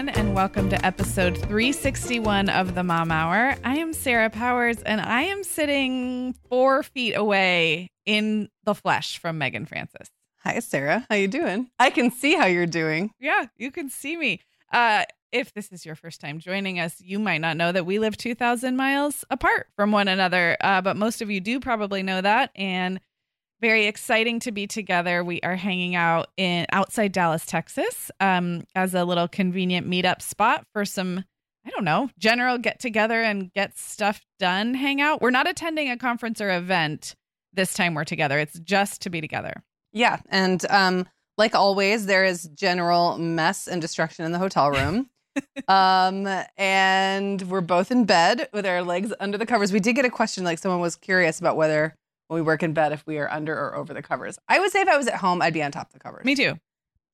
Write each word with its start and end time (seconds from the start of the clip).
Everyone, 0.00 0.18
and 0.18 0.34
welcome 0.34 0.70
to 0.70 0.86
episode 0.86 1.36
361 1.36 2.48
of 2.48 2.74
the 2.74 2.82
Mom 2.82 3.12
Hour. 3.12 3.54
I 3.62 3.76
am 3.76 3.92
Sarah 3.92 4.30
Powers, 4.30 4.78
and 4.78 4.98
I 4.98 5.24
am 5.24 5.44
sitting 5.44 6.34
four 6.48 6.82
feet 6.82 7.12
away 7.12 7.90
in 8.06 8.48
the 8.64 8.74
flesh 8.74 9.18
from 9.18 9.36
Megan 9.36 9.66
Francis. 9.66 10.08
Hi, 10.38 10.60
Sarah. 10.60 11.06
How 11.10 11.16
you 11.16 11.28
doing? 11.28 11.68
I 11.78 11.90
can 11.90 12.10
see 12.10 12.34
how 12.34 12.46
you're 12.46 12.64
doing. 12.64 13.10
Yeah, 13.20 13.44
you 13.58 13.70
can 13.70 13.90
see 13.90 14.16
me. 14.16 14.40
Uh, 14.72 15.04
if 15.32 15.52
this 15.52 15.70
is 15.70 15.84
your 15.84 15.96
first 15.96 16.18
time 16.22 16.38
joining 16.38 16.80
us, 16.80 16.98
you 17.02 17.18
might 17.18 17.42
not 17.42 17.58
know 17.58 17.70
that 17.70 17.84
we 17.84 17.98
live 17.98 18.16
2,000 18.16 18.76
miles 18.76 19.26
apart 19.28 19.66
from 19.76 19.92
one 19.92 20.08
another, 20.08 20.56
uh, 20.62 20.80
but 20.80 20.96
most 20.96 21.20
of 21.20 21.30
you 21.30 21.42
do 21.42 21.60
probably 21.60 22.02
know 22.02 22.22
that. 22.22 22.52
And 22.54 23.00
very 23.60 23.86
exciting 23.86 24.40
to 24.40 24.52
be 24.52 24.66
together. 24.66 25.22
We 25.22 25.40
are 25.42 25.56
hanging 25.56 25.94
out 25.94 26.28
in 26.36 26.66
outside 26.72 27.12
Dallas, 27.12 27.44
Texas, 27.46 28.10
um, 28.20 28.64
as 28.74 28.94
a 28.94 29.04
little 29.04 29.28
convenient 29.28 29.88
meetup 29.88 30.22
spot 30.22 30.64
for 30.72 30.84
some, 30.84 31.24
I 31.64 31.70
don't 31.70 31.84
know, 31.84 32.10
general 32.18 32.58
get 32.58 32.80
together 32.80 33.20
and 33.20 33.52
get 33.52 33.76
stuff 33.78 34.20
done. 34.38 34.74
Hang 34.74 35.00
out. 35.00 35.20
We're 35.20 35.30
not 35.30 35.48
attending 35.48 35.90
a 35.90 35.96
conference 35.96 36.40
or 36.40 36.50
event 36.50 37.14
this 37.52 37.74
time. 37.74 37.94
We're 37.94 38.04
together. 38.04 38.38
It's 38.38 38.58
just 38.60 39.02
to 39.02 39.10
be 39.10 39.20
together. 39.20 39.62
Yeah, 39.92 40.20
and 40.28 40.64
um, 40.70 41.06
like 41.36 41.54
always, 41.54 42.06
there 42.06 42.24
is 42.24 42.48
general 42.54 43.18
mess 43.18 43.66
and 43.66 43.82
destruction 43.82 44.24
in 44.24 44.32
the 44.32 44.38
hotel 44.38 44.70
room. 44.70 45.10
um, 45.68 46.26
and 46.56 47.42
we're 47.42 47.60
both 47.60 47.90
in 47.90 48.04
bed 48.04 48.48
with 48.52 48.66
our 48.66 48.82
legs 48.82 49.12
under 49.20 49.38
the 49.38 49.46
covers. 49.46 49.72
We 49.72 49.80
did 49.80 49.94
get 49.94 50.04
a 50.04 50.10
question, 50.10 50.44
like 50.44 50.58
someone 50.58 50.80
was 50.80 50.96
curious 50.96 51.38
about 51.38 51.56
whether 51.56 51.94
when 52.30 52.36
we 52.36 52.42
work 52.42 52.62
in 52.62 52.72
bed 52.72 52.92
if 52.92 53.04
we 53.08 53.18
are 53.18 53.28
under 53.28 53.52
or 53.58 53.74
over 53.74 53.92
the 53.92 54.02
covers. 54.02 54.38
I 54.48 54.60
would 54.60 54.70
say 54.70 54.82
if 54.82 54.88
I 54.88 54.96
was 54.96 55.08
at 55.08 55.16
home, 55.16 55.42
I'd 55.42 55.52
be 55.52 55.64
on 55.64 55.72
top 55.72 55.88
of 55.88 55.92
the 55.92 55.98
covers. 55.98 56.24
Me 56.24 56.36
too. 56.36 56.60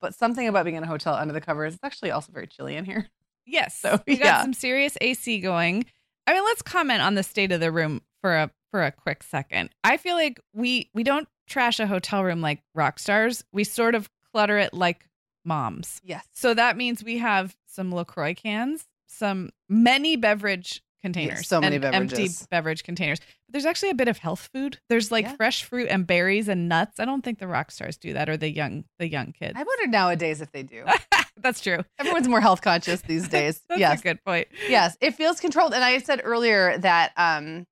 But 0.03 0.15
something 0.15 0.47
about 0.47 0.65
being 0.65 0.77
in 0.77 0.83
a 0.83 0.87
hotel 0.87 1.15
under 1.15 1.33
the 1.33 1.41
covers, 1.41 1.73
it's 1.73 1.83
actually 1.83 2.11
also 2.11 2.33
very 2.33 2.47
chilly 2.47 2.77
in 2.77 2.85
here. 2.85 3.09
Yes. 3.47 3.79
So 3.79 3.99
we 4.07 4.17
got 4.17 4.25
yeah. 4.25 4.43
some 4.43 4.53
serious 4.53 4.99
AC 5.01 5.39
going. 5.39 5.87
I 6.27 6.35
mean, 6.35 6.45
let's 6.45 6.63
comment 6.63 7.01
on 7.01 7.15
the 7.15 7.23
state 7.23 7.53
of 7.53 7.61
the 7.61 7.71
room 7.71 8.03
for 8.21 8.35
a 8.35 8.51
for 8.73 8.85
a 8.85 8.91
quick 8.91 9.23
second. 9.23 9.71
I 9.85 9.99
feel 9.99 10.17
like 10.17 10.41
we 10.53 10.91
we 10.93 11.05
don't 11.05 11.29
trash 11.47 11.79
a 11.79 11.87
hotel 11.87 12.25
room 12.25 12.41
like 12.41 12.61
rock 12.75 12.99
stars. 12.99 13.45
We 13.53 13.63
sort 13.63 13.95
of 13.95 14.11
clutter 14.33 14.59
it 14.59 14.75
like 14.75 15.09
moms. 15.45 16.01
Yes. 16.05 16.27
So 16.33 16.55
that 16.55 16.77
means 16.77 17.05
we 17.05 17.19
have 17.19 17.57
some 17.67 17.95
LaCroix 17.95 18.35
cans, 18.35 18.89
some 19.07 19.51
many 19.69 20.17
beverage 20.17 20.83
containers. 21.03 21.39
Yes, 21.39 21.49
so 21.49 21.61
many 21.61 21.79
beverages. 21.79 22.19
Empty 22.19 22.47
beverage 22.51 22.83
containers. 22.83 23.19
But 23.21 23.53
there's 23.53 23.67
actually 23.67 23.91
a 23.91 23.95
bit 23.95 24.09
of 24.09 24.19
health 24.19 24.49
food. 24.53 24.79
There's 24.89 25.11
like 25.13 25.25
Yeah. 25.27 25.37
fresh 25.37 25.63
fruit 25.65 25.89
and 25.89 26.07
berries 26.07 26.49
and 26.49 26.69
nuts. 26.69 26.99
I 26.99 27.05
don't 27.05 27.23
think 27.23 27.39
the 27.39 27.47
rock 27.49 27.71
stars 27.71 27.97
do 27.97 28.13
that 28.15 28.29
or 28.29 28.37
the 28.37 28.51
young 28.51 28.85
the 28.99 29.09
young 29.09 29.33
kids. 29.33 29.55
I 29.57 29.63
wonder 29.63 29.87
nowadays 29.87 30.41
if 30.41 30.51
they 30.53 30.63
do. 30.63 30.85
That's 31.39 31.61
true. 31.61 31.85
Everyone's 31.99 32.29
more 32.29 32.41
health 32.41 32.63
conscious 32.63 33.03
these 33.03 33.29
days. 33.39 33.61
That's 33.69 33.79
yes. 33.81 34.01
a 34.01 34.03
good 34.03 34.25
point. 34.25 34.49
yes, 34.69 34.97
it 35.01 35.15
feels 35.15 35.39
controlled. 35.41 35.75
And 35.75 35.85
I 35.85 35.99
said 35.99 36.23
earlier 36.25 36.79
that 36.79 37.13
um, 37.17 37.67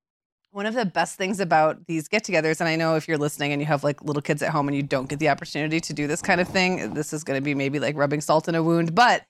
one 0.52 0.66
of 0.66 0.74
the 0.74 0.84
best 0.84 1.16
things 1.16 1.40
about 1.40 1.86
these 1.86 2.06
get-togethers, 2.06 2.60
and 2.60 2.68
I 2.68 2.76
know 2.76 2.94
if 2.94 3.08
you're 3.08 3.18
listening 3.18 3.52
and 3.52 3.60
you 3.60 3.66
have 3.66 3.82
like 3.82 4.02
little 4.04 4.22
kids 4.22 4.42
at 4.42 4.50
home 4.50 4.68
and 4.68 4.76
you 4.76 4.82
don't 4.84 5.08
get 5.08 5.18
the 5.18 5.30
opportunity 5.30 5.80
to 5.80 5.92
do 5.92 6.06
this 6.06 6.22
kind 6.22 6.40
of 6.40 6.46
thing, 6.46 6.94
this 6.94 7.12
is 7.12 7.24
going 7.24 7.38
to 7.38 7.42
be 7.42 7.54
maybe 7.54 7.80
like 7.80 7.96
rubbing 7.96 8.20
salt 8.20 8.46
in 8.48 8.54
a 8.54 8.62
wound. 8.62 8.94
But 8.94 9.22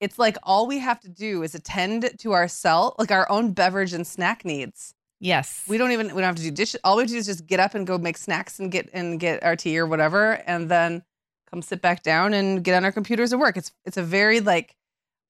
it's 0.00 0.18
like 0.18 0.36
all 0.42 0.66
we 0.66 0.78
have 0.78 1.00
to 1.00 1.08
do 1.08 1.42
is 1.42 1.54
attend 1.54 2.10
to 2.18 2.32
ourselves, 2.34 2.96
like 2.98 3.10
our 3.10 3.30
own 3.30 3.52
beverage 3.52 3.92
and 3.92 4.06
snack 4.06 4.44
needs. 4.44 4.94
Yes. 5.20 5.64
We 5.66 5.78
don't 5.78 5.92
even 5.92 6.08
we 6.08 6.20
don't 6.20 6.24
have 6.24 6.36
to 6.36 6.42
do 6.42 6.50
dishes. 6.50 6.80
All 6.84 6.96
we 6.96 7.02
have 7.02 7.08
to 7.08 7.14
do 7.14 7.18
is 7.18 7.26
just 7.26 7.46
get 7.46 7.60
up 7.60 7.74
and 7.74 7.86
go 7.86 7.96
make 7.96 8.18
snacks 8.18 8.58
and 8.58 8.70
get 8.70 8.90
and 8.92 9.18
get 9.18 9.42
our 9.42 9.56
tea 9.56 9.78
or 9.78 9.86
whatever, 9.86 10.32
and 10.46 10.68
then 10.68 11.02
come 11.50 11.62
sit 11.62 11.80
back 11.80 12.02
down 12.02 12.34
and 12.34 12.62
get 12.62 12.74
on 12.74 12.84
our 12.84 12.92
computers 12.92 13.32
and 13.32 13.40
work. 13.40 13.56
It's 13.56 13.72
it's 13.86 13.96
a 13.96 14.02
very 14.02 14.40
like 14.40 14.74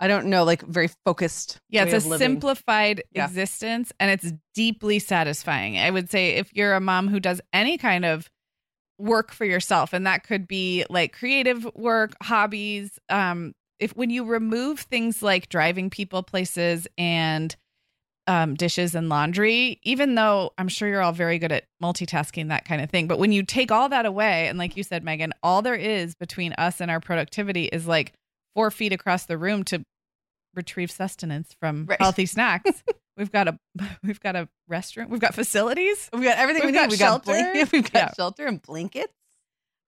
I 0.00 0.09
don't 0.09 0.26
know, 0.26 0.43
like 0.44 0.62
very 0.62 0.91
focused. 1.05 1.60
Yeah, 1.71 1.84
it's 1.84 2.05
a 2.05 2.19
simplified 2.19 3.03
Yeah. 3.12 3.25
existence 3.26 3.93
and 4.00 4.10
it's 4.10 4.32
deeply 4.55 4.99
satisfying. 4.99 5.78
I 5.78 5.91
would 5.91 6.10
say 6.10 6.31
if 6.31 6.53
you're 6.55 6.75
a 6.75 6.81
mom 6.81 7.09
who 7.09 7.21
does 7.21 7.41
any 7.53 7.78
kind 7.78 8.05
of 8.05 8.28
work 8.99 9.31
for 9.32 9.44
yourself, 9.44 9.93
and 9.93 10.06
that 10.06 10.25
could 10.25 10.49
be 10.49 10.84
like 10.91 11.12
creative 11.12 11.65
work, 11.76 12.12
hobbies, 12.22 12.99
um, 13.09 13.55
if 13.78 13.97
when 13.97 14.10
you 14.10 14.25
remove 14.25 14.81
things 14.81 15.22
like 15.22 15.48
driving 15.48 15.91
people 15.91 16.22
places 16.22 16.87
and 16.97 17.54
um, 18.28 18.54
dishes 18.54 18.94
and 18.94 19.09
laundry, 19.09 19.78
even 19.84 20.14
though 20.16 20.53
I'm 20.59 20.69
sure 20.69 20.88
you're 20.88 21.03
all 21.03 21.12
very 21.12 21.38
good 21.38 21.53
at 21.53 21.64
multitasking, 21.82 22.48
that 22.48 22.64
kind 22.64 22.81
of 22.82 22.91
thing. 22.91 23.06
But 23.06 23.19
when 23.19 23.31
you 23.32 23.42
take 23.44 23.70
all 23.70 23.88
that 23.91 24.04
away, 24.06 24.48
and 24.48 24.59
like 24.59 24.76
you 24.76 24.82
said, 24.82 25.04
Megan, 25.04 25.32
all 25.42 25.62
there 25.62 25.76
is 25.76 26.14
between 26.16 26.53
us 26.54 26.81
and 26.81 26.91
our 26.91 26.98
productivity 27.00 27.66
is 27.66 27.87
like 27.87 28.12
four 28.54 28.70
feet 28.72 28.93
across 28.93 29.26
the 29.26 29.38
room 29.38 29.62
to 29.64 29.82
retrieve 30.55 30.90
sustenance 30.90 31.55
from 31.61 31.87
Right. 31.87 32.00
healthy 32.00 32.26
snacks. 32.26 32.82
we've 33.17 33.31
got 33.31 33.46
a 33.46 33.58
we've 34.02 34.20
got 34.20 34.34
a 34.34 34.49
restaurant. 34.67 35.11
We've 35.11 35.20
got 35.20 35.34
facilities. 35.34 36.08
We've 36.12 36.25
got 36.25 36.38
everything 36.38 36.62
We've 36.64 36.75
we 36.75 36.78
need. 36.78 36.78
got 36.78 36.90
We've 36.90 36.99
got, 36.99 37.25
shelter. 37.26 37.52
we've 37.73 37.93
got 37.93 37.94
Yeah. 37.94 38.12
shelter 38.17 38.46
and 38.46 38.61
blankets. 38.61 39.12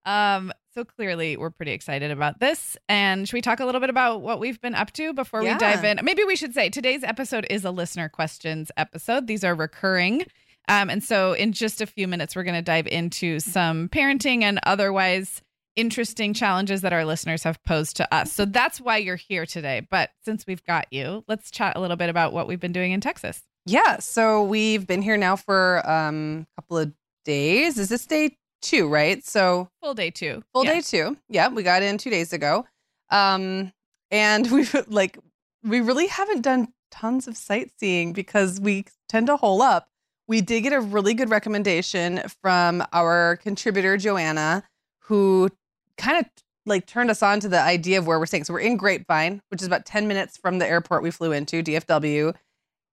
Um, 0.08 0.52
so 0.74 0.84
clearly 0.84 1.36
we're 1.36 1.50
pretty 1.50 1.72
excited 1.72 2.10
about 2.10 2.40
this. 2.40 2.76
And 2.88 3.28
should 3.28 3.34
we 3.34 3.42
talk 3.42 3.60
a 3.60 3.64
little 3.66 3.80
bit 3.80 3.90
about 3.90 4.22
what 4.22 4.40
we've 4.40 4.60
been 4.60 4.74
up 4.74 4.92
to 4.94 5.12
before 5.12 5.42
Yeah. 5.42 5.54
we 5.54 5.58
dive 5.58 5.84
in? 5.84 6.00
Maybe 6.02 6.24
we 6.24 6.34
should 6.36 6.54
say 6.54 6.70
today's 6.70 7.04
episode 7.04 7.46
is 7.50 7.64
a 7.64 7.70
listener 7.70 8.08
questions 8.08 8.70
episode. 8.76 9.26
These 9.26 9.44
are 9.44 9.54
recurring. 9.54 10.24
Um, 10.68 10.88
and 10.90 11.02
so 11.04 11.32
in 11.32 11.52
just 11.52 11.80
a 11.80 11.86
few 11.86 12.06
minutes, 12.08 12.34
we're 12.36 12.42
going 12.44 12.54
to 12.54 12.62
dive 12.62 12.86
into 12.86 13.40
some 13.40 13.88
parenting 13.88 14.42
and 14.42 14.60
otherwise 14.64 15.42
interesting 15.76 16.34
challenges 16.34 16.80
that 16.82 16.92
our 16.92 17.04
listeners 17.04 17.42
have 17.44 17.62
posed 17.64 17.96
to 17.96 18.14
us. 18.14 18.32
So 18.32 18.44
that's 18.44 18.80
why 18.80 18.96
you're 18.98 19.16
here 19.16 19.46
today. 19.46 19.86
But 19.90 20.10
since 20.24 20.46
we've 20.46 20.64
got 20.64 20.86
you, 20.90 21.24
let's 21.28 21.50
chat 21.50 21.76
a 21.76 21.80
little 21.80 21.96
bit 21.96 22.08
about 22.10 22.32
what 22.32 22.48
we've 22.48 22.60
been 22.60 22.72
doing 22.72 22.92
in 22.92 23.00
Texas. 23.00 23.42
Yeah, 23.66 23.98
so 23.98 24.42
we've 24.44 24.86
been 24.86 25.02
here 25.02 25.16
now 25.16 25.36
for 25.36 25.88
um, 25.88 26.46
a 26.56 26.62
couple 26.62 26.78
of 26.78 26.92
days. 27.24 27.78
Is 27.78 27.88
this 27.90 28.06
day 28.06 28.36
two, 28.62 28.88
right? 28.88 29.24
So 29.24 29.68
Full 29.82 29.94
day 29.94 30.10
two. 30.10 30.42
full 30.52 30.64
Yeah. 30.64 30.74
day 30.74 30.80
two. 30.80 31.16
Yeah, 31.28 31.48
we 31.48 31.62
got 31.62 31.82
in 31.82 31.98
two 31.98 32.10
days 32.10 32.32
ago. 32.32 32.66
Um, 33.10 33.72
and 34.10 34.50
we've 34.52 34.74
like 34.88 35.18
we 35.62 35.80
really 35.80 36.06
haven't 36.06 36.42
done 36.42 36.68
tons 36.90 37.28
of 37.28 37.36
sightseeing 37.36 38.12
because 38.12 38.60
we 38.60 38.84
tend 39.08 39.26
to 39.26 39.36
hole 39.36 39.60
up. 39.62 39.88
We 40.26 40.40
did 40.40 40.62
get 40.62 40.72
a 40.72 40.80
really 40.80 41.14
good 41.14 41.30
recommendation 41.30 42.20
from 42.42 42.82
our 42.92 43.36
contributor 43.38 43.96
Joanna, 43.96 44.62
who 45.00 45.48
kind 45.96 46.18
of 46.18 46.26
like 46.66 46.86
turned 46.86 47.10
us 47.10 47.22
on 47.22 47.40
to 47.40 47.48
the 47.48 47.60
idea 47.60 47.98
of 47.98 48.06
where 48.06 48.18
we're 48.18 48.26
staying. 48.26 48.44
So 48.44 48.52
we're 48.52 48.60
in 48.60 48.76
Grapevine, 48.76 49.40
which 49.48 49.62
is 49.62 49.66
about 49.66 49.86
10 49.86 50.06
minutes 50.06 50.36
from 50.36 50.58
the 50.58 50.66
airport 50.66 51.02
we 51.02 51.10
flew 51.10 51.32
into, 51.32 51.62
DFW. 51.62 52.34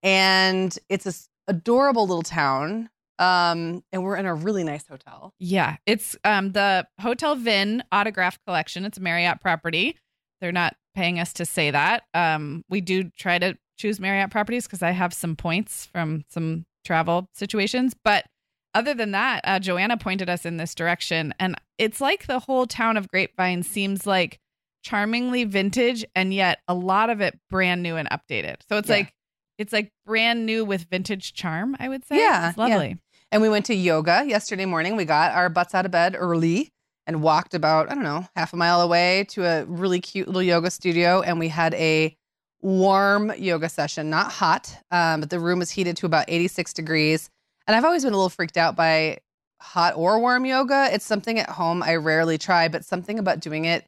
And 0.01 0.77
it's 0.89 1.05
a 1.05 1.13
adorable 1.51 2.07
little 2.07 2.23
town. 2.23 2.89
Um, 3.19 3.83
and 3.91 4.03
we're 4.03 4.17
in 4.17 4.25
a 4.25 4.33
really 4.35 4.63
nice 4.63 4.85
hotel. 4.87 5.33
Yeah, 5.39 5.77
it's 5.85 6.15
um 6.23 6.51
the 6.51 6.85
Hotel 7.01 7.35
Vin 7.35 7.83
autograph 7.91 8.37
collection. 8.45 8.85
It's 8.85 8.97
a 8.97 9.01
Marriott 9.01 9.41
property. 9.41 9.97
They're 10.41 10.51
not 10.51 10.75
paying 10.95 11.19
us 11.19 11.31
to 11.33 11.45
say 11.45 11.71
that. 11.71 12.03
Um, 12.13 12.63
we 12.69 12.81
do 12.81 13.05
try 13.17 13.39
to 13.39 13.57
choose 13.77 13.99
Marriott 13.99 14.31
properties 14.31 14.65
because 14.65 14.83
I 14.83 14.91
have 14.91 15.13
some 15.13 15.35
points 15.35 15.85
from 15.85 16.23
some 16.29 16.65
travel 16.85 17.27
situations. 17.33 17.95
But 18.03 18.25
other 18.73 18.93
than 18.93 19.11
that, 19.11 19.41
uh, 19.45 19.59
Joanna 19.59 19.97
pointed 19.97 20.29
us 20.29 20.45
in 20.45 20.57
this 20.57 20.75
direction, 20.75 21.33
and 21.39 21.55
it's 21.77 22.01
like 22.01 22.27
the 22.27 22.39
whole 22.39 22.65
town 22.67 22.97
of 22.97 23.07
Grapevine 23.07 23.63
seems 23.63 24.05
like 24.05 24.39
charmingly 24.83 25.45
vintage, 25.45 26.05
and 26.15 26.33
yet 26.33 26.59
a 26.67 26.73
lot 26.73 27.09
of 27.09 27.21
it 27.21 27.39
brand 27.49 27.81
new 27.81 27.95
and 27.95 28.09
updated. 28.09 28.57
So 28.69 28.77
it's 28.77 28.89
Yeah. 28.89 28.95
like 28.97 29.13
it's 29.57 29.71
like 29.71 29.89
brand 30.05 30.45
new 30.45 30.65
with 30.65 30.83
vintage 30.91 31.33
charm. 31.33 31.77
I 31.79 31.87
would 31.87 32.05
say. 32.05 32.17
Yeah, 32.17 32.49
it's 32.49 32.57
yeah. 32.57 32.63
lovely. 32.67 32.97
And 33.31 33.41
we 33.41 33.49
went 33.49 33.65
to 33.65 33.75
yoga 33.75 34.23
yesterday 34.25 34.65
morning. 34.65 34.95
We 34.95 35.05
got 35.05 35.33
our 35.33 35.49
butts 35.49 35.75
out 35.75 35.85
of 35.85 35.91
bed 35.91 36.15
early 36.17 36.71
and 37.07 37.21
walked 37.21 37.53
about, 37.53 37.91
I 37.91 37.95
don't 37.95 38.03
know, 38.03 38.27
half 38.35 38.53
a 38.53 38.57
mile 38.57 38.81
away 38.81 39.25
to 39.29 39.45
a 39.45 39.65
really 39.65 39.99
cute 39.99 40.27
little 40.27 40.41
yoga 40.41 40.71
studio. 40.71 41.21
And 41.21 41.39
we 41.39 41.49
had 41.49 41.73
a 41.75 42.15
warm 42.61 43.31
yoga 43.37 43.69
session, 43.69 44.09
not 44.09 44.31
hot, 44.31 44.75
um, 44.91 45.19
but 45.19 45.29
the 45.29 45.39
room 45.39 45.59
was 45.59 45.69
heated 45.69 45.97
to 45.97 46.05
about 46.05 46.25
86 46.27 46.73
degrees. 46.73 47.29
And 47.67 47.75
I've 47.75 47.85
always 47.85 48.03
been 48.03 48.13
a 48.13 48.17
little 48.17 48.29
freaked 48.29 48.57
out 48.57 48.75
by 48.75 49.19
hot 49.61 49.95
or 49.95 50.19
warm 50.19 50.45
yoga. 50.45 50.89
It's 50.91 51.05
something 51.05 51.39
at 51.39 51.49
home 51.49 51.83
I 51.83 51.95
rarely 51.95 52.37
try, 52.37 52.67
but 52.67 52.85
something 52.85 53.19
about 53.19 53.39
doing 53.39 53.65
it 53.65 53.85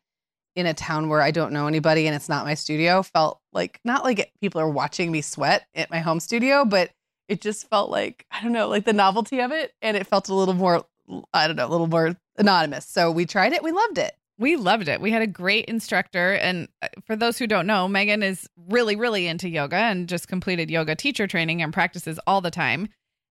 in 0.56 0.66
a 0.66 0.74
town 0.74 1.08
where 1.08 1.22
I 1.22 1.30
don't 1.30 1.54
know 1.54 1.68
anybody 1.68 2.08
and 2.08 2.16
it's 2.16 2.28
not 2.28 2.46
my 2.46 2.56
studio 2.56 3.04
felt 3.04 3.40
like 3.54 3.80
not 3.84 4.04
like 4.04 4.32
people 4.42 4.60
are 4.60 4.70
watching 4.70 5.12
me 5.12 5.22
sweat 5.22 5.68
at 5.76 5.92
my 5.92 6.00
home 6.00 6.20
studio, 6.20 6.66
but 6.66 6.90
it 7.28 7.42
just 7.42 7.70
felt 7.70 7.90
like 7.90 8.26
I 8.32 8.42
don't 8.42 8.54
know, 8.54 8.68
like 8.68 8.86
the 8.86 8.94
novelty 8.94 9.40
of 9.40 9.52
it, 9.52 9.74
and 9.82 9.98
it 9.98 10.08
felt 10.08 10.30
a 10.30 10.36
little 10.36 10.54
more 10.54 10.86
I 11.34 11.48
don't 11.48 11.56
know, 11.56 11.68
a 11.68 11.70
little 11.70 11.88
more 11.88 12.16
anonymous. 12.38 12.86
So 12.86 13.12
we 13.12 13.26
tried 13.26 13.54
it, 13.54 13.64
we 13.64 13.72
loved 13.72 13.98
it. 13.98 14.14
We 14.40 14.56
loved 14.56 14.88
it. 14.88 15.02
We 15.02 15.10
had 15.10 15.24
a 15.24 15.28
great 15.28 15.66
instructor. 15.66 16.34
And 16.34 16.68
uh, 16.84 16.90
for 17.06 17.16
those 17.16 17.40
who 17.40 17.48
don't 17.48 17.66
know, 17.66 17.88
Megan 17.88 18.22
is 18.22 18.48
really, 18.70 18.96
really 18.96 19.26
into 19.26 19.50
yoga 19.50 19.78
and 19.78 20.08
just 20.08 20.28
completed 20.28 20.70
yoga 20.70 20.96
teacher 20.96 21.26
training 21.26 21.64
and 21.64 21.74
practices 21.74 22.20
all 22.28 22.40
the 22.42 22.52
time. 22.52 22.90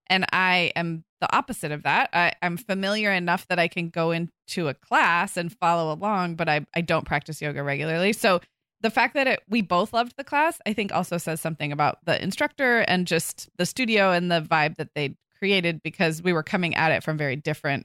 And 0.09 0.25
I 0.33 0.73
am 0.75 1.05
the 1.21 1.35
opposite 1.35 1.71
of 1.71 1.85
that. 1.85 2.11
I, 2.13 2.33
I'm 2.43 2.57
familiar 2.57 3.13
enough 3.13 3.47
that 3.49 3.59
I 3.59 3.69
can 3.69 3.89
go 3.89 4.11
into 4.11 4.69
a 4.69 4.75
class 4.75 5.37
and 5.37 5.53
follow 5.53 5.93
along, 5.93 6.35
but 6.35 6.49
I, 6.49 6.67
I 6.75 6.81
don't 6.81 7.07
practice 7.07 7.41
yoga 7.41 7.63
regularly. 7.63 8.13
So 8.13 8.41
the 8.87 8.91
fact 8.91 9.15
that 9.15 9.27
it, 9.27 9.43
we 9.49 9.63
both 9.63 9.93
loved 9.93 10.15
the 10.17 10.23
class, 10.23 10.61
I 10.65 10.73
think 10.73 10.95
also 10.95 11.19
says 11.19 11.41
something 11.41 11.73
about 11.73 11.99
the 12.05 12.23
instructor 12.23 12.83
and 12.83 13.05
just 13.05 13.49
the 13.59 13.67
studio 13.67 14.13
and 14.13 14.31
the 14.31 14.41
vibe 14.41 14.77
that 14.77 14.91
they 14.95 15.17
created 15.41 15.83
because 15.83 16.23
we 16.23 16.33
were 16.33 16.45
coming 16.45 16.77
at 16.77 16.93
it 16.93 17.03
from 17.03 17.19
very 17.19 17.35
different 17.35 17.85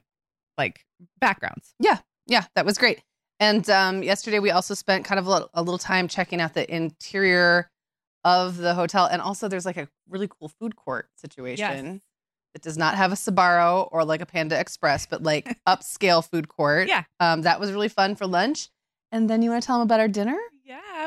like 0.56 0.86
backgrounds. 1.20 1.74
Yeah, 1.80 1.98
Yeah, 2.28 2.44
that 2.54 2.64
was 2.64 2.78
great. 2.78 3.02
And 3.40 3.68
um, 3.68 4.04
yesterday 4.04 4.38
we 4.38 4.52
also 4.52 4.74
spent 4.74 5.04
kind 5.04 5.18
of 5.18 5.26
a 5.26 5.30
little, 5.30 5.50
a 5.54 5.60
little 5.60 5.78
time 5.78 6.06
checking 6.06 6.40
out 6.40 6.54
the 6.54 6.72
interior 6.72 7.68
of 8.22 8.56
the 8.56 8.74
hotel, 8.74 9.08
and 9.10 9.20
also 9.20 9.48
there's 9.48 9.66
like 9.66 9.78
a 9.78 9.88
really 10.08 10.28
cool 10.28 10.50
food 10.60 10.76
court 10.76 11.08
situation. 11.16 12.00
It 12.54 12.62
does 12.62 12.78
not 12.78 12.94
have 12.94 13.10
a 13.10 13.16
Sbarro 13.16 13.88
or 13.90 14.04
like 14.04 14.20
a 14.20 14.26
Panda 14.26 14.60
Express, 14.60 15.06
but 15.06 15.24
like 15.24 15.58
upscale 15.66 16.24
food 16.24 16.46
court. 16.46 16.86
Yeah. 16.86 17.02
Um, 17.18 17.42
that 17.42 17.58
was 17.58 17.72
really 17.72 17.88
fun 17.88 18.14
for 18.14 18.28
lunch. 18.28 18.68
And 19.10 19.28
then 19.28 19.42
you 19.42 19.50
want 19.50 19.62
to 19.62 19.66
tell 19.66 19.78
them 19.78 19.84
about 19.84 19.98
our 19.98 20.06
dinner? 20.06 20.38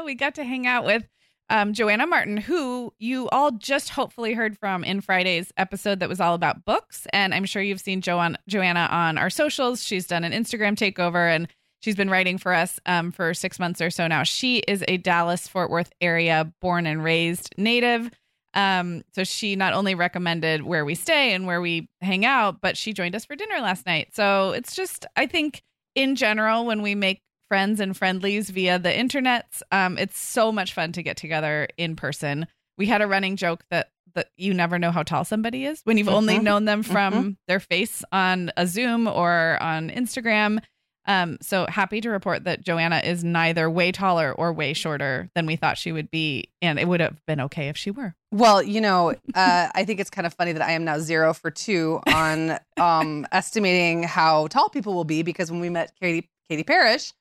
We 0.06 0.14
got 0.16 0.36
to 0.36 0.44
hang 0.44 0.68
out 0.68 0.86
with 0.86 1.08
um, 1.50 1.74
Joanna 1.74 2.06
Martin, 2.06 2.38
who 2.38 2.94
you 3.00 3.28
all 3.30 3.52
just 3.52 3.90
hopefully 3.90 4.34
heard 4.34 4.58
from 4.58 4.84
in 4.84 5.02
Friday's 5.02 5.52
episode 5.58 6.00
that 6.00 6.10
was 6.10 6.20
all 6.20 6.36
about 6.36 6.64
books. 6.64 7.08
And 7.12 7.34
I'm 7.34 7.46
sure 7.46 7.62
you've 7.62 7.82
seen 7.82 8.02
Joanna, 8.02 8.38
Joanna 8.48 8.88
on 8.92 9.18
our 9.18 9.30
socials. 9.30 9.84
She's 9.84 10.08
done 10.08 10.24
an 10.24 10.32
Instagram 10.32 10.76
takeover 10.76 11.36
and 11.36 11.48
she's 11.80 11.96
been 11.96 12.10
writing 12.10 12.38
for 12.38 12.54
us 12.54 12.80
um, 12.86 13.12
for 13.12 13.34
six 13.34 13.60
months 13.60 13.82
or 13.82 13.90
so 13.90 14.08
now. 14.08 14.24
She 14.24 14.58
is 14.60 14.84
a 14.88 14.98
Dallas 14.98 15.48
Fort 15.48 15.70
Worth 15.70 15.92
area 16.02 16.52
born 16.62 16.86
and 16.86 17.04
raised 17.04 17.54
native. 17.58 18.12
Um, 18.54 19.04
so 19.14 19.24
she 19.24 19.56
not 19.56 19.74
only 19.74 19.96
recommended 19.96 20.62
where 20.64 20.86
we 20.86 20.96
stay 20.96 21.34
and 21.34 21.46
where 21.46 21.62
we 21.62 21.90
hang 22.02 22.26
out, 22.26 22.62
but 22.62 22.78
she 22.78 22.94
joined 22.94 23.16
us 23.16 23.26
for 23.26 23.36
dinner 23.36 23.60
last 23.60 23.86
night. 23.86 24.10
So 24.14 24.52
it's 24.52 24.76
just, 24.76 25.06
I 25.16 25.26
think, 25.26 25.62
in 25.94 26.16
general, 26.16 26.66
when 26.66 26.82
we 26.82 26.96
make 26.96 27.22
friends 27.50 27.80
and 27.80 27.96
friendlies 27.96 28.50
via 28.50 28.80
the 28.80 28.96
internet, 28.98 29.62
um, 29.72 29.98
it's 29.98 30.18
so 30.20 30.52
much 30.52 30.74
fun 30.74 30.92
to 30.94 31.04
get 31.04 31.18
together 31.18 31.68
in 31.78 31.96
person. 31.96 32.48
We 32.78 32.88
had 32.88 33.02
a 33.02 33.08
running 33.08 33.36
joke 33.36 33.64
that 33.72 33.90
that 34.14 34.30
you 34.38 34.54
never 34.54 34.80
know 34.80 34.92
how 34.92 35.04
tall 35.04 35.26
somebody 35.26 35.66
is 35.66 35.82
when 35.84 35.98
you've 35.98 36.08
only 36.08 36.36
Mhm. 36.40 36.44
known 36.44 36.64
them 36.66 36.84
from 36.84 37.38
their 37.50 37.60
face 37.60 38.02
on 38.14 38.50
a 38.56 38.66
Zoom 38.66 39.08
or 39.08 39.58
on 39.62 39.90
Instagram. 39.90 40.60
Um, 41.06 41.38
so 41.42 41.66
happy 41.68 42.00
to 42.00 42.10
report 42.10 42.46
that 42.46 42.62
Joanna 42.62 43.00
is 43.04 43.26
neither 43.26 43.70
way 43.70 43.92
taller 43.92 44.32
or 44.32 44.54
way 44.54 44.72
shorter 44.74 45.30
than 45.36 45.46
we 45.46 45.58
thought 45.58 45.78
she 45.78 45.92
would 45.92 46.10
be, 46.10 46.46
and 46.62 46.80
it 46.80 46.88
would 46.88 47.02
have 47.02 47.24
been 47.26 47.42
okay 47.42 47.68
if 47.68 47.76
she 47.76 47.92
were. 47.92 48.16
Well, 48.32 48.64
you 48.64 48.80
know, 48.80 49.10
uh, 49.36 49.68
I 49.76 49.84
think 49.84 50.00
it's 50.00 50.10
kind 50.10 50.26
of 50.26 50.34
funny 50.34 50.54
that 50.54 50.62
I 50.62 50.72
am 50.72 50.86
now 50.86 50.98
zero 51.00 51.34
for 51.34 51.52
two 51.52 52.00
on 52.08 52.58
um, 52.78 53.28
estimating 53.34 54.04
how 54.04 54.48
tall 54.48 54.70
people 54.70 54.94
will 54.94 55.04
be 55.04 55.24
because 55.24 55.52
when 55.52 55.60
we 55.60 55.70
met 55.70 55.92
Katie 56.02 56.30
Katie 56.50 56.64
Parrish, 56.64 57.12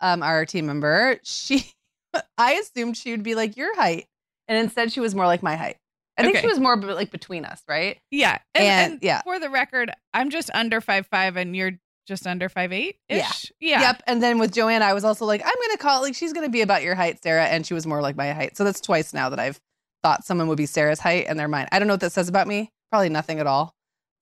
um, 0.00 0.22
our 0.22 0.44
team 0.46 0.66
member, 0.66 1.18
she 1.22 1.70
I 2.38 2.54
assumed 2.54 2.96
she 2.96 3.10
would 3.12 3.22
be 3.22 3.34
like 3.34 3.56
your 3.56 3.74
height, 3.76 4.06
and 4.48 4.58
instead 4.58 4.92
she 4.92 5.00
was 5.00 5.14
more 5.14 5.26
like 5.26 5.42
my 5.42 5.56
height. 5.56 5.76
I 6.18 6.22
think 6.22 6.36
Okay. 6.36 6.42
she 6.42 6.48
was 6.48 6.58
more 6.58 6.76
like 6.76 7.10
between 7.10 7.44
us, 7.44 7.62
right? 7.68 7.98
Yeah, 8.10 8.38
and, 8.54 8.64
And- 8.64 8.92
and 8.94 9.02
yeah. 9.02 9.22
For 9.22 9.38
the 9.38 9.48
record, 9.50 9.90
I'm 10.12 10.30
just 10.30 10.50
under 10.52 10.80
five 10.80 11.06
five, 11.06 11.36
and 11.36 11.54
you're 11.56 11.72
just 12.06 12.26
under 12.26 12.48
five 12.48 12.72
eight 12.72 12.96
ish. 13.08 13.52
Yeah. 13.60 13.80
Yep. 13.82 14.02
And 14.06 14.22
then 14.22 14.38
with 14.38 14.52
Joanna, 14.52 14.84
I 14.84 14.94
was 14.94 15.04
also 15.04 15.24
like, 15.26 15.42
I'm 15.44 15.54
gonna 15.66 15.78
call 15.78 16.02
like 16.02 16.14
she's 16.16 16.32
gonna 16.32 16.48
be 16.48 16.60
about 16.62 16.82
your 16.82 16.94
height, 16.96 17.22
Sarah, 17.22 17.44
and 17.44 17.64
she 17.64 17.72
was 17.74 17.86
more 17.86 18.02
like 18.02 18.16
my 18.16 18.32
height. 18.32 18.56
So 18.56 18.64
that's 18.64 18.80
twice 18.80 19.14
now 19.14 19.28
that 19.30 19.38
I've 19.38 19.60
thought 20.02 20.24
someone 20.24 20.48
would 20.48 20.58
be 20.58 20.66
Sarah's 20.66 20.98
height 20.98 21.26
and 21.28 21.38
they're 21.38 21.46
mine. 21.46 21.68
I 21.70 21.78
don't 21.78 21.86
know 21.86 21.94
what 21.94 22.00
that 22.00 22.12
says 22.12 22.28
about 22.28 22.48
me. 22.48 22.70
Probably 22.90 23.10
nothing 23.10 23.38
at 23.38 23.46
all, 23.46 23.72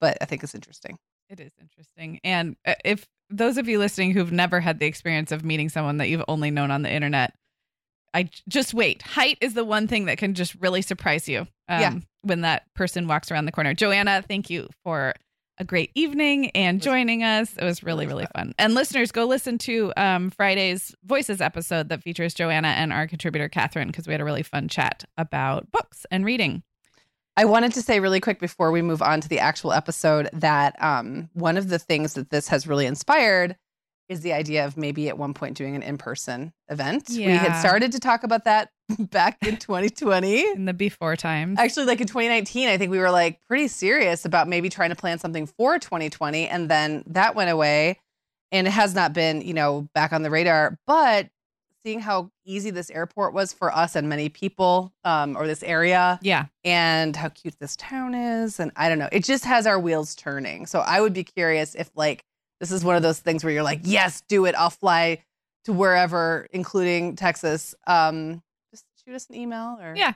but 0.00 0.18
I 0.20 0.26
think 0.26 0.42
it's 0.42 0.54
interesting. 0.54 0.98
It 1.30 1.40
is 1.40 1.52
interesting. 1.60 2.20
And 2.24 2.56
uh, 2.66 2.74
if 2.84 3.06
those 3.30 3.58
of 3.58 3.68
you 3.68 3.78
listening 3.78 4.12
who've 4.12 4.32
never 4.32 4.60
had 4.60 4.78
the 4.78 4.86
experience 4.86 5.32
of 5.32 5.44
meeting 5.44 5.68
someone 5.68 5.98
that 5.98 6.08
you've 6.08 6.24
only 6.28 6.50
known 6.50 6.70
on 6.70 6.82
the 6.82 6.90
internet, 6.92 7.34
I 8.14 8.30
just 8.48 8.72
wait. 8.74 9.02
Height 9.02 9.38
is 9.40 9.54
the 9.54 9.64
one 9.64 9.86
thing 9.86 10.06
that 10.06 10.18
can 10.18 10.34
just 10.34 10.54
really 10.56 10.82
surprise 10.82 11.28
you 11.28 11.40
um, 11.68 11.80
Yeah. 11.80 11.94
when 12.22 12.40
that 12.40 12.64
person 12.74 13.06
walks 13.06 13.30
around 13.30 13.44
the 13.44 13.52
corner. 13.52 13.74
Joanna, 13.74 14.22
thank 14.26 14.48
you 14.48 14.68
for 14.82 15.14
a 15.60 15.64
great 15.64 15.90
evening 15.94 16.50
and 16.50 16.80
joining 16.80 17.22
us. 17.24 17.54
It 17.56 17.64
was 17.64 17.82
really, 17.82 18.06
really 18.06 18.26
fun. 18.34 18.54
And 18.58 18.74
listeners, 18.74 19.10
go 19.12 19.24
listen 19.26 19.58
to 19.58 19.92
um, 19.96 20.30
Friday's 20.30 20.94
Voices 21.04 21.40
episode 21.40 21.88
that 21.90 22.02
features 22.02 22.32
Joanna 22.32 22.68
and 22.68 22.92
our 22.92 23.06
contributor, 23.08 23.48
Catherine, 23.48 23.88
because 23.88 24.06
we 24.06 24.14
had 24.14 24.20
a 24.20 24.24
really 24.24 24.44
fun 24.44 24.68
chat 24.68 25.04
about 25.18 25.70
books 25.72 26.06
and 26.10 26.24
reading. 26.24 26.62
I 27.38 27.44
wanted 27.44 27.72
to 27.74 27.82
say 27.82 28.00
really 28.00 28.18
quick 28.18 28.40
before 28.40 28.72
we 28.72 28.82
move 28.82 29.00
on 29.00 29.20
to 29.20 29.28
the 29.28 29.38
actual 29.38 29.72
episode 29.72 30.28
that 30.32 30.74
um, 30.82 31.30
one 31.34 31.56
of 31.56 31.68
the 31.68 31.78
things 31.78 32.14
that 32.14 32.30
this 32.30 32.48
has 32.48 32.66
really 32.66 32.84
inspired 32.84 33.54
is 34.08 34.22
the 34.22 34.32
idea 34.32 34.66
of 34.66 34.76
maybe 34.76 35.08
at 35.08 35.16
one 35.16 35.34
point 35.34 35.56
doing 35.56 35.76
an 35.76 35.82
in-person 35.82 36.52
event. 36.68 37.04
Yeah. 37.10 37.28
We 37.28 37.32
had 37.34 37.60
started 37.60 37.92
to 37.92 38.00
talk 38.00 38.24
about 38.24 38.42
that 38.46 38.70
back 38.98 39.38
in 39.46 39.56
2020. 39.56 40.50
In 40.50 40.64
the 40.64 40.74
before 40.74 41.14
times. 41.14 41.60
Actually, 41.60 41.86
like 41.86 42.00
in 42.00 42.08
2019, 42.08 42.68
I 42.68 42.76
think 42.76 42.90
we 42.90 42.98
were 42.98 43.12
like 43.12 43.40
pretty 43.46 43.68
serious 43.68 44.24
about 44.24 44.48
maybe 44.48 44.68
trying 44.68 44.90
to 44.90 44.96
plan 44.96 45.20
something 45.20 45.46
for 45.46 45.78
2020. 45.78 46.48
And 46.48 46.68
then 46.68 47.04
that 47.06 47.36
went 47.36 47.50
away 47.50 48.00
and 48.50 48.66
it 48.66 48.70
has 48.70 48.96
not 48.96 49.12
been, 49.12 49.42
you 49.42 49.54
know, 49.54 49.88
back 49.94 50.12
on 50.12 50.22
the 50.22 50.30
radar. 50.30 50.76
But 50.88 51.28
seeing 51.88 52.00
how 52.00 52.30
easy 52.44 52.68
this 52.68 52.90
airport 52.90 53.32
was 53.32 53.54
for 53.54 53.74
us 53.74 53.96
and 53.96 54.10
many 54.10 54.28
people 54.28 54.92
um, 55.04 55.34
or 55.34 55.46
this 55.46 55.62
area 55.62 56.18
yeah. 56.20 56.44
and 56.62 57.16
how 57.16 57.30
cute 57.30 57.58
this 57.60 57.76
town 57.76 58.14
is. 58.14 58.60
And 58.60 58.70
I 58.76 58.90
don't 58.90 58.98
know, 58.98 59.08
it 59.10 59.24
just 59.24 59.46
has 59.46 59.66
our 59.66 59.80
wheels 59.80 60.14
turning. 60.14 60.66
So 60.66 60.80
I 60.80 61.00
would 61.00 61.14
be 61.14 61.24
curious 61.24 61.74
if 61.74 61.90
like 61.94 62.26
this 62.60 62.70
is 62.70 62.84
one 62.84 62.94
of 62.94 63.02
those 63.02 63.20
things 63.20 63.42
where 63.42 63.54
you're 63.54 63.62
like, 63.62 63.80
yes, 63.84 64.22
do 64.28 64.44
it. 64.44 64.54
I'll 64.54 64.68
fly 64.68 65.24
to 65.64 65.72
wherever, 65.72 66.46
including 66.50 67.16
Texas. 67.16 67.74
Um, 67.86 68.42
just 68.70 68.84
shoot 69.02 69.14
us 69.14 69.26
an 69.30 69.36
email 69.36 69.78
or 69.80 69.94
Yeah. 69.96 70.12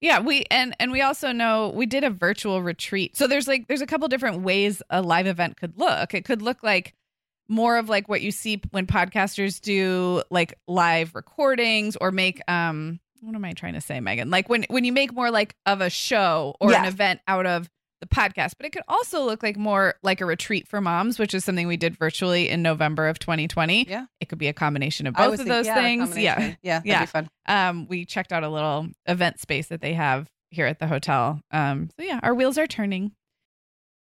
Yeah, 0.00 0.20
we 0.20 0.44
and 0.52 0.76
and 0.78 0.92
we 0.92 1.00
also 1.00 1.32
know 1.32 1.72
we 1.74 1.86
did 1.86 2.04
a 2.04 2.10
virtual 2.10 2.62
retreat. 2.62 3.16
So 3.16 3.26
there's 3.26 3.48
like 3.48 3.66
there's 3.66 3.82
a 3.82 3.86
couple 3.86 4.06
different 4.06 4.42
ways 4.42 4.82
a 4.88 5.02
live 5.02 5.26
event 5.26 5.56
could 5.56 5.78
look. 5.78 6.14
It 6.14 6.24
could 6.24 6.42
look 6.42 6.62
like 6.62 6.94
more 7.52 7.76
of 7.76 7.88
like 7.88 8.08
what 8.08 8.22
you 8.22 8.32
see 8.32 8.60
when 8.70 8.86
podcasters 8.86 9.60
do 9.60 10.22
like 10.30 10.58
live 10.66 11.14
recordings 11.14 11.96
or 12.00 12.10
make 12.10 12.40
um 12.50 12.98
what 13.20 13.36
am 13.36 13.44
I 13.44 13.52
trying 13.52 13.74
to 13.74 13.80
say, 13.80 14.00
Megan? 14.00 14.30
Like 14.30 14.48
when 14.48 14.64
when 14.68 14.84
you 14.84 14.92
make 14.92 15.12
more 15.12 15.30
like 15.30 15.54
of 15.64 15.80
a 15.80 15.90
show 15.90 16.56
or 16.60 16.72
an 16.72 16.86
event 16.86 17.20
out 17.28 17.46
of 17.46 17.70
the 18.00 18.08
podcast, 18.08 18.54
but 18.58 18.66
it 18.66 18.70
could 18.72 18.82
also 18.88 19.22
look 19.24 19.44
like 19.44 19.56
more 19.56 19.94
like 20.02 20.20
a 20.20 20.26
retreat 20.26 20.66
for 20.66 20.80
moms, 20.80 21.20
which 21.20 21.32
is 21.32 21.44
something 21.44 21.68
we 21.68 21.76
did 21.76 21.96
virtually 21.96 22.48
in 22.48 22.62
November 22.62 23.06
of 23.06 23.20
2020. 23.20 23.86
Yeah. 23.88 24.06
It 24.18 24.28
could 24.28 24.38
be 24.38 24.48
a 24.48 24.52
combination 24.52 25.06
of 25.06 25.14
both 25.14 25.38
of 25.38 25.46
those 25.46 25.66
yeah, 25.66 25.74
things. 25.76 26.18
Yeah. 26.18 26.40
Yeah. 26.40 26.54
Yeah. 26.62 26.80
Yeah. 26.84 27.04
Fun. 27.06 27.30
Um, 27.46 27.86
we 27.86 28.04
checked 28.04 28.32
out 28.32 28.42
a 28.42 28.48
little 28.48 28.88
event 29.06 29.38
space 29.38 29.68
that 29.68 29.80
they 29.80 29.94
have 29.94 30.28
here 30.50 30.66
at 30.66 30.80
the 30.80 30.88
hotel. 30.88 31.40
Um, 31.52 31.90
so 31.96 32.04
yeah, 32.04 32.18
our 32.24 32.34
wheels 32.34 32.58
are 32.58 32.66
turning. 32.66 33.12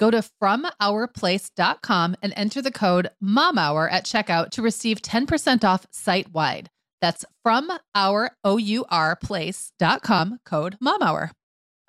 Go 0.00 0.10
to 0.10 0.24
FromOurPlace.com 0.42 2.16
and 2.22 2.32
enter 2.34 2.62
the 2.62 2.72
code 2.72 3.10
MOMHOUR 3.22 3.92
at 3.92 4.06
checkout 4.06 4.48
to 4.52 4.62
receive 4.62 5.02
10% 5.02 5.62
off 5.62 5.86
site 5.90 6.32
wide. 6.32 6.70
That's 7.02 7.26
from 7.42 7.70
our 7.94 8.30
code 8.42 8.62
MOMHOUR. 10.80 11.30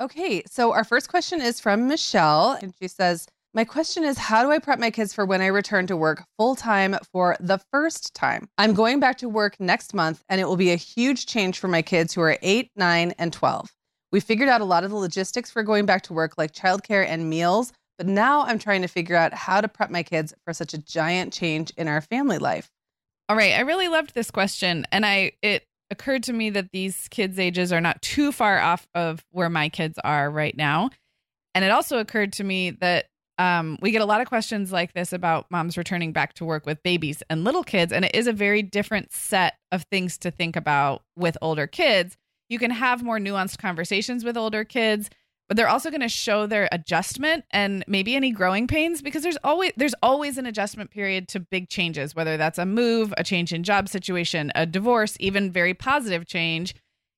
Okay, 0.02 0.44
so 0.46 0.74
our 0.74 0.84
first 0.84 1.08
question 1.08 1.40
is 1.40 1.62
from 1.62 1.88
Michelle, 1.88 2.58
and 2.62 2.74
she 2.82 2.90
says, 2.90 3.28
my 3.54 3.64
question 3.64 4.04
is 4.04 4.18
How 4.18 4.44
do 4.44 4.52
I 4.52 4.60
prep 4.60 4.80
my 4.80 4.92
kids 4.92 5.14
for 5.14 5.26
when 5.26 5.42
I 5.42 5.48
return 5.48 5.88
to 5.88 5.96
work 5.96 6.26
full 6.38 6.56
time 6.56 6.98
for 7.14 7.38
the 7.40 7.60
first 7.72 8.14
time? 8.14 8.50
I'm 8.58 8.74
going 8.74 9.00
back 9.00 9.20
to 9.20 9.30
work 9.30 9.56
next 9.58 9.94
month, 9.94 10.22
and 10.28 10.42
it 10.42 10.46
will 10.46 10.58
be 10.58 10.72
a 10.72 10.76
huge 10.76 11.28
change 11.28 11.60
for 11.60 11.70
my 11.70 11.82
kids 11.82 12.14
who 12.14 12.22
are 12.22 12.38
8, 12.42 12.72
9, 12.76 13.14
and 13.18 13.32
12. 13.32 13.70
We 14.12 14.20
figured 14.20 14.50
out 14.50 14.60
a 14.60 14.66
lot 14.66 14.84
of 14.84 14.90
the 14.90 14.98
logistics 14.98 15.50
for 15.50 15.64
going 15.64 15.86
back 15.86 16.02
to 16.04 16.14
work, 16.14 16.34
like 16.38 16.52
childcare 16.52 17.06
and 17.08 17.30
meals, 17.30 17.72
but 17.98 18.08
now 18.08 18.44
I'm 18.46 18.60
trying 18.60 18.82
to 18.82 18.88
figure 18.88 19.16
out 19.16 19.34
how 19.34 19.62
to 19.62 19.68
prep 19.68 19.90
my 19.90 20.04
kids 20.04 20.34
for 20.44 20.54
such 20.54 20.74
a 20.74 20.78
giant 20.78 21.34
change 21.34 21.72
in 21.78 21.88
our 21.88 22.02
family 22.02 22.38
life. 22.38 22.72
All 23.30 23.36
right, 23.36 23.54
I 23.54 23.62
really 23.62 23.88
loved 23.88 24.14
this 24.14 24.32
question 24.32 24.86
and 24.92 25.06
I 25.06 25.34
it 25.42 25.64
occurred 25.90 26.24
to 26.24 26.34
me 26.34 26.50
that 26.50 26.72
these 26.72 27.08
kids 27.10 27.38
ages 27.38 27.72
are 27.72 27.82
not 27.82 28.02
too 28.02 28.32
far 28.32 28.60
off 28.60 28.88
of 28.96 29.24
where 29.32 29.50
my 29.50 29.70
kids 29.70 30.00
are 30.04 30.32
right 30.32 30.56
now. 30.56 30.90
And 31.54 31.66
it 31.66 31.72
also 31.72 32.00
occurred 32.00 32.34
to 32.34 32.44
me 32.44 32.72
that 32.72 33.08
um, 33.38 33.78
we 33.82 33.92
get 33.92 34.02
a 34.02 34.06
lot 34.06 34.22
of 34.22 34.28
questions 34.28 34.72
like 34.72 34.94
this 34.94 35.12
about 35.12 35.48
moms 35.50 35.78
returning 35.78 36.12
back 36.12 36.34
to 36.36 36.46
work 36.46 36.66
with 36.66 36.84
babies 36.84 37.24
and 37.30 37.44
little 37.44 37.64
kids, 37.64 37.92
and 37.92 38.06
it 38.06 38.14
is 38.14 38.28
a 38.28 38.34
very 38.34 38.62
different 38.62 39.12
set 39.12 39.56
of 39.72 39.84
things 39.92 40.18
to 40.20 40.32
think 40.32 40.56
about 40.56 41.02
with 41.16 41.38
older 41.42 41.68
kids. 41.68 42.18
You 42.50 42.60
can 42.60 42.72
have 42.72 43.02
more 43.02 43.18
nuanced 43.18 43.58
conversations 43.58 44.24
with 44.24 44.38
older 44.38 44.64
kids 44.64 45.10
but 45.52 45.58
they're 45.58 45.68
also 45.68 45.90
going 45.90 46.00
to 46.00 46.08
show 46.08 46.48
their 46.48 46.70
adjustment 46.72 47.44
and 47.52 47.84
maybe 47.86 48.16
any 48.16 48.32
growing 48.32 48.68
pains 48.68 49.02
because 49.02 49.22
there's 49.22 49.38
always 49.44 49.74
there's 49.76 49.94
always 50.02 50.38
an 50.38 50.46
adjustment 50.46 50.92
period 50.92 51.28
to 51.28 51.42
big 51.42 51.68
changes 51.68 52.16
whether 52.16 52.38
that's 52.38 52.58
a 52.58 52.66
move 52.66 53.14
a 53.18 53.24
change 53.26 53.52
in 53.52 53.62
job 53.62 53.90
situation 53.90 54.50
a 54.56 54.66
divorce 54.66 55.18
even 55.20 55.52
very 55.52 55.74
positive 55.74 56.26
change. 56.26 56.74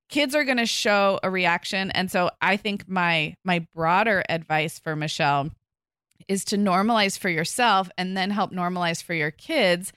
Kids 0.10 0.34
are 0.34 0.44
going 0.46 0.58
to 0.58 0.66
show 0.66 1.20
a 1.22 1.30
reaction 1.30 1.92
and 1.92 2.10
so 2.10 2.32
i 2.42 2.58
think 2.58 2.90
my 2.90 3.36
my 3.44 3.68
broader 3.76 4.24
advice 4.28 4.80
for 4.80 4.96
michelle 4.96 5.52
is 6.28 6.44
to 6.44 6.58
normalize 6.58 7.20
for 7.20 7.30
yourself 7.30 7.92
and 8.00 8.18
then 8.18 8.32
help 8.32 8.52
normalize 8.52 9.04
for 9.04 9.14
your 9.14 9.30
kids 9.30 9.94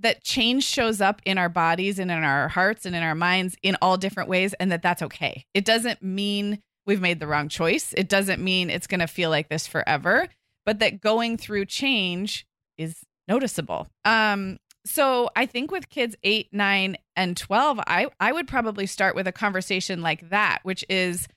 that 0.00 0.24
change 0.24 0.64
shows 0.64 1.00
up 1.00 1.22
in 1.24 1.38
our 1.38 1.48
bodies 1.48 2.00
and 2.00 2.10
in 2.10 2.24
our 2.24 2.48
hearts 2.48 2.86
and 2.86 2.96
in 2.96 3.04
our 3.04 3.14
minds 3.14 3.56
in 3.62 3.76
all 3.80 3.96
different 3.96 4.28
ways 4.28 4.52
and 4.54 4.72
that 4.72 4.82
that's 4.82 5.02
okay. 5.02 5.44
It 5.54 5.64
doesn't 5.64 6.02
mean 6.02 6.60
we've 6.88 7.00
made 7.00 7.20
the 7.20 7.26
wrong 7.26 7.48
choice. 7.48 7.92
It 7.96 8.08
doesn't 8.08 8.42
mean 8.42 8.70
it's 8.70 8.88
going 8.88 9.00
to 9.00 9.06
feel 9.06 9.30
like 9.30 9.48
this 9.48 9.66
forever, 9.66 10.26
but 10.66 10.80
that 10.80 11.00
going 11.00 11.36
through 11.36 11.66
change 11.66 12.46
is 12.78 13.04
noticeable. 13.28 13.86
Um, 14.04 14.58
so 14.84 15.28
I 15.36 15.44
think 15.44 15.70
with 15.70 15.90
kids 15.90 16.16
8, 16.24 16.48
9 16.50 16.96
and 17.14 17.36
12, 17.36 17.80
I 17.86 18.08
I 18.18 18.32
would 18.32 18.48
probably 18.48 18.86
start 18.86 19.14
with 19.14 19.28
a 19.28 19.32
conversation 19.32 20.00
like 20.00 20.30
that, 20.30 20.60
which 20.62 20.84
is 20.88 21.28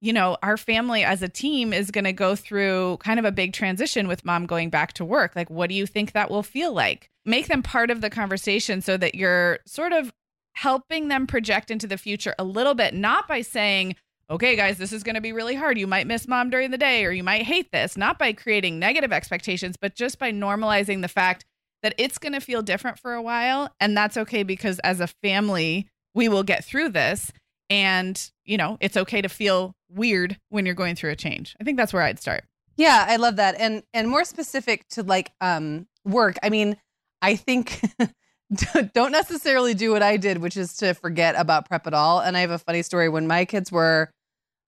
you 0.00 0.12
know, 0.12 0.36
our 0.42 0.56
family 0.56 1.04
as 1.04 1.22
a 1.22 1.28
team 1.28 1.72
is 1.72 1.92
going 1.92 2.04
to 2.04 2.12
go 2.12 2.34
through 2.34 2.96
kind 2.96 3.20
of 3.20 3.24
a 3.24 3.30
big 3.30 3.52
transition 3.52 4.08
with 4.08 4.24
mom 4.24 4.46
going 4.46 4.68
back 4.68 4.92
to 4.94 5.04
work. 5.04 5.36
Like 5.36 5.48
what 5.48 5.68
do 5.68 5.76
you 5.76 5.86
think 5.86 6.10
that 6.10 6.28
will 6.28 6.42
feel 6.42 6.72
like? 6.72 7.08
Make 7.24 7.46
them 7.46 7.62
part 7.62 7.88
of 7.88 8.00
the 8.00 8.10
conversation 8.10 8.80
so 8.82 8.96
that 8.96 9.14
you're 9.14 9.60
sort 9.64 9.92
of 9.92 10.12
helping 10.54 11.06
them 11.06 11.28
project 11.28 11.70
into 11.70 11.86
the 11.86 11.96
future 11.96 12.34
a 12.36 12.42
little 12.42 12.74
bit, 12.74 12.94
not 12.94 13.28
by 13.28 13.42
saying, 13.42 13.94
okay, 14.32 14.56
guys, 14.56 14.78
this 14.78 14.92
is 14.92 15.02
going 15.02 15.14
to 15.14 15.20
be 15.20 15.32
really 15.32 15.54
hard. 15.54 15.78
You 15.78 15.86
might 15.86 16.06
miss 16.06 16.26
mom 16.26 16.48
during 16.48 16.70
the 16.70 16.78
day 16.78 17.04
or 17.04 17.12
you 17.12 17.22
might 17.22 17.42
hate 17.42 17.70
this, 17.70 17.96
not 17.98 18.18
by 18.18 18.32
creating 18.32 18.78
negative 18.78 19.12
expectations, 19.12 19.76
but 19.80 19.94
just 19.94 20.18
by 20.18 20.32
normalizing 20.32 21.02
the 21.02 21.08
fact 21.08 21.44
that 21.82 21.94
it's 21.98 22.16
going 22.16 22.32
to 22.32 22.40
feel 22.40 22.62
different 22.62 22.98
for 22.98 23.12
a 23.12 23.20
while. 23.20 23.68
And 23.78 23.94
that's 23.94 24.16
okay 24.16 24.42
because 24.42 24.78
as 24.80 25.00
a 25.00 25.06
family, 25.06 25.88
we 26.14 26.28
will 26.28 26.42
get 26.42 26.64
through 26.64 26.90
this. 26.90 27.30
And, 27.68 28.30
you 28.44 28.56
know, 28.56 28.78
it's 28.80 28.96
okay 28.96 29.20
to 29.20 29.28
feel 29.28 29.74
weird 29.90 30.38
when 30.48 30.64
you're 30.64 30.74
going 30.74 30.96
through 30.96 31.10
a 31.10 31.16
change. 31.16 31.54
I 31.60 31.64
think 31.64 31.76
that's 31.76 31.92
where 31.92 32.02
I'd 32.02 32.20
start. 32.20 32.44
Yeah, 32.76 33.04
I 33.06 33.16
love 33.16 33.36
that. 33.36 33.56
And 33.58 33.82
and 33.92 34.08
more 34.08 34.24
specific 34.24 34.88
to 34.90 35.02
like 35.02 35.30
um 35.42 35.86
work. 36.04 36.36
I 36.42 36.48
mean, 36.48 36.76
I 37.20 37.36
think 37.36 37.80
don't 38.94 39.12
necessarily 39.12 39.74
do 39.74 39.92
what 39.92 40.02
I 40.02 40.16
did, 40.16 40.38
which 40.38 40.56
is 40.56 40.74
to 40.78 40.94
forget 40.94 41.34
about 41.36 41.68
prep 41.68 41.86
at 41.86 41.94
all. 41.94 42.20
And 42.20 42.36
I 42.36 42.40
have 42.40 42.50
a 42.50 42.58
funny 42.58 42.82
story 42.82 43.08
when 43.08 43.26
my 43.26 43.44
kids 43.44 43.70
were 43.70 44.10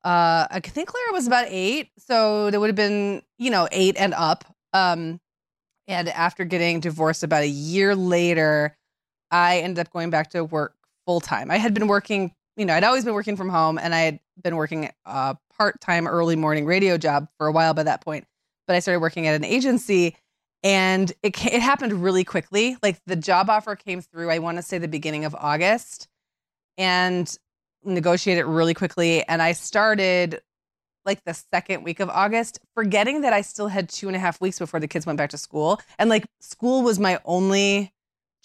uh 0.05 0.47
I 0.51 0.61
think 0.61 0.89
Clara 0.89 1.13
was 1.13 1.27
about 1.27 1.47
8, 1.49 1.91
so 1.99 2.51
there 2.51 2.61
would 2.61 2.69
have 2.69 2.77
been, 2.77 3.23
you 3.39 3.51
know, 3.51 3.69
8 3.73 3.97
and 3.99 4.15
up. 4.15 4.45
Um 4.73 5.21
and 5.87 6.09
after 6.09 6.45
getting 6.45 6.81
divorced 6.81 7.23
about 7.23 7.43
a 7.43 7.49
year 7.49 7.95
later, 7.95 8.77
I 9.31 9.59
ended 9.59 9.87
up 9.87 9.93
going 9.93 10.11
back 10.11 10.31
to 10.31 10.45
work 10.45 10.75
full 11.07 11.21
time. 11.21 11.51
I 11.51 11.59
had 11.59 11.75
been 11.75 11.89
working, 11.89 12.33
you 12.57 12.65
know, 12.65 12.75
I'd 12.75 12.85
always 12.85 13.05
been 13.05 13.15
working 13.15 13.37
from 13.37 13.49
home 13.49 13.79
and 13.79 13.95
I 13.95 14.01
had 14.01 14.21
been 14.43 14.57
working 14.57 14.91
a 15.05 15.37
part 15.57 15.81
time 15.81 16.07
early 16.07 16.37
morning 16.37 16.67
radio 16.67 16.97
job 16.97 17.29
for 17.39 17.47
a 17.47 17.53
while 17.53 17.75
by 17.75 17.83
that 17.83 18.01
point. 18.01 18.27
But 18.67 18.77
I 18.77 18.81
started 18.81 19.01
working 19.01 19.27
at 19.27 19.35
an 19.35 19.45
agency 19.45 20.17
and 20.63 21.11
it, 21.23 21.45
it 21.45 21.61
happened 21.61 21.93
really 21.93 22.25
quickly. 22.25 22.77
Like 22.83 22.99
the 23.07 23.17
job 23.17 23.51
offer 23.51 23.77
came 23.77 24.01
through, 24.01 24.31
I 24.31 24.39
want 24.39 24.57
to 24.57 24.63
say 24.63 24.79
the 24.79 24.89
beginning 24.89 25.25
of 25.25 25.35
August 25.35 26.09
and 26.79 27.37
negotiated 27.85 28.47
really 28.47 28.75
quickly. 28.75 29.27
And 29.29 29.43
I 29.43 29.53
started 29.53 30.41
like 31.05 31.23
the 31.25 31.35
second 31.35 31.85
week 31.85 32.01
of 32.01 32.09
August, 32.09 32.61
forgetting 32.75 33.21
that 33.23 33.33
I 33.33 33.43
still 33.43 33.69
had 33.69 33.89
two 33.89 34.09
and 34.09 34.17
a 34.17 34.19
half 34.19 34.41
weeks 34.41 34.59
before 34.59 34.81
the 34.81 34.89
kids 34.89 35.07
went 35.07 35.19
back 35.19 35.31
to 35.31 35.39
school. 35.39 35.81
And 35.99 36.09
like 36.09 36.25
school 36.41 36.83
was 36.83 36.99
my 36.99 37.21
only 37.25 37.93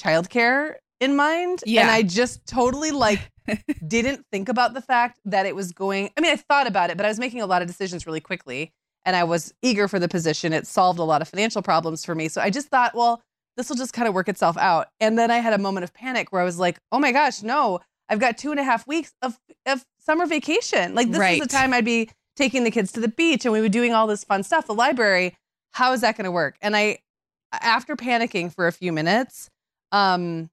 childcare 0.01 0.75
in 0.99 1.15
mind. 1.15 1.63
Yeah. 1.65 1.81
And 1.81 1.91
I 1.91 2.03
just 2.03 2.45
totally 2.45 2.91
like 2.91 3.31
didn't 3.87 4.25
think 4.31 4.49
about 4.49 4.73
the 4.73 4.81
fact 4.81 5.19
that 5.25 5.45
it 5.45 5.55
was 5.55 5.71
going. 5.71 6.09
I 6.17 6.21
mean, 6.21 6.31
I 6.31 6.35
thought 6.35 6.67
about 6.67 6.89
it, 6.89 6.97
but 6.97 7.05
I 7.05 7.09
was 7.09 7.19
making 7.19 7.41
a 7.41 7.45
lot 7.45 7.61
of 7.61 7.67
decisions 7.67 8.05
really 8.05 8.21
quickly 8.21 8.73
and 9.05 9.15
I 9.15 9.23
was 9.23 9.53
eager 9.61 9.87
for 9.87 9.99
the 9.99 10.07
position. 10.07 10.53
It 10.53 10.67
solved 10.67 10.99
a 10.99 11.03
lot 11.03 11.21
of 11.21 11.27
financial 11.27 11.61
problems 11.61 12.03
for 12.03 12.15
me. 12.15 12.27
So 12.27 12.41
I 12.41 12.49
just 12.49 12.67
thought, 12.67 12.93
well, 12.93 13.21
this 13.57 13.69
will 13.69 13.75
just 13.75 13.93
kind 13.93 14.07
of 14.07 14.13
work 14.13 14.29
itself 14.29 14.57
out. 14.57 14.87
And 14.99 15.17
then 15.17 15.31
I 15.31 15.37
had 15.37 15.53
a 15.53 15.57
moment 15.57 15.83
of 15.83 15.93
panic 15.93 16.31
where 16.31 16.41
I 16.41 16.45
was 16.45 16.59
like, 16.59 16.79
oh 16.91 16.99
my 16.99 17.11
gosh, 17.11 17.41
no, 17.41 17.79
I've 18.09 18.19
got 18.19 18.37
two 18.37 18.51
and 18.51 18.59
a 18.59 18.63
half 18.63 18.87
weeks 18.87 19.13
of, 19.21 19.39
of 19.65 19.85
summer 19.99 20.25
vacation. 20.25 20.95
Like, 20.95 21.09
this 21.09 21.19
Right. 21.19 21.39
is 21.41 21.47
the 21.47 21.53
time 21.53 21.73
I'd 21.73 21.85
be 21.85 22.09
taking 22.35 22.63
the 22.63 22.71
kids 22.71 22.91
to 22.93 22.99
the 22.99 23.07
beach 23.07 23.45
and 23.45 23.51
we 23.53 23.61
were 23.61 23.69
doing 23.69 23.93
all 23.93 24.07
this 24.07 24.23
fun 24.23 24.43
stuff, 24.43 24.65
the 24.67 24.73
library. 24.73 25.35
How 25.71 25.93
is 25.93 26.01
that 26.01 26.17
going 26.17 26.25
to 26.25 26.31
work? 26.31 26.55
And 26.61 26.75
I, 26.75 26.99
after 27.51 27.95
panicking 27.95 28.53
for 28.53 28.67
a 28.67 28.71
few 28.71 28.91
minutes, 28.91 29.49
um, 29.91 30.49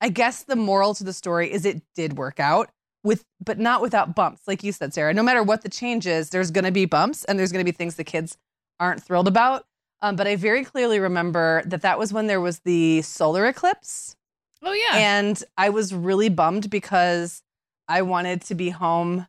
I 0.00 0.08
guess 0.08 0.42
the 0.44 0.56
moral 0.56 0.94
to 0.94 1.04
the 1.04 1.12
story 1.12 1.52
is 1.52 1.64
it 1.64 1.82
did 1.94 2.16
work 2.16 2.40
out 2.40 2.70
with, 3.04 3.24
but 3.44 3.58
not 3.58 3.80
without 3.82 4.14
bumps. 4.14 4.42
Like 4.46 4.62
you 4.64 4.72
said, 4.72 4.92
Sarah, 4.92 5.14
no 5.14 5.22
matter 5.22 5.42
what 5.42 5.62
the 5.62 5.68
change 5.68 6.06
is, 6.06 6.30
there's 6.30 6.50
going 6.50 6.64
to 6.64 6.70
be 6.72 6.84
bumps 6.84 7.24
and 7.24 7.38
there's 7.38 7.52
going 7.52 7.64
to 7.64 7.70
be 7.70 7.76
things 7.76 7.94
the 7.96 8.04
kids 8.04 8.36
aren't 8.78 9.02
thrilled 9.02 9.28
about. 9.28 9.64
Um, 10.02 10.16
but 10.16 10.26
I 10.26 10.36
very 10.36 10.64
clearly 10.64 10.98
remember 10.98 11.62
that 11.66 11.82
that 11.82 11.98
was 11.98 12.12
when 12.12 12.26
there 12.26 12.40
was 12.40 12.60
the 12.60 13.02
solar 13.02 13.46
eclipse. 13.46 14.16
Oh, 14.62 14.72
yeah. 14.72 14.96
And 14.96 15.42
I 15.56 15.70
was 15.70 15.94
really 15.94 16.28
bummed 16.28 16.68
because 16.70 17.42
I 17.88 18.02
wanted 18.02 18.42
to 18.42 18.54
be 18.54 18.70
home, 18.70 19.26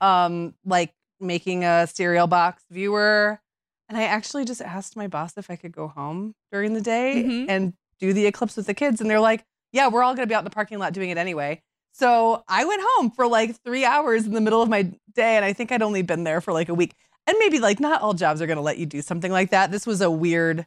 um, 0.00 0.54
like 0.64 0.92
making 1.20 1.64
a 1.64 1.86
cereal 1.86 2.26
box 2.26 2.62
viewer. 2.70 3.40
And 3.88 3.98
I 3.98 4.04
actually 4.04 4.44
just 4.44 4.62
asked 4.62 4.96
my 4.96 5.06
boss 5.06 5.34
if 5.36 5.50
I 5.50 5.56
could 5.56 5.72
go 5.72 5.88
home 5.88 6.34
during 6.50 6.72
the 6.74 6.80
day 6.80 7.22
Mhm. 7.26 7.46
and 7.48 7.72
do 8.00 8.12
the 8.12 8.26
eclipse 8.26 8.56
with 8.56 8.66
the 8.66 8.74
kids. 8.74 9.00
And 9.00 9.10
they're 9.10 9.20
like, 9.20 9.44
yeah, 9.72 9.88
we're 9.88 10.02
all 10.02 10.14
going 10.14 10.26
to 10.26 10.30
be 10.30 10.34
out 10.34 10.40
in 10.40 10.44
the 10.44 10.50
parking 10.50 10.78
lot 10.78 10.92
doing 10.92 11.10
it 11.10 11.18
anyway. 11.18 11.62
So 11.92 12.42
I 12.48 12.64
went 12.64 12.82
home 12.84 13.10
for 13.10 13.26
like 13.26 13.56
three 13.62 13.84
hours 13.84 14.26
in 14.26 14.32
the 14.32 14.40
middle 14.40 14.62
of 14.62 14.68
my 14.68 14.82
day. 15.14 15.36
And 15.36 15.44
I 15.44 15.52
think 15.52 15.70
I'd 15.70 15.82
only 15.82 16.02
been 16.02 16.24
there 16.24 16.40
for 16.40 16.52
like 16.52 16.68
a 16.68 16.74
week. 16.74 16.94
And 17.26 17.36
maybe 17.38 17.58
like 17.60 17.80
not 17.80 18.00
all 18.02 18.14
jobs 18.14 18.42
are 18.42 18.46
going 18.46 18.56
to 18.56 18.62
let 18.62 18.78
you 18.78 18.86
do 18.86 19.00
something 19.02 19.30
like 19.30 19.50
that. 19.50 19.70
This 19.70 19.86
was 19.86 20.00
a 20.00 20.10
weird, 20.10 20.66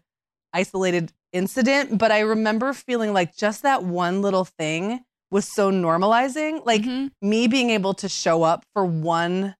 isolated 0.57 1.13
incident. 1.31 1.97
But 1.97 2.11
I 2.11 2.19
remember 2.19 2.73
feeling 2.73 3.13
like 3.13 3.35
just 3.35 3.61
that 3.63 3.83
one 3.83 4.21
little 4.21 4.45
thing 4.45 5.03
was 5.29 5.47
so 5.47 5.71
normalizing. 5.71 6.65
Like 6.65 6.81
Mhm. 6.81 7.11
me 7.21 7.47
being 7.47 7.69
able 7.69 7.93
to 7.95 8.09
show 8.09 8.43
up 8.43 8.65
for 8.73 8.85
one 8.85 9.55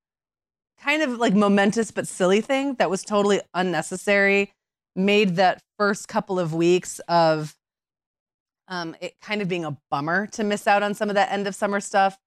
kind 0.80 1.02
of 1.04 1.18
like 1.18 1.34
momentous 1.34 1.92
but 1.92 2.08
silly 2.08 2.42
thing 2.42 2.76
that 2.76 2.90
was 2.90 3.02
totally 3.04 3.42
unnecessary 3.54 4.54
made 4.96 5.36
that 5.36 5.62
first 5.78 6.08
couple 6.08 6.40
of 6.40 6.54
weeks 6.54 7.00
of 7.08 7.56
um 8.68 8.96
it 9.02 9.16
kind 9.22 9.42
of 9.42 9.48
being 9.48 9.66
a 9.66 9.76
bummer 9.90 10.28
to 10.28 10.44
miss 10.44 10.68
out 10.68 10.84
on 10.84 10.94
some 10.94 11.10
of 11.10 11.16
that 11.16 11.32
end 11.32 11.48
of 11.48 11.56
summer 11.56 11.80
stuff 11.80 12.18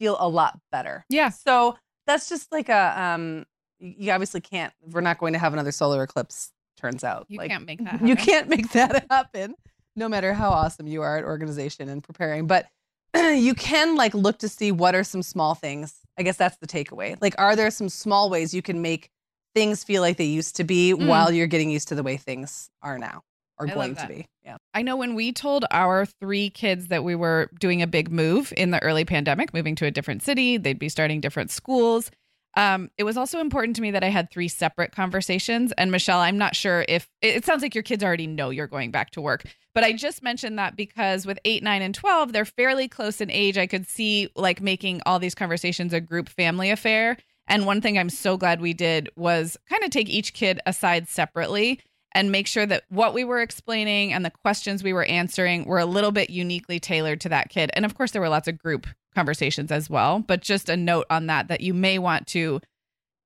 feel 0.00 0.16
a 0.18 0.28
lot 0.28 0.58
better. 0.72 1.04
Yeah. 1.08 1.28
So 1.30 1.76
that's 2.06 2.28
just 2.28 2.50
like 2.52 2.68
a 2.68 3.00
um 3.00 3.44
you 3.78 4.10
obviously 4.12 4.40
can't 4.40 4.72
we're 4.90 5.00
not 5.00 5.18
going 5.18 5.32
to 5.34 5.38
have 5.38 5.52
another 5.52 5.72
solar 5.72 6.02
eclipse 6.02 6.50
turns 6.84 7.04
out. 7.04 7.26
You 7.28 7.38
like 7.38 7.50
can't 7.50 7.66
make 7.66 7.82
that 7.84 8.00
you 8.02 8.08
happen. 8.14 8.24
can't 8.24 8.48
make 8.48 8.70
that 8.72 9.06
happen 9.10 9.54
no 9.96 10.08
matter 10.08 10.34
how 10.34 10.50
awesome 10.50 10.86
you 10.86 11.02
are 11.02 11.16
at 11.18 11.24
organization 11.24 11.88
and 11.88 12.02
preparing 12.02 12.46
but 12.46 12.66
you 13.14 13.54
can 13.54 13.94
like 13.96 14.12
look 14.12 14.38
to 14.38 14.48
see 14.48 14.72
what 14.72 14.94
are 14.94 15.04
some 15.04 15.22
small 15.22 15.54
things 15.54 16.00
i 16.18 16.22
guess 16.22 16.36
that's 16.36 16.56
the 16.58 16.66
takeaway 16.66 17.16
like 17.20 17.34
are 17.38 17.54
there 17.54 17.70
some 17.70 17.88
small 17.88 18.28
ways 18.28 18.52
you 18.52 18.60
can 18.60 18.82
make 18.82 19.08
things 19.54 19.84
feel 19.84 20.02
like 20.02 20.16
they 20.16 20.24
used 20.24 20.56
to 20.56 20.64
be 20.64 20.92
Mm. 20.92 21.06
while 21.06 21.30
you're 21.32 21.46
getting 21.46 21.70
used 21.70 21.86
to 21.88 21.94
the 21.94 22.02
way 22.02 22.16
things 22.16 22.70
are 22.82 22.98
now 22.98 23.22
or 23.56 23.68
I 23.68 23.74
going 23.74 23.94
to 23.94 24.06
be 24.08 24.26
yeah 24.44 24.56
I 24.74 24.82
know 24.82 24.96
when 24.96 25.14
we 25.14 25.30
told 25.32 25.64
our 25.70 26.06
three 26.06 26.50
kids 26.50 26.88
that 26.88 27.04
we 27.04 27.14
were 27.14 27.48
doing 27.60 27.80
a 27.80 27.86
big 27.86 28.10
move 28.10 28.52
in 28.56 28.72
the 28.72 28.82
early 28.82 29.04
pandemic, 29.04 29.54
moving 29.54 29.76
to 29.76 29.86
a 29.86 29.92
different 29.92 30.24
city, 30.24 30.56
they'd 30.56 30.80
be 30.80 30.88
starting 30.88 31.20
different 31.20 31.52
schools. 31.52 32.10
Um, 32.56 32.90
it 32.98 33.04
was 33.04 33.16
also 33.16 33.40
important 33.40 33.76
to 33.76 33.82
me 33.82 33.90
that 33.90 34.04
I 34.04 34.08
had 34.08 34.30
three 34.30 34.48
separate 34.48 34.92
conversations. 34.92 35.72
And 35.72 35.90
Michelle, 35.90 36.20
I'm 36.20 36.38
not 36.38 36.54
sure 36.54 36.84
if 36.88 37.08
it 37.20 37.44
sounds 37.44 37.62
like 37.62 37.74
your 37.74 37.82
kids 37.82 38.04
already 38.04 38.26
know 38.26 38.50
you're 38.50 38.66
going 38.66 38.90
back 38.90 39.10
to 39.10 39.20
work, 39.20 39.44
but 39.74 39.82
I 39.84 39.92
just 39.92 40.22
mentioned 40.22 40.58
that 40.58 40.76
because 40.76 41.26
with 41.26 41.38
eight, 41.44 41.62
nine, 41.62 41.82
and 41.82 41.94
12, 41.94 42.32
they're 42.32 42.44
fairly 42.44 42.88
close 42.88 43.20
in 43.20 43.30
age. 43.30 43.58
I 43.58 43.66
could 43.66 43.88
see 43.88 44.28
like 44.36 44.60
making 44.60 45.02
all 45.04 45.18
these 45.18 45.34
conversations 45.34 45.92
a 45.92 46.00
group 46.00 46.28
family 46.28 46.70
affair. 46.70 47.16
And 47.46 47.66
one 47.66 47.80
thing 47.80 47.98
I'm 47.98 48.10
so 48.10 48.36
glad 48.36 48.60
we 48.60 48.72
did 48.72 49.10
was 49.16 49.56
kind 49.68 49.84
of 49.84 49.90
take 49.90 50.08
each 50.08 50.32
kid 50.32 50.60
aside 50.64 51.08
separately 51.08 51.80
and 52.14 52.30
make 52.30 52.46
sure 52.46 52.66
that 52.66 52.84
what 52.88 53.12
we 53.14 53.24
were 53.24 53.40
explaining 53.40 54.12
and 54.12 54.24
the 54.24 54.30
questions 54.30 54.82
we 54.82 54.92
were 54.92 55.04
answering 55.04 55.64
were 55.64 55.78
a 55.78 55.86
little 55.86 56.12
bit 56.12 56.30
uniquely 56.30 56.78
tailored 56.78 57.20
to 57.22 57.28
that 57.28 57.50
kid. 57.50 57.70
And 57.74 57.84
of 57.84 57.94
course, 57.94 58.12
there 58.12 58.22
were 58.22 58.28
lots 58.28 58.48
of 58.48 58.58
group 58.58 58.86
conversations 59.14 59.70
as 59.70 59.90
well, 59.90 60.20
but 60.20 60.40
just 60.40 60.68
a 60.68 60.76
note 60.76 61.06
on 61.10 61.26
that 61.26 61.48
that 61.48 61.60
you 61.60 61.74
may 61.74 61.98
want 61.98 62.26
to 62.28 62.60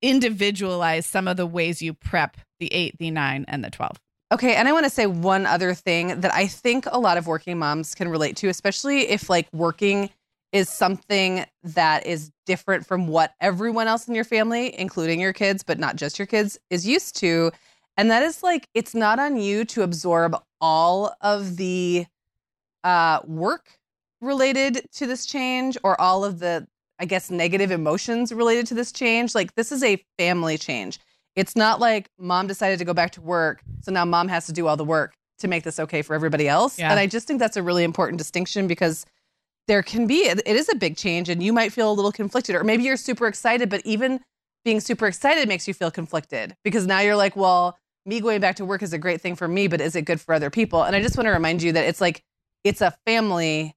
individualize 0.01 1.07
some 1.07 1.29
of 1.29 1.37
the 1.37 1.47
ways 1.47 1.83
you 1.83 1.93
prep 1.93 2.37
the 2.61 2.73
eight, 2.73 2.97
the 2.99 3.11
nine, 3.11 3.45
and 3.49 3.65
the 3.65 3.71
12. 3.71 3.99
Okay, 4.31 4.55
and 4.55 4.69
I 4.69 4.73
want 4.73 4.85
to 4.85 4.91
say 4.91 5.07
one 5.07 5.47
other 5.47 5.73
thing 5.73 6.21
that 6.21 6.35
I 6.35 6.47
think 6.47 6.85
a 6.87 6.99
lot 6.99 7.17
of 7.17 7.27
working 7.27 7.59
moms 7.59 7.95
can 7.95 8.09
relate 8.09 8.37
to, 8.37 8.49
especially 8.49 9.09
if 9.09 9.31
like 9.31 9.49
working 9.53 10.11
is 10.53 10.69
something 10.69 11.45
that 11.63 12.07
is 12.07 12.31
different 12.47 12.87
from 12.87 13.07
what 13.07 13.35
everyone 13.41 13.89
else 13.89 14.09
in 14.09 14.15
your 14.15 14.25
family, 14.25 14.79
including 14.79 15.21
your 15.21 15.33
kids, 15.33 15.63
but 15.63 15.79
not 15.79 15.97
just 15.97 16.19
your 16.19 16.27
kids, 16.27 16.59
is 16.71 16.87
used 16.87 17.17
to. 17.17 17.51
And 17.99 18.13
that 18.13 18.23
is 18.23 18.43
like 18.45 18.69
it's 18.75 18.95
not 18.95 19.19
on 19.19 19.37
you 19.37 19.65
to 19.67 19.83
absorb 19.83 20.37
all 20.61 21.15
of 21.21 21.57
the 21.57 22.07
uh 22.85 23.21
work 23.27 23.79
related 24.21 24.87
to 24.93 25.07
this 25.07 25.27
change 25.27 25.77
or 25.83 26.01
all 26.01 26.25
of 26.25 26.39
the 26.39 26.67
I 27.01 27.05
guess 27.05 27.31
negative 27.31 27.71
emotions 27.71 28.33
related 28.33 28.67
to 28.69 28.75
this 28.75 28.93
change. 28.93 29.35
Like 29.35 29.55
this 29.57 29.73
is 29.73 29.83
a 29.83 30.03
family 30.17 30.57
change. 30.57 31.01
It's 31.35 31.55
not 31.55 31.81
like 31.81 32.09
mom 32.19 32.47
decided 32.47 32.79
to 32.79 32.85
go 32.85 32.95
back 32.95 33.13
to 33.13 33.21
work, 33.21 33.63
so 33.83 33.93
now 33.93 34.05
mom 34.05 34.29
has 34.29 34.47
to 34.47 34.53
do 34.53 34.69
all 34.69 34.77
the 34.77 34.85
work 34.85 35.15
to 35.41 35.49
make 35.49 35.65
this 35.65 35.79
okay 35.79 36.03
for 36.03 36.15
everybody 36.15 36.49
else. 36.49 36.79
Yeah. 36.79 36.91
And 36.91 36.99
I 36.99 37.07
just 37.07 37.27
think 37.27 37.41
that's 37.41 37.57
a 37.57 37.63
really 37.63 37.85
important 37.85 38.19
distinction 38.19 38.67
because 38.69 39.07
there 39.67 39.83
can 39.83 40.07
be 40.07 40.21
it 40.21 40.41
it 40.47 40.57
is 40.57 40.69
a 40.69 40.77
big 40.77 40.97
change 40.97 41.29
and 41.29 41.43
you 41.43 41.53
might 41.53 41.73
feel 41.73 41.91
a 41.91 41.93
little 41.93 42.13
conflicted 42.13 42.55
or 42.55 42.63
maybe 42.63 42.85
you're 42.85 42.97
super 42.97 43.27
excited 43.27 43.69
but 43.69 43.83
even 43.85 44.21
being 44.65 44.81
super 44.81 45.07
excited 45.07 45.49
makes 45.49 45.67
you 45.69 45.75
feel 45.75 45.91
conflicted 45.91 46.57
because 46.65 46.87
now 46.87 47.01
you're 47.01 47.17
like, 47.17 47.37
well, 47.37 47.79
me 48.09 48.21
going 48.21 48.41
back 48.41 48.57
to 48.57 48.65
work 48.65 48.83
is 48.83 48.95
a 48.95 48.99
great 48.99 49.21
thing 49.21 49.37
for 49.37 49.47
me, 49.47 49.69
but 49.69 49.81
is 49.83 49.95
it 49.95 50.03
good 50.03 50.21
for 50.21 50.35
other 50.35 50.49
people? 50.49 50.83
And 50.83 50.97
I 50.97 51.03
just 51.03 51.17
want 51.17 51.27
to 51.27 51.31
remind 51.31 51.63
you 51.63 51.73
that 51.73 51.85
it's 51.85 52.01
like 52.01 52.23
it's 52.65 52.81
a 52.81 52.95
family 53.07 53.75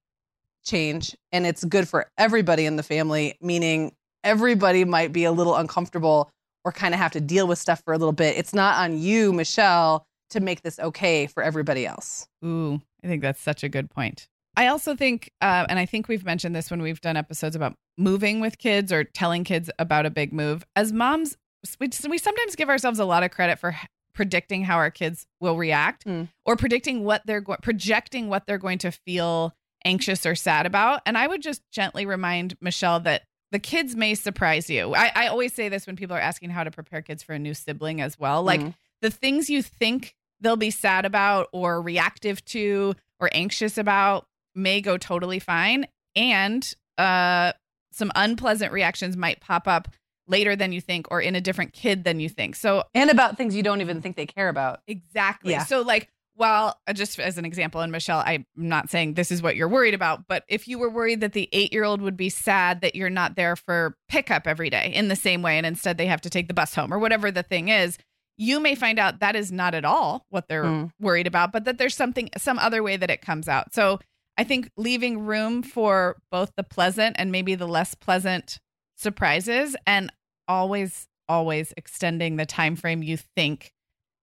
change 0.63 1.15
and 1.31 1.45
it's 1.45 1.65
good 1.65 1.87
for 1.87 2.09
everybody 2.17 2.65
in 2.65 2.77
the 2.77 2.83
family, 2.83 3.35
meaning 3.41 3.93
everybody 4.23 4.85
might 4.85 5.11
be 5.11 5.25
a 5.25 5.31
little 5.31 5.55
uncomfortable 5.55 6.29
or 6.63 6.71
kind 6.71 6.93
of 6.93 6.99
have 6.99 7.11
to 7.11 7.19
deal 7.21 7.45
with 7.45 7.59
stuff 7.59 7.83
for 7.83 7.93
a 7.93 7.97
little 7.97 8.13
bit. 8.13 8.37
It's 8.37 8.53
not 8.53 8.77
on 8.77 8.97
you, 8.97 9.33
Michelle, 9.33 10.05
to 10.29 10.39
make 10.39 10.61
this 10.61 10.79
okay 10.79 11.27
for 11.27 11.43
everybody 11.43 11.85
else. 11.85 12.27
Ooh, 12.45 12.79
I 13.03 13.07
think 13.07 13.21
that's 13.21 13.41
such 13.41 13.63
a 13.63 13.69
good 13.69 13.89
point. 13.89 14.27
I 14.55 14.67
also 14.67 14.95
think, 14.95 15.31
uh, 15.41 15.65
and 15.67 15.77
I 15.77 15.85
think 15.85 16.07
we've 16.07 16.23
mentioned 16.23 16.55
this 16.55 16.71
when 16.71 16.81
we've 16.81 17.01
done 17.01 17.17
episodes 17.17 17.55
about 17.55 17.73
moving 17.97 18.39
with 18.39 18.57
kids 18.57 18.91
or 18.93 19.03
telling 19.03 19.43
kids 19.43 19.69
about 19.77 20.05
a 20.05 20.09
big 20.09 20.31
move. 20.31 20.63
As 20.75 20.93
moms, 20.93 21.35
we, 21.79 21.89
we 22.09 22.17
sometimes 22.17 22.55
give 22.55 22.69
ourselves 22.69 22.99
a 22.99 23.05
lot 23.05 23.23
of 23.23 23.31
credit 23.31 23.59
for 23.59 23.75
predicting 24.13 24.63
how 24.63 24.77
our 24.77 24.91
kids 24.91 25.25
will 25.39 25.57
react 25.57 26.05
mm. 26.05 26.27
or 26.45 26.55
predicting 26.55 27.03
what 27.03 27.25
they're 27.25 27.41
going, 27.41 27.59
projecting 27.61 28.27
what 28.27 28.45
they're 28.45 28.57
going 28.57 28.77
to 28.79 28.91
feel 28.91 29.53
anxious 29.85 30.25
or 30.25 30.35
sad 30.35 30.65
about. 30.65 31.01
And 31.05 31.17
I 31.17 31.27
would 31.27 31.41
just 31.41 31.61
gently 31.71 32.05
remind 32.05 32.55
Michelle 32.61 32.99
that 33.01 33.23
the 33.51 33.59
kids 33.59 33.95
may 33.95 34.15
surprise 34.15 34.69
you. 34.69 34.93
I, 34.95 35.11
I 35.13 35.27
always 35.27 35.53
say 35.53 35.69
this 35.69 35.85
when 35.85 35.95
people 35.95 36.15
are 36.15 36.21
asking 36.21 36.51
how 36.51 36.63
to 36.63 36.71
prepare 36.71 37.01
kids 37.01 37.21
for 37.23 37.33
a 37.33 37.39
new 37.39 37.53
sibling 37.53 37.99
as 38.01 38.17
well. 38.17 38.43
Like 38.43 38.61
mm. 38.61 38.73
the 39.01 39.09
things 39.09 39.49
you 39.49 39.61
think 39.61 40.15
they'll 40.39 40.55
be 40.55 40.71
sad 40.71 41.05
about 41.05 41.47
or 41.51 41.81
reactive 41.81 42.43
to 42.45 42.95
or 43.19 43.29
anxious 43.33 43.77
about 43.77 44.25
may 44.55 44.81
go 44.81 44.97
totally 44.97 45.39
fine. 45.39 45.87
And 46.15 46.73
uh, 46.97 47.53
some 47.91 48.11
unpleasant 48.15 48.71
reactions 48.71 49.17
might 49.17 49.41
pop 49.41 49.67
up 49.67 49.89
later 50.31 50.55
than 50.55 50.71
you 50.71 50.81
think 50.81 51.07
or 51.11 51.21
in 51.21 51.35
a 51.35 51.41
different 51.41 51.73
kid 51.73 52.03
than 52.03 52.19
you 52.19 52.29
think. 52.29 52.55
So, 52.55 52.83
and 52.95 53.09
about 53.09 53.37
things 53.37 53.55
you 53.55 53.61
don't 53.61 53.81
even 53.81 54.01
think 54.01 54.15
they 54.15 54.25
care 54.25 54.49
about. 54.49 54.81
Exactly. 54.87 55.51
Yeah. 55.51 55.65
So, 55.65 55.81
like, 55.81 56.09
well, 56.35 56.79
uh, 56.87 56.93
just 56.93 57.19
as 57.19 57.37
an 57.37 57.45
example, 57.45 57.81
and 57.81 57.91
Michelle, 57.91 58.23
I'm 58.25 58.45
not 58.55 58.89
saying 58.89 59.13
this 59.13 59.31
is 59.31 59.43
what 59.43 59.55
you're 59.55 59.67
worried 59.67 59.93
about, 59.93 60.27
but 60.27 60.43
if 60.47 60.67
you 60.67 60.79
were 60.79 60.89
worried 60.89 61.21
that 61.21 61.33
the 61.33 61.49
eight 61.51 61.73
year 61.73 61.83
old 61.83 62.01
would 62.01 62.17
be 62.17 62.29
sad 62.29 62.81
that 62.81 62.95
you're 62.95 63.09
not 63.09 63.35
there 63.35 63.55
for 63.55 63.95
pickup 64.07 64.47
every 64.47 64.69
day 64.69 64.91
in 64.95 65.09
the 65.09 65.15
same 65.15 65.41
way, 65.41 65.57
and 65.57 65.67
instead 65.67 65.97
they 65.97 66.07
have 66.07 66.21
to 66.21 66.29
take 66.29 66.47
the 66.47 66.53
bus 66.53 66.73
home 66.73 66.93
or 66.93 66.97
whatever 66.99 67.29
the 67.29 67.43
thing 67.43 67.67
is, 67.67 67.97
you 68.37 68.59
may 68.59 68.73
find 68.73 68.97
out 68.97 69.19
that 69.19 69.35
is 69.35 69.51
not 69.51 69.75
at 69.75 69.85
all 69.85 70.25
what 70.29 70.47
they're 70.47 70.63
mm. 70.63 70.91
worried 70.99 71.27
about, 71.27 71.51
but 71.51 71.65
that 71.65 71.77
there's 71.77 71.95
something, 71.95 72.29
some 72.37 72.57
other 72.57 72.81
way 72.81 72.97
that 72.97 73.11
it 73.11 73.21
comes 73.21 73.47
out. 73.47 73.73
So 73.75 73.99
I 74.37 74.43
think 74.43 74.71
leaving 74.77 75.19
room 75.19 75.61
for 75.61 76.17
both 76.31 76.53
the 76.55 76.63
pleasant 76.63 77.17
and 77.19 77.31
maybe 77.31 77.53
the 77.53 77.67
less 77.67 77.93
pleasant 77.93 78.59
surprises 78.95 79.75
and 79.85 80.11
always, 80.47 81.07
always 81.27 81.73
extending 81.77 82.35
the 82.35 82.45
time 82.45 82.75
frame 82.75 83.03
you 83.03 83.17
think 83.17 83.73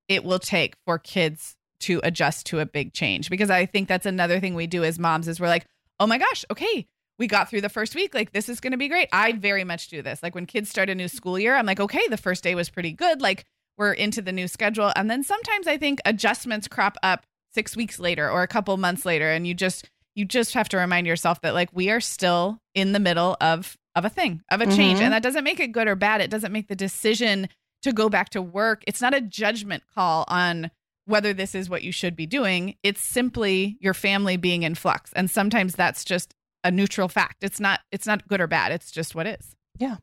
it 0.08 0.24
will 0.24 0.38
take 0.38 0.74
for 0.86 0.98
kids 0.98 1.56
to 1.80 2.00
adjust 2.02 2.46
to 2.46 2.60
a 2.60 2.66
big 2.66 2.92
change 2.92 3.30
because 3.30 3.50
I 3.50 3.66
think 3.66 3.88
that's 3.88 4.06
another 4.06 4.40
thing 4.40 4.54
we 4.54 4.66
do 4.66 4.84
as 4.84 4.98
moms 4.98 5.28
is 5.28 5.38
we're 5.38 5.48
like, 5.48 5.66
"Oh 6.00 6.06
my 6.06 6.18
gosh, 6.18 6.44
okay, 6.50 6.86
we 7.18 7.26
got 7.26 7.48
through 7.48 7.60
the 7.60 7.68
first 7.68 7.94
week. 7.94 8.14
Like 8.14 8.32
this 8.32 8.48
is 8.48 8.60
going 8.60 8.72
to 8.72 8.78
be 8.78 8.88
great." 8.88 9.08
I 9.12 9.32
very 9.32 9.64
much 9.64 9.88
do 9.88 10.02
this. 10.02 10.22
Like 10.22 10.34
when 10.34 10.46
kids 10.46 10.68
start 10.68 10.90
a 10.90 10.94
new 10.94 11.08
school 11.08 11.38
year, 11.38 11.54
I'm 11.54 11.66
like, 11.66 11.80
"Okay, 11.80 12.06
the 12.08 12.16
first 12.16 12.42
day 12.42 12.54
was 12.54 12.70
pretty 12.70 12.92
good. 12.92 13.20
Like 13.20 13.44
we're 13.76 13.92
into 13.92 14.20
the 14.22 14.32
new 14.32 14.48
schedule." 14.48 14.92
And 14.96 15.10
then 15.10 15.22
sometimes 15.22 15.66
I 15.66 15.76
think 15.76 16.00
adjustments 16.04 16.66
crop 16.66 16.96
up 17.02 17.24
6 17.54 17.76
weeks 17.76 17.98
later 17.98 18.28
or 18.28 18.42
a 18.42 18.48
couple 18.48 18.76
months 18.76 19.04
later 19.04 19.30
and 19.30 19.46
you 19.46 19.54
just 19.54 19.88
you 20.14 20.24
just 20.24 20.54
have 20.54 20.68
to 20.68 20.76
remind 20.76 21.06
yourself 21.06 21.40
that 21.42 21.54
like 21.54 21.70
we 21.72 21.90
are 21.90 22.00
still 22.00 22.58
in 22.74 22.92
the 22.92 22.98
middle 22.98 23.36
of 23.40 23.76
of 23.98 24.04
a 24.04 24.08
thing, 24.08 24.42
of 24.50 24.60
a 24.60 24.66
change. 24.66 24.96
Mm-hmm. 24.98 25.04
And 25.04 25.12
that 25.12 25.22
doesn't 25.22 25.44
make 25.44 25.60
it 25.60 25.72
good 25.72 25.88
or 25.88 25.96
bad. 25.96 26.20
It 26.20 26.30
doesn't 26.30 26.52
make 26.52 26.68
the 26.68 26.76
decision 26.76 27.48
to 27.82 27.92
go 27.92 28.08
back 28.08 28.30
to 28.30 28.42
work. 28.42 28.82
It's 28.86 29.02
not 29.02 29.14
a 29.14 29.20
judgment 29.20 29.82
call 29.94 30.24
on 30.28 30.70
whether 31.04 31.32
this 31.32 31.54
is 31.54 31.70
what 31.70 31.82
you 31.82 31.90
should 31.90 32.14
be 32.14 32.26
doing. 32.26 32.76
It's 32.82 33.00
simply 33.00 33.76
your 33.80 33.94
family 33.94 34.36
being 34.36 34.62
in 34.62 34.74
flux. 34.74 35.12
And 35.14 35.30
sometimes 35.30 35.74
that's 35.74 36.04
just 36.04 36.34
a 36.64 36.70
neutral 36.70 37.08
fact. 37.08 37.42
It's 37.42 37.60
not 37.60 37.80
it's 37.90 38.06
not 38.06 38.28
good 38.28 38.40
or 38.40 38.46
bad. 38.46 38.72
It's 38.72 38.90
just 38.90 39.14
what 39.14 39.26
is. 39.26 39.54
Yeah. 39.78 39.96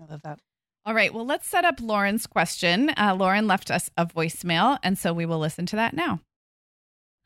I 0.00 0.10
love 0.10 0.22
that. 0.22 0.40
All 0.84 0.94
right. 0.94 1.12
Well, 1.12 1.26
let's 1.26 1.48
set 1.48 1.64
up 1.64 1.80
Lauren's 1.80 2.26
question. 2.26 2.90
Uh, 2.90 3.14
Lauren 3.18 3.46
left 3.46 3.70
us 3.70 3.90
a 3.96 4.06
voicemail, 4.06 4.78
and 4.82 4.96
so 4.96 5.12
we 5.12 5.26
will 5.26 5.40
listen 5.40 5.66
to 5.66 5.76
that 5.76 5.94
now. 5.94 6.20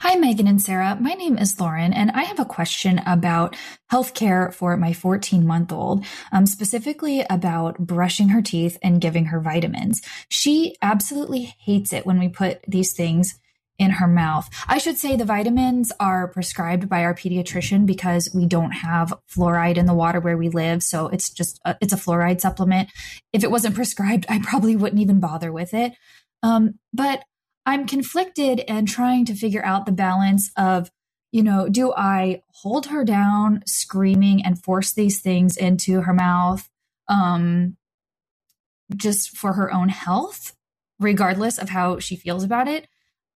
Hi, 0.02 0.14
Megan 0.14 0.48
and 0.48 0.62
Sarah. 0.62 0.96
My 0.98 1.12
name 1.12 1.36
is 1.36 1.60
Lauren, 1.60 1.92
and 1.92 2.10
I 2.12 2.22
have 2.22 2.40
a 2.40 2.46
question 2.46 3.02
about 3.04 3.54
healthcare 3.92 4.50
for 4.50 4.74
my 4.78 4.94
14 4.94 5.46
month 5.46 5.70
old, 5.70 6.06
um, 6.32 6.46
specifically 6.46 7.20
about 7.28 7.76
brushing 7.76 8.30
her 8.30 8.40
teeth 8.40 8.78
and 8.82 9.02
giving 9.02 9.26
her 9.26 9.40
vitamins. 9.40 10.00
She 10.30 10.74
absolutely 10.80 11.54
hates 11.58 11.92
it 11.92 12.06
when 12.06 12.18
we 12.18 12.30
put 12.30 12.62
these 12.66 12.94
things 12.94 13.38
in 13.78 13.90
her 13.90 14.06
mouth. 14.06 14.48
I 14.66 14.78
should 14.78 14.96
say 14.96 15.16
the 15.16 15.26
vitamins 15.26 15.92
are 16.00 16.28
prescribed 16.28 16.88
by 16.88 17.04
our 17.04 17.14
pediatrician 17.14 17.84
because 17.84 18.30
we 18.34 18.46
don't 18.46 18.72
have 18.72 19.12
fluoride 19.30 19.76
in 19.76 19.84
the 19.84 19.92
water 19.92 20.18
where 20.18 20.38
we 20.38 20.48
live, 20.48 20.82
so 20.82 21.08
it's 21.08 21.28
just 21.28 21.60
a, 21.66 21.76
it's 21.82 21.92
a 21.92 21.96
fluoride 21.96 22.40
supplement. 22.40 22.88
If 23.34 23.44
it 23.44 23.50
wasn't 23.50 23.74
prescribed, 23.74 24.24
I 24.30 24.38
probably 24.42 24.76
wouldn't 24.76 25.02
even 25.02 25.20
bother 25.20 25.52
with 25.52 25.74
it. 25.74 25.92
Um, 26.42 26.78
but 26.94 27.22
I'm 27.66 27.86
conflicted 27.86 28.60
and 28.66 28.88
trying 28.88 29.24
to 29.26 29.34
figure 29.34 29.64
out 29.64 29.86
the 29.86 29.92
balance 29.92 30.50
of, 30.56 30.90
you 31.30 31.42
know, 31.42 31.68
do 31.68 31.92
I 31.92 32.42
hold 32.52 32.86
her 32.86 33.04
down 33.04 33.62
screaming 33.66 34.44
and 34.44 34.62
force 34.62 34.92
these 34.92 35.20
things 35.20 35.56
into 35.56 36.02
her 36.02 36.14
mouth 36.14 36.68
um, 37.08 37.76
just 38.96 39.36
for 39.36 39.52
her 39.52 39.72
own 39.72 39.88
health, 39.88 40.56
regardless 40.98 41.58
of 41.58 41.68
how 41.68 41.98
she 41.98 42.16
feels 42.16 42.42
about 42.42 42.66
it? 42.66 42.88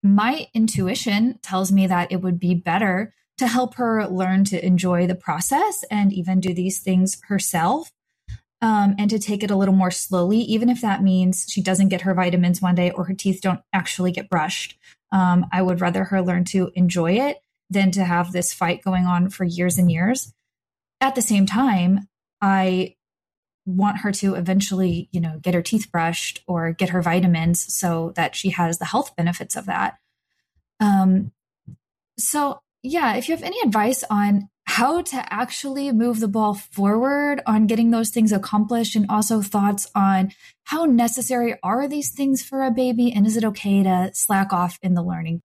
My 0.01 0.47
intuition 0.53 1.39
tells 1.41 1.71
me 1.71 1.87
that 1.87 2.11
it 2.11 2.21
would 2.21 2.39
be 2.39 2.55
better 2.55 3.13
to 3.37 3.47
help 3.47 3.75
her 3.75 4.07
learn 4.07 4.43
to 4.45 4.65
enjoy 4.65 5.07
the 5.07 5.15
process 5.15 5.83
and 5.89 6.11
even 6.13 6.39
do 6.39 6.53
these 6.53 6.81
things 6.81 7.21
herself 7.27 7.91
um, 8.63 8.95
and 8.97 9.09
to 9.09 9.19
take 9.19 9.43
it 9.43 9.51
a 9.51 9.57
little 9.57 9.75
more 9.75 9.91
slowly, 9.91 10.37
even 10.39 10.69
if 10.69 10.79
that 10.79 11.03
means 11.03 11.45
she 11.49 11.61
doesn't 11.61 11.89
get 11.89 12.01
her 12.01 12.13
vitamins 12.13 12.61
one 12.61 12.75
day 12.75 12.91
or 12.91 13.03
her 13.03 13.13
teeth 13.13 13.41
don't 13.41 13.59
actually 13.73 14.13
get 14.13 14.29
brushed. 14.29 14.79
Um, 15.11 15.45
I 15.51 15.61
would 15.61 15.81
rather 15.81 16.05
her 16.05 16.21
learn 16.21 16.45
to 16.45 16.71
enjoy 16.73 17.19
it 17.19 17.39
than 17.69 17.91
to 17.91 18.05
have 18.05 18.31
this 18.31 18.53
fight 18.53 18.81
going 18.81 19.05
on 19.05 19.29
for 19.29 19.43
years 19.43 19.77
and 19.77 19.91
years. 19.91 20.33
At 21.01 21.13
the 21.15 21.21
same 21.21 21.45
time, 21.45 22.07
I 22.41 22.95
want 23.65 23.97
her 23.97 24.13
to 24.13 24.35
eventually, 24.35 25.09
you 25.11 25.19
know, 25.19 25.39
get 25.41 25.55
her 25.55 25.61
teeth 25.61 25.91
brushed 25.91 26.41
or 26.47 26.71
get 26.71 26.89
her 26.89 27.01
vitamins 27.01 27.73
so 27.73 28.13
that 28.15 28.33
she 28.33 28.51
has 28.51 28.77
the 28.77 28.85
health 28.85 29.13
benefits 29.17 29.57
of 29.57 29.65
that. 29.65 29.97
Um, 30.79 31.33
so 32.17 32.61
yeah, 32.81 33.15
if 33.15 33.27
you 33.27 33.35
have 33.35 33.43
any 33.43 33.59
advice 33.59 34.05
on 34.09 34.49
how 34.65 35.01
to 35.01 35.25
actually 35.31 35.91
move 35.91 36.19
the 36.19 36.27
ball 36.27 36.53
forward 36.53 37.41
on 37.45 37.67
getting 37.67 37.91
those 37.91 38.09
things 38.09 38.31
accomplished 38.31 38.95
and 38.95 39.05
also 39.09 39.41
thoughts 39.41 39.89
on 39.93 40.31
how 40.65 40.85
necessary 40.85 41.55
are 41.63 41.87
these 41.87 42.09
things 42.09 42.43
for 42.43 42.63
a 42.63 42.71
baby 42.71 43.11
and 43.11 43.27
is 43.27 43.37
it 43.37 43.43
okay 43.43 43.83
to 43.83 44.09
slack 44.13 44.53
off 44.53 44.79
in 44.81 44.93
the 44.93 45.03
learning 45.03 45.41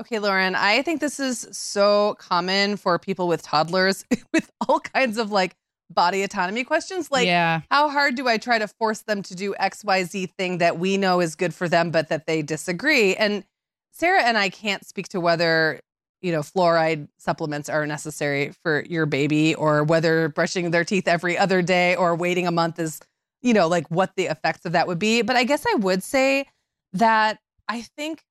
Okay, 0.00 0.18
Lauren, 0.18 0.56
I 0.56 0.82
think 0.82 1.00
this 1.00 1.20
is 1.20 1.46
so 1.52 2.16
common 2.18 2.76
for 2.76 2.98
people 2.98 3.28
with 3.28 3.42
toddlers 3.42 4.04
with 4.32 4.50
all 4.66 4.80
kinds 4.80 5.18
of 5.18 5.30
like 5.30 5.54
body 5.88 6.22
autonomy 6.24 6.64
questions. 6.64 7.12
Like, 7.12 7.26
yeah. 7.26 7.60
how 7.70 7.88
hard 7.88 8.16
do 8.16 8.26
I 8.26 8.38
try 8.38 8.58
to 8.58 8.66
force 8.66 9.02
them 9.02 9.22
to 9.22 9.36
do 9.36 9.54
XYZ 9.60 10.30
thing 10.36 10.58
that 10.58 10.78
we 10.78 10.96
know 10.96 11.20
is 11.20 11.36
good 11.36 11.54
for 11.54 11.68
them, 11.68 11.92
but 11.92 12.08
that 12.08 12.26
they 12.26 12.42
disagree? 12.42 13.14
And 13.14 13.44
Sarah 13.92 14.24
and 14.24 14.36
I 14.36 14.48
can't 14.48 14.84
speak 14.84 15.08
to 15.10 15.20
whether 15.20 15.80
you 16.24 16.32
know, 16.32 16.40
fluoride 16.40 17.06
supplements 17.18 17.68
are 17.68 17.86
necessary 17.86 18.50
for 18.62 18.82
your 18.88 19.04
baby 19.04 19.54
or 19.54 19.84
whether 19.84 20.30
brushing 20.30 20.70
their 20.70 20.82
teeth 20.82 21.06
every 21.06 21.36
other 21.36 21.60
day 21.60 21.94
or 21.96 22.16
waiting 22.16 22.46
a 22.46 22.50
month 22.50 22.78
is, 22.78 22.98
you 23.42 23.52
know, 23.52 23.68
like 23.68 23.86
what 23.90 24.16
the 24.16 24.24
effects 24.24 24.64
of 24.64 24.72
that 24.72 24.86
would 24.86 24.98
be. 24.98 25.20
But 25.20 25.36
I 25.36 25.44
guess 25.44 25.66
I 25.68 25.74
would 25.74 26.02
say 26.02 26.46
that 26.94 27.40
I 27.68 27.82
think 27.82 28.22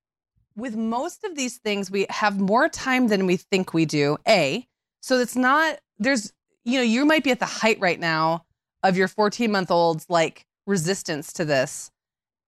with 0.55 0.75
most 0.75 1.23
of 1.23 1.35
these 1.35 1.57
things, 1.57 1.91
we 1.91 2.07
have 2.09 2.39
more 2.39 2.67
time 2.67 3.09
than 3.09 3.27
we 3.27 3.37
think 3.37 3.75
we 3.75 3.85
do. 3.85 4.17
A, 4.27 4.67
so 5.03 5.19
it's 5.19 5.35
not, 5.35 5.77
there's, 5.99 6.33
you 6.65 6.79
know, 6.79 6.83
you 6.83 7.05
might 7.05 7.23
be 7.23 7.29
at 7.29 7.39
the 7.39 7.45
height 7.45 7.79
right 7.79 7.99
now 7.99 8.43
of 8.81 8.97
your 8.97 9.07
14 9.07 9.51
month 9.51 9.69
old's 9.69 10.07
like 10.09 10.47
resistance 10.65 11.31
to 11.33 11.45
this. 11.45 11.91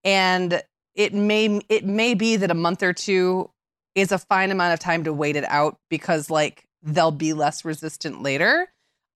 And 0.03 0.63
it 0.95 1.13
may, 1.13 1.61
it 1.69 1.85
may 1.85 2.15
be 2.15 2.35
that 2.35 2.49
a 2.49 2.55
month 2.55 2.81
or 2.81 2.93
two 2.93 3.51
is 3.95 4.11
a 4.11 4.17
fine 4.17 4.51
amount 4.51 4.73
of 4.73 4.79
time 4.79 5.03
to 5.05 5.13
wait 5.13 5.35
it 5.35 5.45
out 5.47 5.79
because 5.89 6.29
like 6.29 6.67
they'll 6.83 7.11
be 7.11 7.33
less 7.33 7.65
resistant 7.65 8.21
later. 8.21 8.67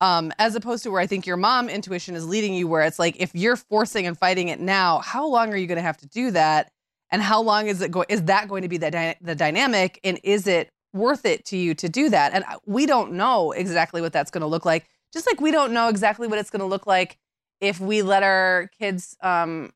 Um, 0.02 0.32
as 0.40 0.56
opposed 0.56 0.84
to 0.84 0.92
where 0.92 1.02
I 1.02 1.08
think 1.08 1.28
your 1.28 1.36
mom 1.36 1.68
intuition 1.68 2.16
is 2.16 2.26
leading 2.26 2.54
you, 2.54 2.70
where 2.70 2.84
it's 2.84 3.00
like 3.00 3.18
if 3.20 3.36
you're 3.36 3.58
forcing 3.58 4.08
and 4.08 4.18
fighting 4.18 4.48
it 4.48 4.60
now, 4.60 5.00
how 5.00 5.28
long 5.28 5.52
are 5.54 5.58
you 5.58 5.68
going 5.68 5.76
to 5.76 5.82
have 5.82 5.98
to 5.98 6.08
do 6.08 6.32
that? 6.32 6.72
And 7.12 7.22
how 7.22 7.42
long 7.42 7.68
is 7.68 7.82
it 7.82 7.92
going? 7.92 8.06
Is 8.08 8.24
that 8.24 8.48
going 8.48 8.62
to 8.62 8.70
be 8.70 8.78
the 8.78 8.92
dy- 8.92 9.18
the 9.20 9.36
dynamic? 9.36 10.00
And 10.04 10.20
is 10.24 10.48
it 10.48 10.70
worth 10.94 11.26
it 11.26 11.44
to 11.46 11.58
you 11.58 11.74
to 11.76 11.90
do 11.90 12.10
that? 12.10 12.34
And 12.34 12.46
we 12.66 12.86
don't 12.86 13.14
know 13.14 13.52
exactly 13.52 14.02
what 14.02 14.14
that's 14.14 14.32
going 14.32 14.42
to 14.42 14.48
look 14.48 14.64
like. 14.66 14.88
Just 15.12 15.28
like 15.28 15.42
we 15.42 15.52
don't 15.52 15.74
know 15.74 15.90
exactly 15.90 16.28
what 16.28 16.40
it's 16.40 16.50
going 16.50 16.62
to 16.62 16.66
look 16.66 16.88
like 16.88 17.18
if 17.60 17.80
we 17.80 18.02
let 18.02 18.24
our 18.24 18.70
kids, 18.80 19.18
um, 19.22 19.72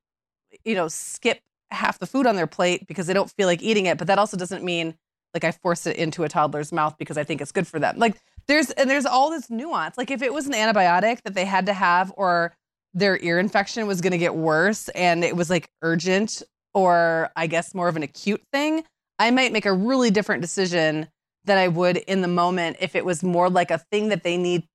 you 0.63 0.76
know, 0.76 0.88
skip 0.88 1.42
half 1.74 2.00
the 2.00 2.08
food 2.08 2.26
on 2.26 2.36
their 2.36 2.48
plate 2.48 2.88
because 2.88 3.08
they 3.08 3.14
don't 3.14 3.32
feel 3.32 3.48
like 3.48 3.62
eating 3.62 3.86
it. 3.86 3.98
But 3.98 4.08
that 4.08 4.20
also 4.20 4.38
doesn't 4.38 4.64
mean 4.64 4.96
like 5.34 5.44
I 5.44 5.52
force 5.52 5.86
it 5.88 5.98
into 5.98 6.24
a 6.24 6.30
toddler's 6.30 6.72
mouth 6.72 6.96
because 6.98 7.18
I 7.18 7.24
think 7.24 7.42
it's 7.42 7.52
good 7.52 7.68
for 7.68 7.80
them. 7.80 7.98
Like 7.98 8.16
there's 8.48 8.70
and 8.72 8.90
there's 8.90 9.06
all 9.06 9.30
this 9.30 9.50
nuance. 9.50 9.98
Like 9.98 10.12
if 10.12 10.22
it 10.22 10.34
was 10.34 10.48
an 10.48 10.54
antibiotic 10.54 11.22
that 11.24 11.34
they 11.34 11.46
had 11.46 11.66
to 11.66 11.74
have 11.74 12.14
or 12.16 12.54
their 12.94 13.18
ear 13.24 13.40
infection 13.40 13.88
was 13.88 14.02
going 14.02 14.12
to 14.12 14.18
get 14.18 14.36
worse 14.36 14.90
and 14.90 15.24
it 15.24 15.36
was 15.36 15.50
like 15.50 15.70
urgent 15.82 16.44
or 16.74 17.32
I 17.36 17.48
guess 17.48 17.74
more 17.74 17.88
of 17.88 17.96
an 17.96 18.04
acute 18.04 18.44
thing, 18.52 18.84
I 19.20 19.32
might 19.32 19.52
make 19.52 19.66
a 19.66 19.74
really 19.74 20.12
different 20.12 20.42
decision 20.42 21.08
than 21.46 21.58
I 21.58 21.68
would 21.68 21.98
in 21.98 22.22
the 22.22 22.28
moment 22.28 22.78
if 22.80 22.96
it 22.96 23.06
was 23.06 23.24
more 23.24 23.50
like 23.50 23.72
a 23.72 23.78
thing 23.78 24.10
that 24.10 24.24
they 24.24 24.38
need 24.38 24.68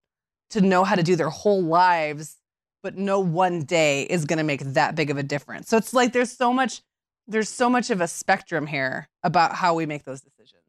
to 0.51 0.61
know 0.61 0.85
how 0.85 0.95
to 0.95 1.03
do 1.03 1.17
their 1.17 1.31
whole 1.31 1.63
lives, 1.63 2.37
but 2.83 2.97
no 2.97 3.21
one 3.21 3.63
day 3.63 4.03
is 4.03 4.25
going 4.25 4.39
to 4.39 4.45
make 4.45 4.61
that 4.61 4.95
big 4.95 5.11
of 5.11 5.17
a 5.17 5.23
difference. 5.23 5.69
So 5.69 5.77
it's 5.77 5.93
like 5.93 6.13
there's 6.13 6.33
so 6.33 6.53
much 6.53 6.83
there's 7.29 7.49
so 7.49 7.69
much 7.69 7.91
of 7.91 8.01
a 8.01 8.09
spectrum 8.09 8.67
here 8.67 9.09
about 9.23 9.55
how 9.55 9.75
we 9.75 9.87
make 9.87 10.05
those 10.05 10.23
decisions. 10.23 10.63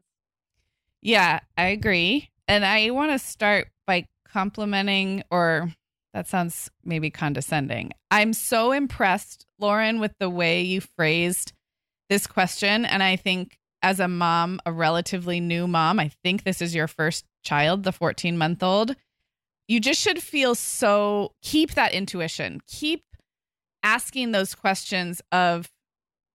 Yeah, 1.02 1.40
I 1.56 1.68
agree. 1.68 2.30
And 2.46 2.64
I 2.64 2.90
want 2.90 3.12
to 3.12 3.18
start 3.18 3.68
by 3.86 4.06
complimenting 4.28 5.24
or 5.30 5.72
that 6.12 6.28
sounds 6.28 6.70
maybe 6.84 7.10
condescending. 7.10 7.92
I'm 8.10 8.32
so 8.32 8.72
impressed, 8.72 9.46
Lauren, 9.58 10.00
with 10.00 10.12
the 10.18 10.28
way 10.28 10.62
you 10.62 10.80
phrased 10.80 11.52
this 12.08 12.26
question 12.26 12.84
and 12.84 13.02
I 13.02 13.16
think 13.16 13.56
as 13.82 14.00
a 14.00 14.08
mom, 14.08 14.60
a 14.66 14.72
relatively 14.72 15.40
new 15.40 15.66
mom, 15.66 15.98
I 15.98 16.10
think 16.22 16.42
this 16.42 16.60
is 16.60 16.74
your 16.74 16.88
first 16.88 17.24
child, 17.42 17.84
the 17.84 17.92
14 17.92 18.36
month 18.36 18.62
old. 18.62 18.94
You 19.68 19.80
just 19.80 20.00
should 20.00 20.22
feel 20.22 20.54
so, 20.54 21.32
keep 21.42 21.74
that 21.74 21.92
intuition, 21.92 22.60
keep 22.66 23.04
asking 23.82 24.32
those 24.32 24.54
questions 24.54 25.22
of 25.32 25.70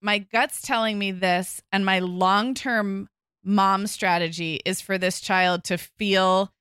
my 0.06 0.20
gut's 0.20 0.62
telling 0.62 1.00
me 1.00 1.12
this, 1.12 1.64
and 1.72 1.84
my 1.84 1.98
long 1.98 2.54
term 2.54 3.10
mom 3.44 3.88
strategy 3.88 4.62
is 4.64 4.80
for 4.80 5.00
this 5.00 5.20
child 5.20 5.64
to 5.66 5.78
feel 5.80 6.52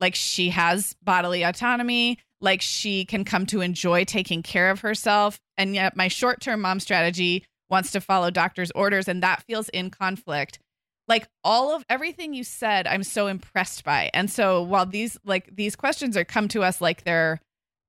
like 0.00 0.14
she 0.14 0.48
has 0.48 0.96
bodily 1.02 1.42
autonomy, 1.42 2.18
like 2.40 2.62
she 2.62 3.04
can 3.04 3.24
come 3.24 3.44
to 3.46 3.60
enjoy 3.60 4.04
taking 4.04 4.42
care 4.42 4.70
of 4.70 4.80
herself. 4.80 5.38
And 5.58 5.74
yet, 5.74 5.94
my 5.94 6.08
short 6.08 6.40
term 6.40 6.62
mom 6.62 6.80
strategy 6.80 7.44
wants 7.68 7.92
to 7.92 8.00
follow 8.00 8.30
doctor's 8.30 8.70
orders, 8.70 9.08
and 9.08 9.22
that 9.22 9.42
feels 9.42 9.68
in 9.68 9.90
conflict. 9.90 10.58
Like 11.06 11.28
all 11.44 11.76
of 11.76 11.84
everything 11.90 12.32
you 12.32 12.44
said, 12.44 12.86
I'm 12.86 13.04
so 13.04 13.26
impressed 13.26 13.84
by. 13.84 14.10
And 14.14 14.30
so 14.30 14.62
while 14.62 14.86
these 14.86 15.18
like 15.22 15.54
these 15.54 15.76
questions 15.76 16.16
are 16.16 16.24
come 16.24 16.48
to 16.48 16.62
us 16.62 16.80
like 16.80 17.04
they're 17.04 17.40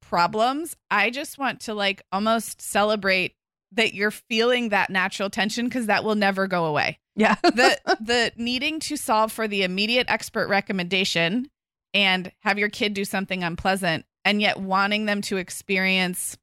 problems, 0.02 0.76
I 0.92 1.12
just 1.12 1.38
want 1.38 1.62
to 1.62 1.74
like 1.74 2.02
almost 2.12 2.62
celebrate 2.62 3.36
that 3.74 3.94
you're 3.94 4.12
feeling 4.12 4.70
that 4.70 4.90
natural 4.90 5.30
tension 5.30 5.66
because 5.66 5.88
that 5.88 6.04
will 6.04 6.16
never 6.16 6.48
go 6.48 6.66
away. 6.66 7.00
Yeah. 7.16 7.36
the 7.44 7.78
the 8.00 8.32
needing 8.38 8.80
to 8.82 8.96
solve 8.98 9.32
for 9.32 9.48
the 9.48 9.64
immediate 9.64 10.06
expert 10.10 10.48
recommendation 10.48 11.50
and 11.94 12.32
have 12.42 12.58
your 12.60 12.70
kid 12.70 12.94
do 12.94 13.04
something 13.06 13.44
unpleasant 13.44 14.06
and 14.24 14.42
yet 14.42 14.60
wanting 14.60 15.06
them 15.06 15.22
to 15.24 15.38
experience 15.38 16.38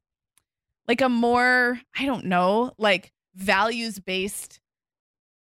like 0.87 1.01
a 1.01 1.09
more 1.09 1.79
I 1.97 2.05
don't 2.05 2.25
know, 2.25 2.73
like 2.77 3.11
values 3.35 3.99
based 3.99 4.59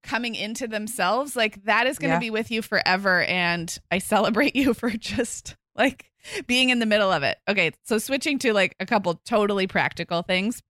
coming 0.03 0.35
into 0.35 0.67
themselves, 0.67 1.35
like 1.35 1.63
that 1.65 1.85
is 1.85 1.99
going 1.99 2.09
to 2.09 2.15
Yeah. 2.15 2.19
be 2.19 2.29
with 2.29 2.51
you 2.51 2.61
forever 2.61 3.21
and 3.23 3.77
I 3.91 3.99
celebrate 3.99 4.55
you 4.55 4.73
for 4.73 4.89
just 4.89 5.55
like 5.75 6.11
being 6.47 6.69
in 6.69 6.79
the 6.79 6.85
middle 6.85 7.11
of 7.11 7.23
it. 7.23 7.37
Okay, 7.47 7.71
so 7.83 7.97
switching 7.97 8.39
to 8.39 8.53
like 8.53 8.75
a 8.79 8.85
couple 8.85 9.15
totally 9.25 9.67
practical 9.67 10.21
things 10.21 10.61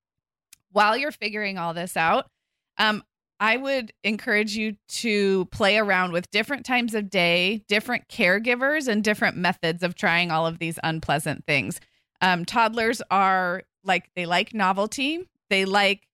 while 0.71 0.97
you're 0.97 1.11
figuring 1.11 1.57
all 1.57 1.73
this 1.73 1.97
out, 1.97 2.29
um, 2.77 3.03
I 3.39 3.55
would 3.55 3.93
encourage 4.03 4.55
you 4.55 4.75
to 4.89 5.45
play 5.45 5.77
around 5.77 6.11
with 6.11 6.29
different 6.29 6.65
times 6.65 6.93
of 6.93 7.09
day, 7.09 7.63
different 7.67 8.09
caregivers, 8.09 8.87
and 8.87 9.03
different 9.03 9.37
methods 9.37 9.81
of 9.81 9.95
trying 9.95 10.29
all 10.29 10.45
of 10.45 10.59
these 10.59 10.77
unpleasant 10.83 11.45
things. 11.45 11.79
Um, 12.21 12.43
toddlers 12.43 13.01
are 13.09 13.63
like, 13.83 14.09
they 14.15 14.25
like 14.25 14.53
novelty. 14.53 15.29
They 15.49 15.63
like, 15.63 16.05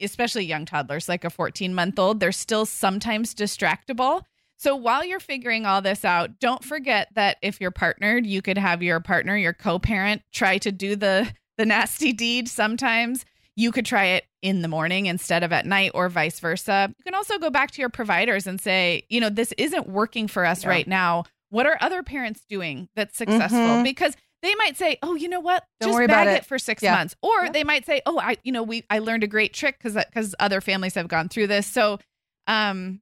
especially 0.00 0.44
young 0.44 0.64
toddlers, 0.64 1.08
like 1.08 1.24
a 1.24 1.30
14 1.30 1.74
month 1.74 1.98
old, 1.98 2.20
they're 2.20 2.30
still 2.30 2.66
sometimes 2.66 3.34
distractible. 3.34 4.22
So 4.56 4.76
while 4.76 5.04
you're 5.04 5.20
figuring 5.20 5.66
all 5.66 5.82
this 5.82 6.04
out, 6.04 6.38
don't 6.38 6.64
forget 6.64 7.08
that 7.16 7.38
if 7.42 7.60
you're 7.60 7.72
partnered, 7.72 8.24
you 8.24 8.40
could 8.40 8.58
have 8.58 8.82
your 8.82 9.00
partner, 9.00 9.36
your 9.36 9.52
co-parent, 9.52 10.22
try 10.32 10.58
to 10.58 10.70
do 10.70 10.94
the 10.94 11.32
the 11.56 11.66
nasty 11.66 12.12
deed 12.12 12.48
sometimes 12.48 13.24
you 13.56 13.70
could 13.72 13.86
try 13.86 14.04
it 14.06 14.24
in 14.42 14.62
the 14.62 14.68
morning 14.68 15.06
instead 15.06 15.42
of 15.42 15.52
at 15.52 15.64
night 15.66 15.92
or 15.94 16.08
vice 16.08 16.40
versa. 16.40 16.92
You 16.98 17.04
can 17.04 17.14
also 17.14 17.38
go 17.38 17.50
back 17.50 17.70
to 17.72 17.80
your 17.80 17.88
providers 17.88 18.46
and 18.46 18.60
say, 18.60 19.04
you 19.08 19.20
know, 19.20 19.30
this 19.30 19.52
isn't 19.58 19.88
working 19.88 20.26
for 20.28 20.44
us 20.44 20.64
Yeah. 20.64 20.70
right 20.70 20.88
now. 20.88 21.24
What 21.50 21.66
are 21.66 21.78
other 21.80 22.02
parents 22.02 22.42
doing 22.48 22.88
that's 22.96 23.16
successful? 23.16 23.58
Mhm. 23.58 23.84
Because 23.84 24.16
they 24.42 24.54
might 24.56 24.76
say, 24.76 24.98
"Oh, 25.02 25.14
you 25.14 25.28
know 25.28 25.40
what? 25.40 25.64
Don't 25.80 25.88
Just 25.90 25.94
worry 25.96 26.06
bag 26.06 26.26
about 26.26 26.34
it. 26.34 26.38
it." 26.40 26.46
for 26.46 26.58
6 26.58 26.82
Yeah. 26.82 26.94
months." 26.96 27.14
Or 27.22 27.44
Yeah. 27.44 27.52
they 27.52 27.64
might 27.64 27.86
say, 27.86 28.02
"Oh, 28.06 28.18
I 28.18 28.36
you 28.42 28.52
know, 28.52 28.62
we 28.62 28.82
I 28.90 28.98
learned 28.98 29.22
a 29.22 29.28
great 29.28 29.54
trick 29.54 29.78
cuz 29.80 29.96
cuz 30.12 30.34
other 30.40 30.60
families 30.60 30.94
have 30.96 31.08
gone 31.08 31.28
through 31.28 31.46
this." 31.46 31.66
So, 31.66 31.98
um 32.46 33.00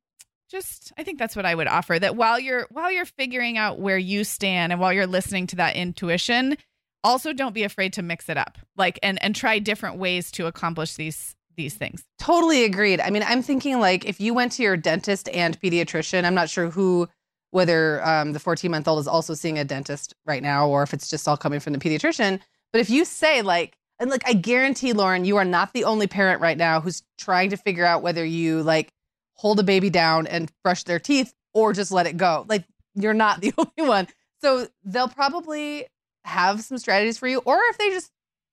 just 0.50 0.92
I 0.98 1.02
think 1.02 1.18
that's 1.18 1.34
what 1.34 1.46
I 1.46 1.54
would 1.54 1.66
offer 1.66 1.98
that 1.98 2.14
while 2.14 2.38
you're 2.38 2.66
while 2.70 2.92
you're 2.92 3.06
figuring 3.06 3.56
out 3.58 3.78
where 3.80 3.96
you 3.98 4.22
stand 4.22 4.70
and 4.70 4.80
while 4.80 4.92
you're 4.92 5.06
listening 5.06 5.46
to 5.48 5.56
that 5.56 5.74
intuition, 5.76 6.56
also 7.04 7.32
don't 7.32 7.54
be 7.54 7.64
afraid 7.64 7.92
to 7.94 8.02
mix 8.02 8.28
it 8.28 8.36
up. 8.36 8.58
Like 8.76 8.98
and 9.02 9.22
and 9.22 9.34
try 9.34 9.58
different 9.58 9.96
ways 9.96 10.30
to 10.32 10.46
accomplish 10.46 10.94
these 10.94 11.34
these 11.56 11.74
things. 11.74 12.04
Totally 12.18 12.64
agreed. 12.64 13.00
I 13.00 13.10
mean, 13.10 13.22
I'm 13.26 13.42
thinking 13.42 13.78
like 13.80 14.04
if 14.04 14.20
you 14.20 14.34
went 14.34 14.52
to 14.52 14.62
your 14.62 14.76
dentist 14.76 15.28
and 15.30 15.60
pediatrician, 15.60 16.24
I'm 16.24 16.34
not 16.34 16.48
sure 16.48 16.70
who, 16.70 17.08
whether 17.50 18.04
um, 18.06 18.32
the 18.32 18.38
14 18.38 18.70
month 18.70 18.88
old 18.88 19.00
is 19.00 19.08
also 19.08 19.34
seeing 19.34 19.58
a 19.58 19.64
dentist 19.64 20.14
right 20.26 20.42
now 20.42 20.68
or 20.68 20.82
if 20.82 20.92
it's 20.94 21.08
just 21.08 21.28
all 21.28 21.36
coming 21.36 21.60
from 21.60 21.72
the 21.72 21.78
pediatrician. 21.78 22.40
But 22.72 22.80
if 22.80 22.90
you 22.90 23.04
say 23.04 23.42
like, 23.42 23.76
and 23.98 24.10
like, 24.10 24.26
I 24.26 24.32
guarantee, 24.32 24.92
Lauren, 24.92 25.24
you 25.24 25.36
are 25.36 25.44
not 25.44 25.72
the 25.72 25.84
only 25.84 26.06
parent 26.06 26.40
right 26.40 26.56
now 26.58 26.80
who's 26.80 27.02
trying 27.18 27.50
to 27.50 27.56
figure 27.56 27.84
out 27.84 28.02
whether 28.02 28.24
you 28.24 28.62
like 28.62 28.92
hold 29.34 29.60
a 29.60 29.62
baby 29.62 29.90
down 29.90 30.26
and 30.26 30.50
brush 30.64 30.84
their 30.84 30.98
teeth 30.98 31.34
or 31.52 31.72
just 31.72 31.92
let 31.92 32.06
it 32.06 32.16
go. 32.16 32.44
Like, 32.48 32.64
you're 32.94 33.14
not 33.14 33.40
the 33.42 33.52
only 33.58 33.88
one. 33.88 34.08
So 34.40 34.66
they'll 34.84 35.08
probably 35.08 35.86
have 36.24 36.62
some 36.62 36.78
strategies 36.78 37.18
for 37.18 37.26
you. 37.28 37.38
Or 37.44 37.58
if 37.70 37.78
they 37.78 37.90
just, 37.90 38.10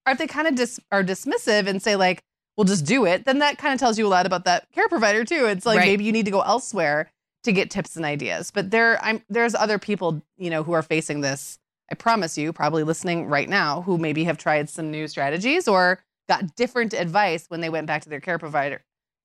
or 0.07 0.13
if 0.13 0.17
they 0.17 0.27
kind 0.27 0.47
of 0.47 0.55
dis- 0.55 0.79
are 0.91 1.03
dismissive 1.03 1.67
and 1.67 1.81
say 1.81 1.95
like, 1.95 2.23
we'll 2.57 2.65
just 2.65 2.85
do 2.85 3.05
it, 3.05 3.25
then 3.25 3.39
that 3.39 3.57
kind 3.57 3.73
of 3.73 3.79
tells 3.79 3.97
you 3.97 4.05
a 4.05 4.09
lot 4.09 4.25
about 4.25 4.45
that 4.45 4.69
care 4.71 4.87
provider 4.89 5.23
too. 5.23 5.45
It's 5.45 5.65
like 5.65 5.77
Right. 5.79 5.85
maybe 5.87 6.03
you 6.03 6.11
need 6.11 6.25
to 6.25 6.31
go 6.31 6.41
elsewhere 6.41 7.09
to 7.43 7.51
get 7.51 7.69
tips 7.71 7.95
and 7.95 8.03
ideas. 8.05 8.51
But 8.51 8.71
there 8.71 9.01
I'm 9.03 9.23
there's 9.29 9.55
other 9.55 9.79
people, 9.79 10.21
you 10.37 10.49
know, 10.49 10.63
who 10.63 10.73
are 10.73 10.81
facing 10.83 11.21
this. 11.21 11.57
I 11.91 11.95
promise 11.95 12.37
you, 12.37 12.53
probably 12.53 12.83
listening 12.83 13.27
right 13.27 13.49
now, 13.49 13.81
who 13.81 13.97
maybe 13.97 14.23
have 14.25 14.37
tried 14.37 14.69
some 14.69 14.91
new 14.91 15.07
strategies 15.07 15.67
or 15.67 16.03
got 16.27 16.55
different 16.55 16.93
advice 16.93 17.45
when 17.47 17.61
they 17.61 17.69
went 17.69 17.87
back 17.87 18.03
to 18.03 18.09
their 18.09 18.19
care 18.19 18.37
provider 18.37 18.81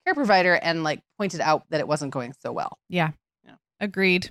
care 0.06 0.14
provider 0.14 0.54
and 0.54 0.84
like 0.84 1.00
pointed 1.18 1.40
out 1.40 1.64
that 1.70 1.80
it 1.80 1.88
wasn't 1.88 2.12
going 2.12 2.34
so 2.40 2.52
well. 2.52 2.78
Yeah. 2.88 3.10
yeah. 3.44 3.54
Agreed. 3.80 4.30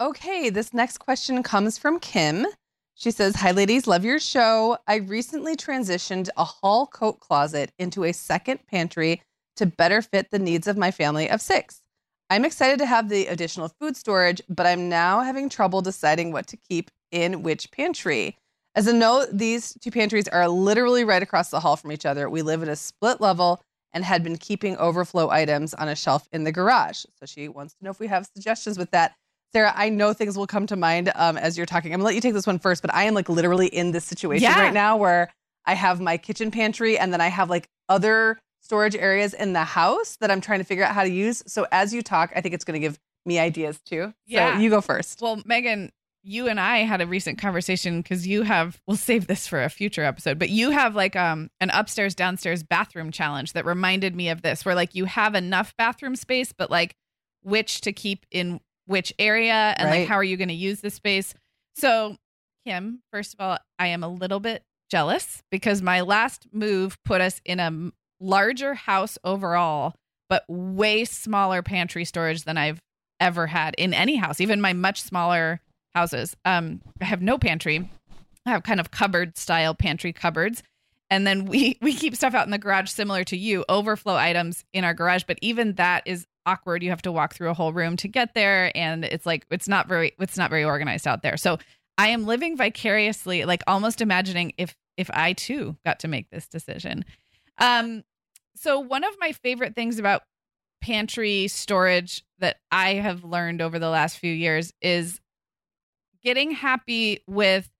Okay, 0.00 0.50
this 0.50 0.72
next 0.72 0.98
question 0.98 1.42
comes 1.42 1.78
from 1.78 2.00
Kim. 2.00 2.46
She 2.94 3.10
says, 3.10 3.36
Hi, 3.36 3.52
ladies, 3.52 3.86
love 3.86 4.04
your 4.04 4.18
show. 4.18 4.78
I 4.86 4.96
recently 4.96 5.54
transitioned 5.54 6.28
a 6.36 6.44
hall 6.44 6.86
coat 6.86 7.20
closet 7.20 7.72
into 7.78 8.04
a 8.04 8.12
second 8.12 8.66
pantry 8.66 9.22
to 9.56 9.66
better 9.66 10.02
fit 10.02 10.30
the 10.30 10.38
needs 10.38 10.66
of 10.66 10.76
my 10.76 10.90
family 10.90 11.28
of 11.28 11.40
six. 11.40 11.82
I'm 12.30 12.44
excited 12.44 12.78
to 12.78 12.86
have 12.86 13.08
the 13.08 13.26
additional 13.26 13.68
food 13.80 13.96
storage, 13.96 14.40
but 14.48 14.66
I'm 14.66 14.88
now 14.88 15.20
having 15.20 15.48
trouble 15.48 15.82
deciding 15.82 16.32
what 16.32 16.46
to 16.48 16.56
keep 16.56 16.90
in 17.10 17.42
which 17.42 17.70
pantry. 17.70 18.36
As 18.74 18.86
a 18.86 18.92
note, 18.92 19.28
these 19.30 19.74
two 19.82 19.90
pantries 19.90 20.28
are 20.28 20.48
literally 20.48 21.04
right 21.04 21.22
across 21.22 21.50
the 21.50 21.60
hall 21.60 21.76
from 21.76 21.92
each 21.92 22.06
other. 22.06 22.30
We 22.30 22.40
live 22.40 22.62
at 22.62 22.68
a 22.68 22.76
split 22.76 23.20
level 23.20 23.62
and 23.92 24.04
had 24.04 24.24
been 24.24 24.38
keeping 24.38 24.76
overflow 24.78 25.28
items 25.28 25.74
on 25.74 25.88
a 25.88 25.94
shelf 25.94 26.26
in 26.32 26.44
the 26.44 26.52
garage. 26.52 27.04
So 27.20 27.26
she 27.26 27.48
wants 27.48 27.74
to 27.74 27.84
know 27.84 27.90
if 27.90 28.00
we 28.00 28.06
have 28.06 28.26
suggestions 28.34 28.78
with 28.78 28.90
that. 28.92 29.14
Sarah, 29.54 29.72
I 29.76 29.88
know 29.90 30.12
things 30.12 30.36
will 30.36 30.46
come 30.46 30.66
to 30.68 30.76
mind 30.76 31.12
um, 31.14 31.36
as 31.36 31.56
you're 31.56 31.66
talking. 31.66 31.92
I'm 31.92 31.98
gonna 32.00 32.06
let 32.06 32.14
you 32.14 32.20
take 32.20 32.34
this 32.34 32.46
one 32.46 32.58
first, 32.58 32.80
but 32.82 32.92
I 32.94 33.04
am 33.04 33.14
like 33.14 33.28
literally 33.28 33.66
in 33.66 33.92
this 33.92 34.04
situation 34.04 34.44
Yeah. 34.44 34.58
right 34.60 34.72
now 34.72 34.96
where 34.96 35.30
I 35.66 35.74
have 35.74 36.00
my 36.00 36.16
kitchen 36.16 36.50
pantry 36.50 36.98
and 36.98 37.12
then 37.12 37.20
I 37.20 37.28
have 37.28 37.50
like 37.50 37.68
other 37.88 38.38
storage 38.62 38.96
areas 38.96 39.34
in 39.34 39.52
the 39.52 39.64
house 39.64 40.16
that 40.20 40.30
I'm 40.30 40.40
trying 40.40 40.60
to 40.60 40.64
figure 40.64 40.84
out 40.84 40.94
how 40.94 41.02
to 41.02 41.10
use. 41.10 41.42
So 41.46 41.66
as 41.70 41.92
you 41.92 42.00
talk, 42.02 42.32
I 42.34 42.40
think 42.40 42.54
it's 42.54 42.64
gonna 42.64 42.78
give 42.78 42.98
me 43.26 43.38
ideas 43.38 43.78
too. 43.84 44.14
Yeah. 44.26 44.54
So 44.56 44.60
you 44.60 44.70
go 44.70 44.80
first. 44.80 45.20
Well, 45.20 45.42
Megan, 45.44 45.92
you 46.24 46.48
and 46.48 46.58
I 46.58 46.78
had 46.78 47.00
a 47.00 47.06
recent 47.06 47.38
conversation 47.38 48.00
because 48.00 48.26
you 48.26 48.42
have 48.42 48.80
we'll 48.86 48.96
save 48.96 49.26
this 49.26 49.46
for 49.46 49.62
a 49.62 49.68
future 49.68 50.02
episode, 50.04 50.38
but 50.38 50.48
you 50.48 50.70
have 50.70 50.94
like 50.94 51.14
um 51.14 51.50
an 51.60 51.68
upstairs 51.70 52.14
downstairs 52.14 52.62
bathroom 52.62 53.10
challenge 53.10 53.52
that 53.52 53.66
reminded 53.66 54.16
me 54.16 54.30
of 54.30 54.40
this 54.40 54.64
where 54.64 54.74
like 54.74 54.94
you 54.94 55.04
have 55.04 55.34
enough 55.34 55.74
bathroom 55.76 56.16
space, 56.16 56.52
but 56.56 56.70
like 56.70 56.94
which 57.42 57.80
to 57.82 57.92
keep 57.92 58.24
in 58.30 58.60
which 58.86 59.12
area 59.18 59.74
and 59.76 59.88
Right. 59.88 60.00
like 60.00 60.08
how 60.08 60.16
are 60.16 60.24
you 60.24 60.36
going 60.36 60.48
to 60.48 60.54
use 60.54 60.80
the 60.80 60.90
space. 60.90 61.34
So, 61.76 62.16
Kim, 62.66 63.00
first 63.12 63.34
of 63.34 63.40
all, 63.40 63.58
I 63.78 63.88
am 63.88 64.02
a 64.02 64.08
little 64.08 64.40
bit 64.40 64.62
jealous 64.90 65.42
because 65.50 65.80
my 65.82 66.00
last 66.02 66.46
move 66.52 66.96
put 67.04 67.20
us 67.20 67.40
in 67.44 67.60
a 67.60 67.90
larger 68.20 68.74
house 68.74 69.18
overall, 69.24 69.94
but 70.28 70.44
way 70.48 71.04
smaller 71.04 71.62
pantry 71.62 72.04
storage 72.04 72.44
than 72.44 72.58
I've 72.58 72.80
ever 73.20 73.46
had 73.46 73.74
in 73.78 73.94
any 73.94 74.16
house, 74.16 74.40
even 74.40 74.60
my 74.60 74.72
much 74.72 75.00
smaller 75.02 75.60
houses. 75.94 76.36
Um, 76.44 76.80
I 77.00 77.04
have 77.06 77.22
no 77.22 77.38
pantry. 77.38 77.90
I 78.46 78.50
have 78.50 78.62
kind 78.64 78.80
of 78.80 78.90
cupboard 78.90 79.38
style 79.38 79.74
pantry 79.74 80.12
cupboards. 80.12 80.62
And 81.10 81.26
then 81.26 81.44
we 81.46 81.78
we 81.82 81.94
keep 81.94 82.14
stuff 82.16 82.34
out 82.34 82.46
in 82.46 82.50
the 82.50 82.58
garage 82.58 82.90
similar 82.90 83.24
to 83.24 83.36
you, 83.36 83.64
overflow 83.68 84.14
items 84.16 84.64
in 84.72 84.84
our 84.84 84.94
garage, 84.94 85.24
but 85.26 85.38
even 85.42 85.74
that 85.74 86.02
is 86.06 86.26
awkward. 86.46 86.82
You 86.82 86.90
have 86.90 87.02
to 87.02 87.12
walk 87.12 87.34
through 87.34 87.50
a 87.50 87.54
whole 87.54 87.72
room 87.72 87.96
to 87.98 88.08
get 88.08 88.34
there 88.34 88.76
and 88.76 89.04
it's 89.04 89.26
like 89.26 89.46
it's 89.50 89.68
not 89.68 89.88
very 89.88 90.12
it's 90.18 90.36
not 90.36 90.50
very 90.50 90.64
organized 90.64 91.06
out 91.06 91.22
there. 91.22 91.36
So 91.36 91.58
I 91.98 92.08
am 92.08 92.26
living 92.26 92.56
vicariously, 92.56 93.44
like 93.44 93.62
almost 93.66 94.00
imagining 94.00 94.52
if 94.58 94.76
if 94.96 95.10
I 95.12 95.32
too 95.32 95.76
got 95.84 96.00
to 96.00 96.08
make 96.08 96.30
this 96.30 96.48
decision. 96.48 97.04
Um 97.58 98.04
so 98.54 98.78
one 98.78 99.04
of 99.04 99.14
my 99.18 99.32
favorite 99.32 99.74
things 99.74 99.98
about 99.98 100.22
pantry 100.82 101.48
storage 101.48 102.24
that 102.38 102.56
I 102.70 102.94
have 102.94 103.24
learned 103.24 103.62
over 103.62 103.78
the 103.78 103.88
last 103.88 104.18
few 104.18 104.32
years 104.32 104.72
is 104.82 105.20
getting 106.22 106.50
happy 106.50 107.22
with 107.26 107.70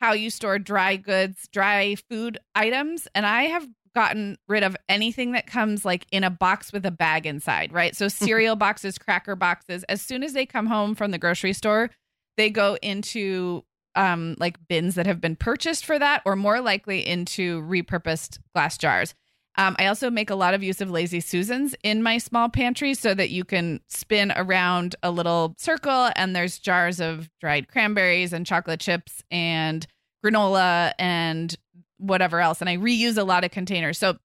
how 0.00 0.12
you 0.12 0.30
store 0.30 0.58
dry 0.58 0.96
goods, 0.96 1.48
dry 1.52 1.94
food 2.08 2.38
items. 2.54 3.08
And 3.14 3.26
I 3.26 3.44
have 3.44 3.66
gotten 3.96 4.36
rid 4.46 4.62
of 4.62 4.76
anything 4.90 5.32
that 5.32 5.46
comes 5.46 5.82
like 5.82 6.06
in 6.12 6.22
a 6.22 6.28
box 6.28 6.70
with 6.70 6.84
a 6.84 6.90
bag 6.90 7.24
inside, 7.24 7.72
right? 7.72 7.96
So 7.96 8.08
cereal 8.26 8.54
boxes, 8.54 8.98
cracker 8.98 9.34
boxes, 9.34 9.84
as 9.84 10.02
soon 10.02 10.22
as 10.22 10.34
they 10.34 10.44
come 10.44 10.66
home 10.66 10.94
from 10.94 11.12
the 11.12 11.18
grocery 11.18 11.54
store, 11.54 11.90
they 12.36 12.50
go 12.50 12.76
into 12.82 13.64
um 13.94 14.36
like 14.38 14.58
bins 14.68 14.96
that 14.96 15.06
have 15.06 15.22
been 15.22 15.34
purchased 15.34 15.86
for 15.86 15.98
that 15.98 16.20
or 16.26 16.36
more 16.36 16.60
likely 16.60 17.06
into 17.06 17.62
repurposed 17.62 18.38
glass 18.54 18.76
jars. 18.76 19.14
Um, 19.58 19.74
I 19.78 19.86
also 19.86 20.10
make 20.10 20.28
a 20.28 20.34
lot 20.34 20.52
of 20.52 20.62
use 20.62 20.82
of 20.82 20.90
lazy 20.90 21.20
susans 21.20 21.74
in 21.82 22.02
my 22.02 22.18
small 22.18 22.50
pantry 22.50 22.92
so 22.92 23.14
that 23.14 23.30
you 23.30 23.42
can 23.42 23.80
spin 23.88 24.30
around 24.36 24.96
a 25.02 25.10
little 25.10 25.54
circle 25.56 26.10
and 26.14 26.36
there's 26.36 26.58
jars 26.58 27.00
of 27.00 27.30
dried 27.40 27.68
cranberries 27.68 28.34
and 28.34 28.44
chocolate 28.44 28.80
chips 28.80 29.22
and 29.30 29.86
granola 30.22 30.92
and 30.98 31.56
whatever 31.98 32.40
else. 32.40 32.60
And 32.60 32.70
I 32.70 32.76
reuse 32.76 33.18
a 33.18 33.24
lot 33.24 33.44
of 33.44 33.50
containers. 33.50 33.98
So, 33.98 34.18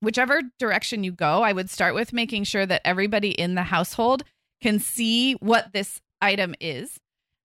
whichever 0.00 0.42
direction 0.58 1.04
you 1.04 1.12
go, 1.12 1.42
I 1.42 1.52
would 1.52 1.70
start 1.70 1.94
with 1.94 2.12
making 2.12 2.44
sure 2.44 2.66
that 2.66 2.82
everybody 2.84 3.30
in 3.30 3.54
the 3.54 3.64
household 3.64 4.22
can 4.62 4.78
see 4.78 5.34
what 5.34 5.72
this 5.72 6.00
item 6.20 6.54
is. 6.60 6.98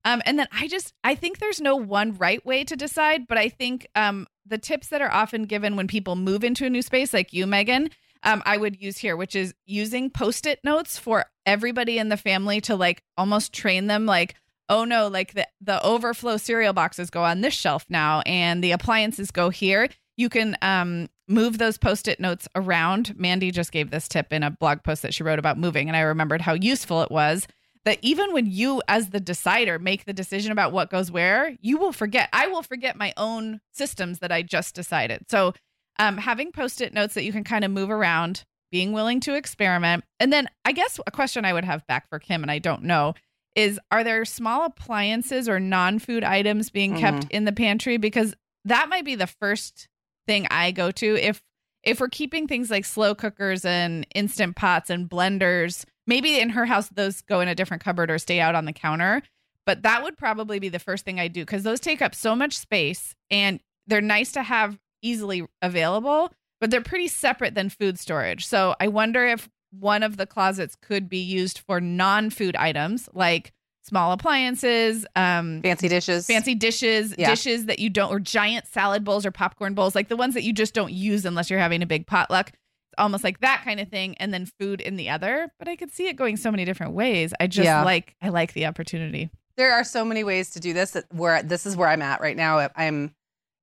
Um, 0.05 0.21
and 0.25 0.37
then 0.37 0.47
I 0.51 0.67
just 0.67 0.93
I 1.03 1.15
think 1.15 1.39
there's 1.39 1.59
no 1.59 1.75
one 1.75 2.15
right 2.15 2.45
way 2.45 2.63
to 2.63 2.75
decide, 2.75 3.27
but 3.27 3.37
I 3.37 3.49
think 3.49 3.87
um, 3.95 4.27
the 4.45 4.59
tips 4.59 4.89
that 4.89 5.01
are 5.01 5.11
often 5.11 5.43
given 5.43 5.75
when 5.75 5.87
people 5.87 6.15
move 6.15 6.43
into 6.43 6.65
a 6.65 6.69
new 6.69 6.83
space, 6.83 7.13
like 7.13 7.33
you, 7.33 7.47
Megan, 7.47 7.89
um, 8.21 8.43
I 8.45 8.57
would 8.57 8.81
use 8.81 8.97
here, 8.97 9.17
which 9.17 9.35
is 9.35 9.53
using 9.65 10.09
post-it 10.09 10.59
notes 10.63 10.97
for 10.97 11.25
everybody 11.45 11.97
in 11.97 12.09
the 12.09 12.17
family 12.17 12.61
to 12.61 12.75
like 12.75 13.03
almost 13.17 13.51
train 13.51 13.87
them, 13.87 14.05
like, 14.05 14.35
oh 14.69 14.85
no, 14.85 15.07
like 15.07 15.33
the 15.33 15.47
the 15.61 15.83
overflow 15.83 16.37
cereal 16.37 16.73
boxes 16.73 17.09
go 17.09 17.23
on 17.23 17.41
this 17.41 17.53
shelf 17.53 17.85
now, 17.89 18.21
and 18.25 18.63
the 18.63 18.71
appliances 18.71 19.31
go 19.31 19.49
here. 19.49 19.89
You 20.17 20.29
can 20.29 20.57
um, 20.61 21.09
move 21.27 21.57
those 21.57 21.77
post-it 21.77 22.19
notes 22.19 22.47
around. 22.55 23.17
Mandy 23.19 23.51
just 23.51 23.71
gave 23.71 23.91
this 23.91 24.07
tip 24.07 24.31
in 24.31 24.43
a 24.43 24.51
blog 24.51 24.83
post 24.83 25.01
that 25.01 25.13
she 25.13 25.23
wrote 25.23 25.39
about 25.39 25.57
moving, 25.57 25.87
and 25.87 25.97
I 25.97 26.01
remembered 26.01 26.41
how 26.41 26.53
useful 26.53 27.01
it 27.01 27.11
was 27.11 27.47
that 27.85 27.99
even 28.01 28.33
when 28.33 28.47
you 28.47 28.81
as 28.87 29.09
the 29.09 29.19
decider 29.19 29.79
make 29.79 30.05
the 30.05 30.13
decision 30.13 30.51
about 30.51 30.73
what 30.73 30.89
goes 30.89 31.09
where 31.09 31.55
you 31.61 31.77
will 31.77 31.93
forget 31.93 32.27
i 32.33 32.47
will 32.47 32.63
forget 32.63 32.97
my 32.97 33.13
own 33.15 33.61
systems 33.71 34.19
that 34.19 34.31
i 34.31 34.41
just 34.41 34.75
decided 34.75 35.23
so 35.29 35.53
um, 35.97 36.17
having 36.17 36.51
post-it 36.51 36.93
notes 36.93 37.13
that 37.13 37.23
you 37.23 37.31
can 37.31 37.45
kind 37.45 37.63
of 37.63 37.71
move 37.71 37.89
around 37.89 38.43
being 38.71 38.91
willing 38.91 39.19
to 39.21 39.35
experiment 39.35 40.03
and 40.19 40.33
then 40.33 40.47
i 40.65 40.71
guess 40.71 40.99
a 41.07 41.11
question 41.11 41.45
i 41.45 41.53
would 41.53 41.63
have 41.63 41.87
back 41.87 42.09
for 42.09 42.19
kim 42.19 42.41
and 42.41 42.51
i 42.51 42.59
don't 42.59 42.83
know 42.83 43.13
is 43.55 43.79
are 43.91 44.03
there 44.03 44.25
small 44.25 44.65
appliances 44.65 45.47
or 45.49 45.59
non-food 45.59 46.23
items 46.23 46.69
being 46.69 46.91
mm-hmm. 46.91 47.19
kept 47.19 47.31
in 47.31 47.45
the 47.45 47.51
pantry? 47.51 47.97
Because 47.97 48.35
that 48.65 48.89
might 48.89 49.05
be 49.05 49.15
the 49.15 49.27
first 49.27 49.87
thing 50.27 50.47
i 50.49 50.71
go 50.71 50.91
to. 50.91 51.15
If 51.17 51.41
if 51.83 51.99
we're 51.99 52.09
keeping 52.09 52.47
things 52.47 52.71
like 52.71 52.83
slow 52.83 53.13
cookers 53.13 53.63
and 53.63 54.07
instant 54.15 54.55
pots 54.55 54.89
and 54.89 55.09
blenders 55.09 55.85
maybe 56.07 56.39
in 56.39 56.49
her 56.49 56.65
house 56.65 56.89
those 56.89 57.21
go 57.21 57.39
in 57.39 57.47
a 57.47 57.55
different 57.55 57.83
cupboard 57.83 58.09
or 58.09 58.17
stay 58.17 58.39
out 58.39 58.55
on 58.55 58.65
the 58.65 58.73
counter. 58.73 59.21
But 59.65 59.81
that 59.81 60.03
would 60.03 60.17
probably 60.17 60.59
be 60.59 60.69
the 60.69 60.79
first 60.79 61.05
thing 61.05 61.19
i 61.19 61.27
do 61.27 61.41
because 61.41 61.63
those 61.63 61.79
take 61.79 62.01
up 62.01 62.13
so 62.13 62.35
much 62.35 62.57
space 62.57 63.15
and 63.31 63.59
they're 63.87 64.01
nice 64.01 64.31
to 64.33 64.43
have 64.43 64.79
easily 65.01 65.45
available 65.61 66.31
but 66.59 66.71
they're 66.71 66.81
pretty 66.81 67.07
separate 67.07 67.53
than 67.53 67.69
food 67.69 67.99
storage. 67.99 68.45
So 68.45 68.75
I 68.79 68.87
wonder 68.87 69.25
if 69.25 69.49
one 69.79 70.03
of 70.03 70.17
the 70.17 70.25
closets 70.25 70.75
could 70.75 71.07
be 71.09 71.17
used 71.19 71.59
for 71.59 71.79
non-food 71.81 72.55
items 72.55 73.07
like 73.13 73.51
small 73.83 74.11
appliances, 74.11 75.05
um, 75.15 75.61
Fancy 75.61 75.87
dishes. 75.87 76.25
fancy 76.25 76.55
dishes, 76.55 77.13
Yeah. 77.17 77.29
dishes 77.29 77.65
that 77.67 77.77
you 77.79 77.89
don't, 77.89 78.09
or 78.11 78.19
giant 78.19 78.65
salad 78.67 79.03
bowls 79.03 79.25
or 79.25 79.31
popcorn 79.31 79.73
bowls, 79.75 79.93
like 79.95 80.07
the 80.07 80.15
ones 80.15 80.33
that 80.33 80.43
you 80.43 80.53
just 80.53 80.73
don't 80.73 80.91
use 80.91 81.23
unless 81.25 81.49
you're 81.49 81.59
having 81.59 81.83
a 81.83 81.85
big 81.85 82.07
potluck. 82.07 82.49
It's 82.49 82.95
almost 82.97 83.23
like 83.23 83.41
that 83.41 83.61
kind 83.63 83.79
of 83.79 83.87
thing, 83.89 84.15
and 84.17 84.33
then 84.33 84.47
food 84.59 84.81
in 84.81 84.95
the 84.95 85.09
other. 85.09 85.51
But 85.59 85.67
I 85.67 85.75
could 85.75 85.91
see 85.91 86.07
it 86.07 86.15
going 86.15 86.35
so 86.37 86.49
many 86.49 86.65
different 86.65 86.93
ways. 86.93 87.31
I 87.39 87.45
just 87.47 87.65
Yeah. 87.65 87.83
like, 87.83 88.15
I 88.21 88.29
like 88.29 88.53
the 88.53 88.65
opportunity. 88.65 89.29
there 89.57 89.71
are 89.71 89.83
so 89.85 90.03
many 90.03 90.21
ways 90.23 90.49
to 90.49 90.59
do 90.59 90.73
this 90.73 90.91
that 90.91 91.05
where 91.13 91.41
this 91.41 91.65
is 91.65 91.77
where 91.77 91.87
I'm 91.87 92.01
at 92.01 92.19
right 92.21 92.35
now. 92.35 92.67
I'm 92.75 93.15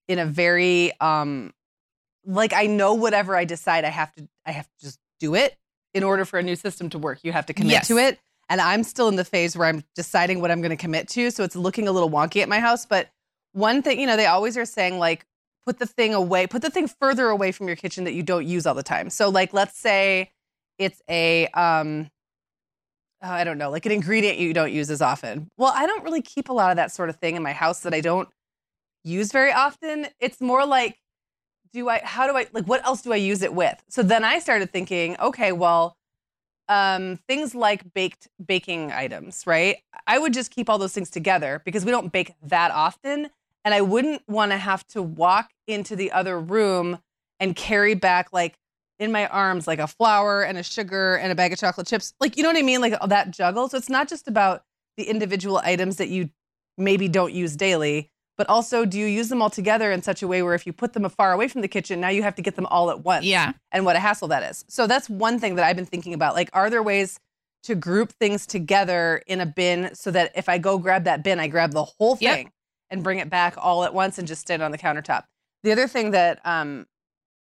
in 0.09 0.19
a 0.19 0.25
very 0.25 0.93
um 1.01 1.53
like 2.25 2.53
I 2.53 2.67
know 2.67 2.95
whatever 2.95 3.37
I 3.37 3.45
decide 3.45 3.85
I 3.85 3.89
have 3.91 4.15
to 4.15 4.29
I 4.47 4.53
have 4.53 4.67
to 4.67 4.85
just 4.87 4.99
do 5.21 5.35
it 5.35 5.55
in 5.95 6.03
order 6.03 6.25
for 6.25 6.39
a 6.39 6.43
new 6.43 6.57
system 6.57 6.89
to 6.91 6.99
work. 6.99 7.21
You 7.23 7.33
have 7.33 7.47
to 7.47 7.55
commit 7.55 7.73
Yes. 7.73 7.89
to 7.89 7.99
it. 7.99 8.19
And 8.49 8.61
I'm 8.61 8.83
still 8.83 9.09
in 9.09 9.17
the 9.17 9.25
phase 9.25 9.57
where 9.57 9.69
I'm 9.69 9.85
deciding 9.95 10.41
what 10.41 10.51
I'm 10.51 10.61
going 10.61 10.71
to 10.71 10.77
commit 10.77 11.09
to. 11.11 11.31
So 11.31 11.45
it's 11.45 11.57
looking 11.57 11.89
a 11.89 11.93
little 11.93 12.11
wonky 12.11 12.43
at 12.43 12.49
my 12.49 12.61
house. 12.61 12.85
But 12.87 13.09
one 13.53 13.83
thing, 13.83 14.01
you 14.01 14.07
know, 14.07 14.17
they 14.17 14.27
always 14.27 14.57
are 14.57 14.65
saying 14.65 14.99
like 14.99 15.25
put 15.65 15.79
the 15.79 15.87
thing 15.87 16.13
away, 16.13 16.47
put 16.47 16.61
the 16.63 16.71
thing 16.71 16.89
further 16.89 17.29
away 17.29 17.53
from 17.53 17.67
your 17.67 17.77
kitchen 17.77 18.05
that 18.05 18.13
you 18.13 18.23
don't 18.23 18.47
use 18.47 18.67
all 18.67 18.75
the 18.75 18.83
time. 18.83 19.11
So 19.11 19.29
like 19.29 19.53
let's 19.53 19.79
say 19.79 20.31
it's 20.79 21.01
a 21.09 21.47
um 21.49 22.11
oh, 23.23 23.31
I 23.31 23.45
don't 23.45 23.59
know, 23.59 23.71
like 23.71 23.87
an 23.87 23.93
ingredient 23.93 24.39
you 24.39 24.53
don't 24.53 24.73
use 24.73 24.91
as 24.91 25.01
often. 25.01 25.49
Well, 25.57 25.73
I 25.75 25.87
don't 25.87 26.03
really 26.03 26.23
keep 26.23 26.49
a 26.49 26.53
lot 26.53 26.71
of 26.71 26.77
that 26.77 26.91
sort 26.91 27.09
of 27.09 27.17
thing 27.17 27.37
in 27.37 27.43
my 27.43 27.53
house 27.53 27.81
that 27.81 27.95
I 27.95 28.01
don't 28.01 28.29
use 29.05 29.31
very 29.31 29.53
often. 29.53 30.09
It's 30.19 30.41
more 30.41 30.67
like, 30.67 30.99
do 31.73 31.89
I, 31.89 32.01
how 32.05 32.27
do 32.27 32.37
I, 32.37 32.47
like, 32.53 32.67
what 32.67 32.85
else 32.85 33.03
do 33.03 33.13
I 33.13 33.17
use 33.17 33.43
it 33.43 33.55
with? 33.55 33.83
So 33.89 34.03
then 34.03 34.25
I 34.25 34.39
started 34.39 34.73
thinking, 34.73 35.17
okay, 35.19 35.53
well, 35.53 35.97
um, 36.69 37.19
things 37.29 37.55
like 37.55 37.93
baked 37.93 38.29
baking 38.45 38.93
items, 38.93 39.47
right? 39.47 39.79
I 40.07 40.19
would 40.19 40.33
just 40.33 40.51
keep 40.51 40.71
all 40.71 40.79
those 40.79 40.93
things 40.93 41.11
together 41.11 41.61
because 41.65 41.85
we 41.85 41.91
don't 41.91 42.13
bake 42.13 42.35
that 42.43 42.71
often. 42.71 43.31
And 43.65 43.75
I 43.75 43.81
wouldn't 43.81 44.23
want 44.29 44.53
to 44.53 44.59
have 44.59 44.87
to 44.89 45.03
walk 45.03 45.51
into 45.67 45.97
the 45.97 46.13
other 46.13 46.39
room 46.39 46.99
and 47.41 47.57
carry 47.57 47.95
back 47.95 48.33
like 48.33 48.59
in 48.99 49.11
my 49.11 49.27
arms 49.27 49.67
like 49.67 49.81
a 49.81 49.87
flour 49.87 50.43
and 50.43 50.57
a 50.57 50.63
sugar 50.63 51.17
and 51.17 51.33
a 51.33 51.35
bag 51.35 51.53
of 51.53 51.59
chocolate 51.59 51.87
chips. 51.89 52.15
Like, 52.21 52.37
you 52.37 52.43
know 52.43 52.49
what 52.49 52.57
I 52.57 52.63
mean? 52.63 52.81
Like 52.81 52.95
that 53.09 53.31
juggle. 53.33 53.69
So 53.69 53.77
it's 53.77 53.91
not 53.91 54.09
just 54.09 54.29
about 54.29 54.65
the 54.97 55.05
individual 55.05 55.59
items 55.59 55.97
that 55.97 56.09
you 56.09 56.31
maybe 56.79 57.09
don't 57.09 57.33
use 57.33 57.57
daily, 57.57 58.12
but 58.39 58.49
also 58.49 58.85
do 58.85 58.99
you 58.99 59.07
use 59.07 59.29
them 59.29 59.43
all 59.43 59.51
together 59.51 59.91
in 59.93 60.03
such 60.03 60.23
a 60.23 60.29
way 60.29 60.43
where 60.43 60.55
if 60.55 60.67
you 60.67 60.73
put 60.73 60.93
them 60.95 61.09
far 61.11 61.33
away 61.33 61.49
from 61.49 61.61
the 61.61 61.69
kitchen, 61.69 62.01
now 62.01 62.09
you 62.09 62.23
have 62.23 62.35
to 62.37 62.43
get 62.43 62.57
them 62.57 62.67
all 62.67 62.91
at 62.91 63.01
once 63.05 63.25
Yeah. 63.25 63.53
and 63.71 63.85
what 63.85 63.97
a 63.97 64.01
hassle 64.01 64.29
that 64.29 64.43
is. 64.51 64.65
So 64.69 64.87
that's 64.87 65.09
one 65.11 65.39
thing 65.39 65.55
that 65.57 65.65
I've 65.65 65.77
been 65.77 65.87
thinking 65.87 66.15
about. 66.15 66.35
Like, 66.35 66.51
are 66.53 66.71
there 66.71 66.83
ways 66.83 67.21
to 67.65 67.75
group 67.75 68.11
things 68.13 68.47
together 68.47 69.23
in 69.27 69.41
a 69.41 69.47
bin 69.47 69.95
so 69.95 70.11
that 70.11 70.33
if 70.35 70.49
I 70.49 70.59
go 70.59 70.79
grab 70.79 71.05
that 71.05 71.23
bin, 71.23 71.39
I 71.39 71.47
grab 71.47 71.73
the 71.73 71.85
whole 71.85 72.17
Yep. 72.21 72.35
thing 72.35 72.53
and 72.91 73.03
bring 73.05 73.19
it 73.19 73.31
back 73.31 73.55
all 73.57 73.85
at 73.85 73.95
once 73.95 74.19
and 74.19 74.27
just 74.27 74.41
stand 74.41 74.63
on 74.63 74.71
the 74.73 74.79
countertop? 74.79 75.25
The 75.63 75.71
other 75.73 75.87
thing 75.87 76.11
that 76.11 76.41
um, 76.45 76.87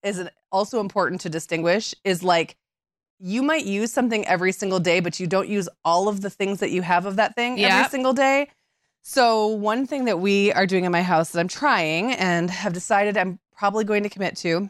is 0.03 0.23
also 0.51 0.80
important 0.80 1.21
to 1.21 1.30
distinguish 1.30 1.93
is 2.03 2.23
like 2.23 2.55
you 3.19 3.41
might 3.43 3.65
use 3.65 3.91
something 3.91 4.25
every 4.28 4.51
single 4.51 4.80
day, 4.80 4.99
but 4.99 5.19
you 5.19 5.28
don't 5.28 5.49
use 5.49 5.67
all 5.84 6.07
of 6.07 6.21
the 6.21 6.30
things 6.30 6.59
that 6.59 6.69
you 6.69 6.84
have 6.84 7.05
of 7.05 7.15
that 7.17 7.36
thing 7.36 7.59
every 7.59 7.89
single 7.89 8.13
day. 8.13 8.47
So, 9.10 9.47
one 9.47 9.88
thing 9.88 10.03
that 10.03 10.20
we 10.20 10.51
are 10.51 10.68
doing 10.68 10.84
in 10.84 10.91
my 10.91 11.01
house 11.01 11.32
that 11.32 11.39
I'm 11.39 11.47
trying 11.47 12.12
and 12.12 12.51
have 12.51 12.74
decided 12.74 13.16
I'm 13.16 13.39
probably 13.55 13.86
going 13.86 14.03
to 14.03 14.10
commit 14.10 14.36
to, 14.39 14.70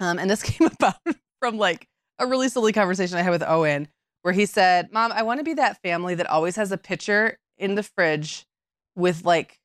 um, 0.00 0.18
and 0.18 0.30
this 0.30 0.42
came 0.42 0.66
about 0.66 0.94
from 1.40 1.58
like 1.58 1.86
a 2.18 2.26
really 2.26 2.48
silly 2.48 2.72
conversation 2.72 3.18
I 3.18 3.22
had 3.22 3.28
with 3.28 3.42
Owen, 3.42 3.88
where 4.22 4.32
he 4.32 4.46
said, 4.46 4.90
Mom, 4.94 5.12
I 5.12 5.24
want 5.24 5.40
to 5.40 5.44
be 5.44 5.52
that 5.52 5.76
family 5.82 6.14
that 6.14 6.26
always 6.26 6.56
has 6.56 6.72
a 6.72 6.78
pitcher 6.78 7.38
in 7.58 7.74
the 7.74 7.82
fridge 7.82 8.46
with 8.96 9.26
like 9.26 9.58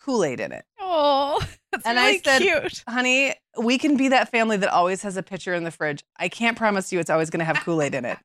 Kool 0.00 0.24
Aid 0.24 0.40
in 0.40 0.50
it. 0.50 0.64
Oh, 0.80 1.38
that's 1.70 1.84
And 1.84 1.98
I 1.98 2.06
really 2.06 2.22
said- 2.24 2.40
cute. 2.40 2.82
Honey, 2.88 3.34
we 3.58 3.76
can 3.76 3.98
be 3.98 4.08
that 4.08 4.30
family 4.30 4.56
that 4.56 4.70
always 4.70 5.02
has 5.02 5.18
a 5.18 5.22
pitcher 5.22 5.52
in 5.52 5.64
the 5.64 5.70
fridge. 5.70 6.02
I 6.16 6.30
can't 6.30 6.56
promise 6.56 6.94
you 6.94 6.98
it's 6.98 7.10
always 7.10 7.28
going 7.28 7.40
to 7.40 7.44
have 7.44 7.60
Kool 7.60 7.82
Aid 7.82 7.94
in 7.94 8.06
it. 8.06 8.16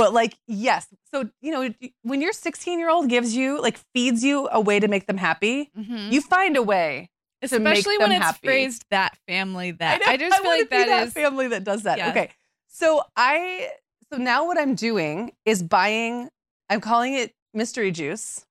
But 0.00 0.12
like, 0.14 0.34
yes. 0.46 0.86
So, 1.12 1.28
you 1.42 1.50
know, 1.52 1.72
when 2.02 2.20
your 2.20 2.32
16 2.32 2.78
year 2.78 2.90
old 2.90 3.08
gives 3.08 3.34
you, 3.36 3.60
like, 3.60 3.78
feeds 3.94 4.24
you 4.24 4.48
a 4.50 4.60
way 4.60 4.80
to 4.80 4.88
make 4.88 5.06
them 5.06 5.18
happy, 5.18 5.70
Mhm. 5.78 6.10
you 6.12 6.20
find 6.20 6.56
a 6.56 6.62
way. 6.62 7.10
to 7.42 7.58
make 7.58 7.78
Especially 7.78 7.96
when 7.98 8.12
it's 8.12 8.22
happy. 8.22 8.46
phrased 8.46 8.84
that 8.90 9.16
family 9.26 9.70
that. 9.70 10.02
I, 10.06 10.12
know, 10.12 10.16
just 10.28 10.40
feel 10.42 10.50
like 10.50 10.70
be 10.70 10.76
that 10.76 11.06
is. 11.06 11.12
family 11.14 11.48
that 11.48 11.64
does 11.64 11.84
that. 11.84 11.98
Okay. 12.10 12.28
So 12.68 13.02
I 13.16 13.70
so 14.12 14.18
now 14.18 14.44
what 14.46 14.58
I'm 14.58 14.74
doing 14.74 15.32
is 15.46 15.62
buying 15.62 16.28
I'm 16.68 16.80
calling 16.82 17.14
it 17.14 17.32
mystery 17.54 17.92
juice. 17.92 18.44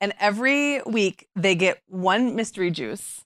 And 0.00 0.14
every 0.20 0.80
week 0.82 1.26
they 1.34 1.54
get 1.56 1.82
one 1.88 2.36
mystery 2.36 2.70
juice 2.70 3.24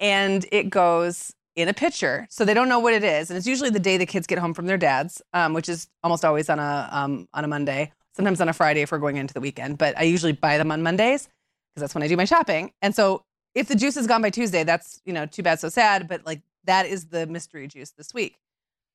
and 0.00 0.46
it 0.52 0.70
goes 0.70 1.34
in 1.58 1.68
a 1.68 1.74
pitcher. 1.74 2.26
So 2.30 2.44
they 2.44 2.54
don't 2.54 2.68
know 2.68 2.78
what 2.78 2.94
it 2.94 3.02
is. 3.02 3.30
And 3.30 3.36
it's 3.36 3.46
usually 3.46 3.70
the 3.70 3.80
day 3.80 3.96
the 3.96 4.06
kids 4.06 4.26
get 4.26 4.38
home 4.38 4.54
from 4.54 4.66
their 4.66 4.78
dads, 4.78 5.20
um, 5.34 5.54
which 5.54 5.68
is 5.68 5.88
almost 6.04 6.24
always 6.24 6.48
on 6.48 6.60
a 6.60 6.88
um, 6.92 7.28
on 7.34 7.44
a 7.44 7.48
Monday, 7.48 7.92
sometimes 8.14 8.40
on 8.40 8.48
a 8.48 8.52
Friday 8.52 8.82
if 8.82 8.92
we're 8.92 8.98
going 8.98 9.16
into 9.16 9.34
the 9.34 9.40
weekend. 9.40 9.76
But 9.76 9.98
I 9.98 10.04
usually 10.04 10.32
buy 10.32 10.56
them 10.56 10.70
on 10.70 10.82
Mondays 10.82 11.28
because 11.74 11.80
that's 11.80 11.94
when 11.94 12.04
I 12.04 12.08
do 12.08 12.16
my 12.16 12.24
shopping. 12.24 12.72
And 12.80 12.94
so 12.94 13.24
if 13.54 13.66
the 13.66 13.74
juice 13.74 13.96
is 13.96 14.06
gone 14.06 14.22
by 14.22 14.30
Tuesday, 14.30 14.62
that's 14.62 15.02
you 15.04 15.12
know 15.12 15.26
too 15.26 15.42
bad, 15.42 15.58
so 15.58 15.68
sad. 15.68 16.06
But 16.06 16.24
like 16.24 16.42
that 16.64 16.86
is 16.86 17.06
the 17.06 17.26
mystery 17.26 17.66
juice 17.66 17.90
this 17.90 18.14
week. 18.14 18.38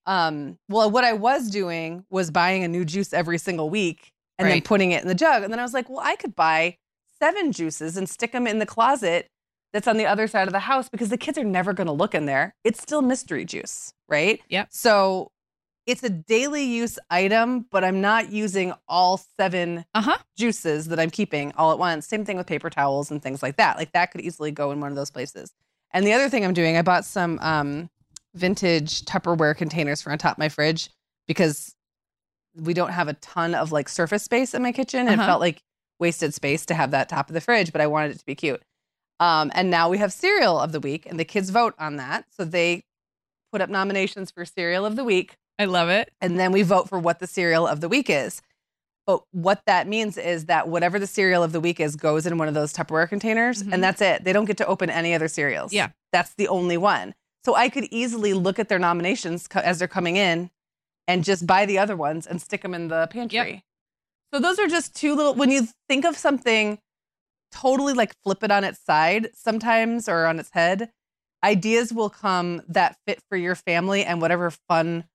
Um, 0.05 0.57
well, 0.69 0.89
what 0.89 1.03
I 1.03 1.13
was 1.13 1.49
doing 1.49 2.05
was 2.09 2.31
buying 2.31 2.63
a 2.63 2.67
new 2.67 2.85
juice 2.85 3.13
every 3.13 3.37
single 3.37 3.69
week 3.69 4.13
and 4.37 4.47
then 4.47 4.61
putting 4.61 4.91
it 4.91 5.01
in 5.01 5.07
the 5.07 5.15
jug. 5.15 5.43
And 5.43 5.51
then 5.51 5.59
I 5.59 5.63
was 5.63 5.73
like, 5.73 5.89
well, 5.89 6.01
I 6.01 6.15
could 6.15 6.35
buy 6.35 6.77
seven 7.19 7.51
juices 7.51 7.95
and 7.95 8.09
stick 8.09 8.33
them 8.33 8.47
in 8.47 8.59
the 8.59 8.65
closet 8.65 9.29
that's 9.73 9.87
on 9.87 9.97
the 9.97 10.05
other 10.05 10.27
side 10.27 10.47
of 10.47 10.53
the 10.53 10.59
house 10.59 10.87
because 10.87 11.09
the 11.09 11.17
kids 11.17 11.37
are 11.37 11.43
never 11.43 11.73
going 11.73 11.87
to 11.87 11.93
look 11.93 12.13
in 12.15 12.25
there. 12.25 12.55
It's 12.63 12.81
still 12.81 13.01
mystery 13.01 13.43
juice, 13.43 13.93
right? 14.07 14.39
Yep. 14.49 14.67
So 14.71 15.31
it's 15.85 16.03
a 16.03 16.09
daily 16.09 16.63
use 16.63 16.97
item, 17.09 17.65
but 17.69 17.83
I'm 17.83 17.99
not 17.99 18.31
using 18.31 18.71
all 18.87 19.17
seven 19.35 19.83
Uh 19.93 20.01
huh. 20.01 20.17
juices 20.37 20.87
that 20.87 20.99
I'm 20.99 21.09
keeping 21.09 21.51
all 21.57 21.71
at 21.73 21.79
once. 21.79 22.07
Same 22.07 22.23
thing 22.23 22.37
with 22.37 22.47
paper 22.47 22.69
towels 22.69 23.11
and 23.11 23.21
things 23.21 23.43
like 23.43 23.57
that. 23.57 23.77
Like 23.77 23.91
that 23.91 24.11
could 24.11 24.21
easily 24.21 24.51
go 24.51 24.71
in 24.71 24.79
one 24.79 24.91
of 24.91 24.95
those 24.95 25.11
places. 25.11 25.51
And 25.91 26.07
the 26.07 26.13
other 26.13 26.29
thing 26.29 26.45
I'm 26.45 26.53
doing, 26.53 26.77
I 26.77 26.81
bought 26.83 27.03
some 27.03 27.37
um, 27.41 27.89
vintage 28.33 29.03
Tupperware 29.05 29.55
containers 29.57 30.01
for 30.01 30.11
on 30.11 30.17
top 30.17 30.33
of 30.33 30.39
my 30.39 30.49
fridge 30.49 30.89
because 31.27 31.75
we 32.55 32.73
don't 32.73 32.91
have 32.91 33.07
a 33.07 33.13
ton 33.15 33.55
of 33.55 33.71
like 33.71 33.89
surface 33.89 34.23
space 34.23 34.53
in 34.53 34.61
my 34.61 34.71
kitchen. 34.71 35.01
and 35.01 35.09
It 35.09 35.13
Uh-huh. 35.19 35.25
felt 35.27 35.41
like 35.41 35.61
wasted 35.99 36.33
space 36.33 36.65
to 36.67 36.73
have 36.73 36.91
that 36.91 37.09
top 37.09 37.29
of 37.29 37.33
the 37.33 37.41
fridge, 37.41 37.71
but 37.71 37.81
I 37.81 37.87
wanted 37.87 38.11
it 38.11 38.19
to 38.19 38.25
be 38.25 38.35
cute. 38.35 38.61
Um, 39.23 39.51
and 39.55 39.69
now 39.69 39.89
we 39.89 39.99
have 39.99 40.11
cereal 40.11 40.59
of 40.59 40.71
the 40.73 40.79
week, 40.79 41.05
and 41.05 41.19
the 41.19 41.23
kids 41.25 41.49
vote 41.49 41.73
on 41.79 41.95
that. 41.97 42.25
So 42.35 42.43
they 42.43 42.83
put 43.51 43.61
up 43.61 43.69
nominations 43.69 44.31
for 44.31 44.43
cereal 44.45 44.85
of 44.85 44.95
the 44.95 45.03
week 45.03 45.37
I 45.59 45.65
love 45.65 45.87
it. 45.89 46.11
and 46.19 46.39
then 46.39 46.51
we 46.51 46.61
vote 46.63 46.89
for 46.89 46.99
what 46.99 47.19
the 47.19 47.27
cereal 47.27 47.65
of 47.67 47.79
the 47.81 47.87
week 47.87 48.09
is. 48.09 48.41
But 49.05 49.23
what 49.31 49.61
that 49.67 49.87
means 49.87 50.17
is 50.17 50.45
that 50.45 50.67
whatever 50.67 50.97
the 50.97 51.07
cereal 51.07 51.43
of 51.43 51.51
the 51.51 51.59
week 51.59 51.79
is 51.79 51.95
goes 51.95 52.25
in 52.25 52.37
one 52.37 52.47
of 52.47 52.53
those 52.53 52.73
Tupperware 52.73 53.07
containers, 53.07 53.61
Mhm. 53.63 53.73
and 53.73 53.83
that's 53.83 54.01
it. 54.01 54.23
They 54.23 54.33
don't 54.33 54.45
get 54.45 54.57
to 54.57 54.65
open 54.67 54.89
any 54.89 55.13
other 55.13 55.27
cereals. 55.27 55.71
Yeah. 55.73 55.89
That's 56.11 56.33
the 56.35 56.47
only 56.47 56.77
one. 56.77 57.13
So 57.45 57.55
I 57.55 57.69
could 57.69 57.85
easily 57.91 58.33
look 58.33 58.59
at 58.59 58.69
their 58.69 58.79
nominations 58.79 59.47
co- 59.47 59.59
as 59.59 59.77
they're 59.79 59.87
coming 59.87 60.15
in 60.17 60.49
and 61.07 61.23
just 61.23 61.45
buy 61.45 61.65
the 61.65 61.77
other 61.79 61.95
ones 61.97 62.25
and 62.25 62.41
stick 62.41 62.61
them 62.61 62.73
in 62.73 62.87
the 62.87 63.07
pantry. 63.11 63.63
So 64.33 64.39
those 64.39 64.57
are 64.59 64.67
just 64.67 64.95
two 64.95 65.13
little, 65.15 65.33
when 65.35 65.51
you 65.51 65.67
think 65.89 66.05
of 66.05 66.17
something 66.17 66.79
totally 67.53 67.93
like 67.93 68.13
flip 68.23 68.43
it 68.43 68.51
on 68.51 68.63
its 68.63 68.79
side 68.83 69.29
sometimes 69.33 70.09
or 70.09 70.25
on 70.25 70.39
its 70.39 70.49
head, 70.51 70.89
ideas 71.43 71.93
will 71.93 72.09
come 72.09 72.61
that 72.67 72.97
fit 73.05 73.21
for 73.29 73.37
your 73.37 73.55
family 73.55 74.03
and 74.03 74.21
whatever 74.21 74.51
fun 74.67 75.05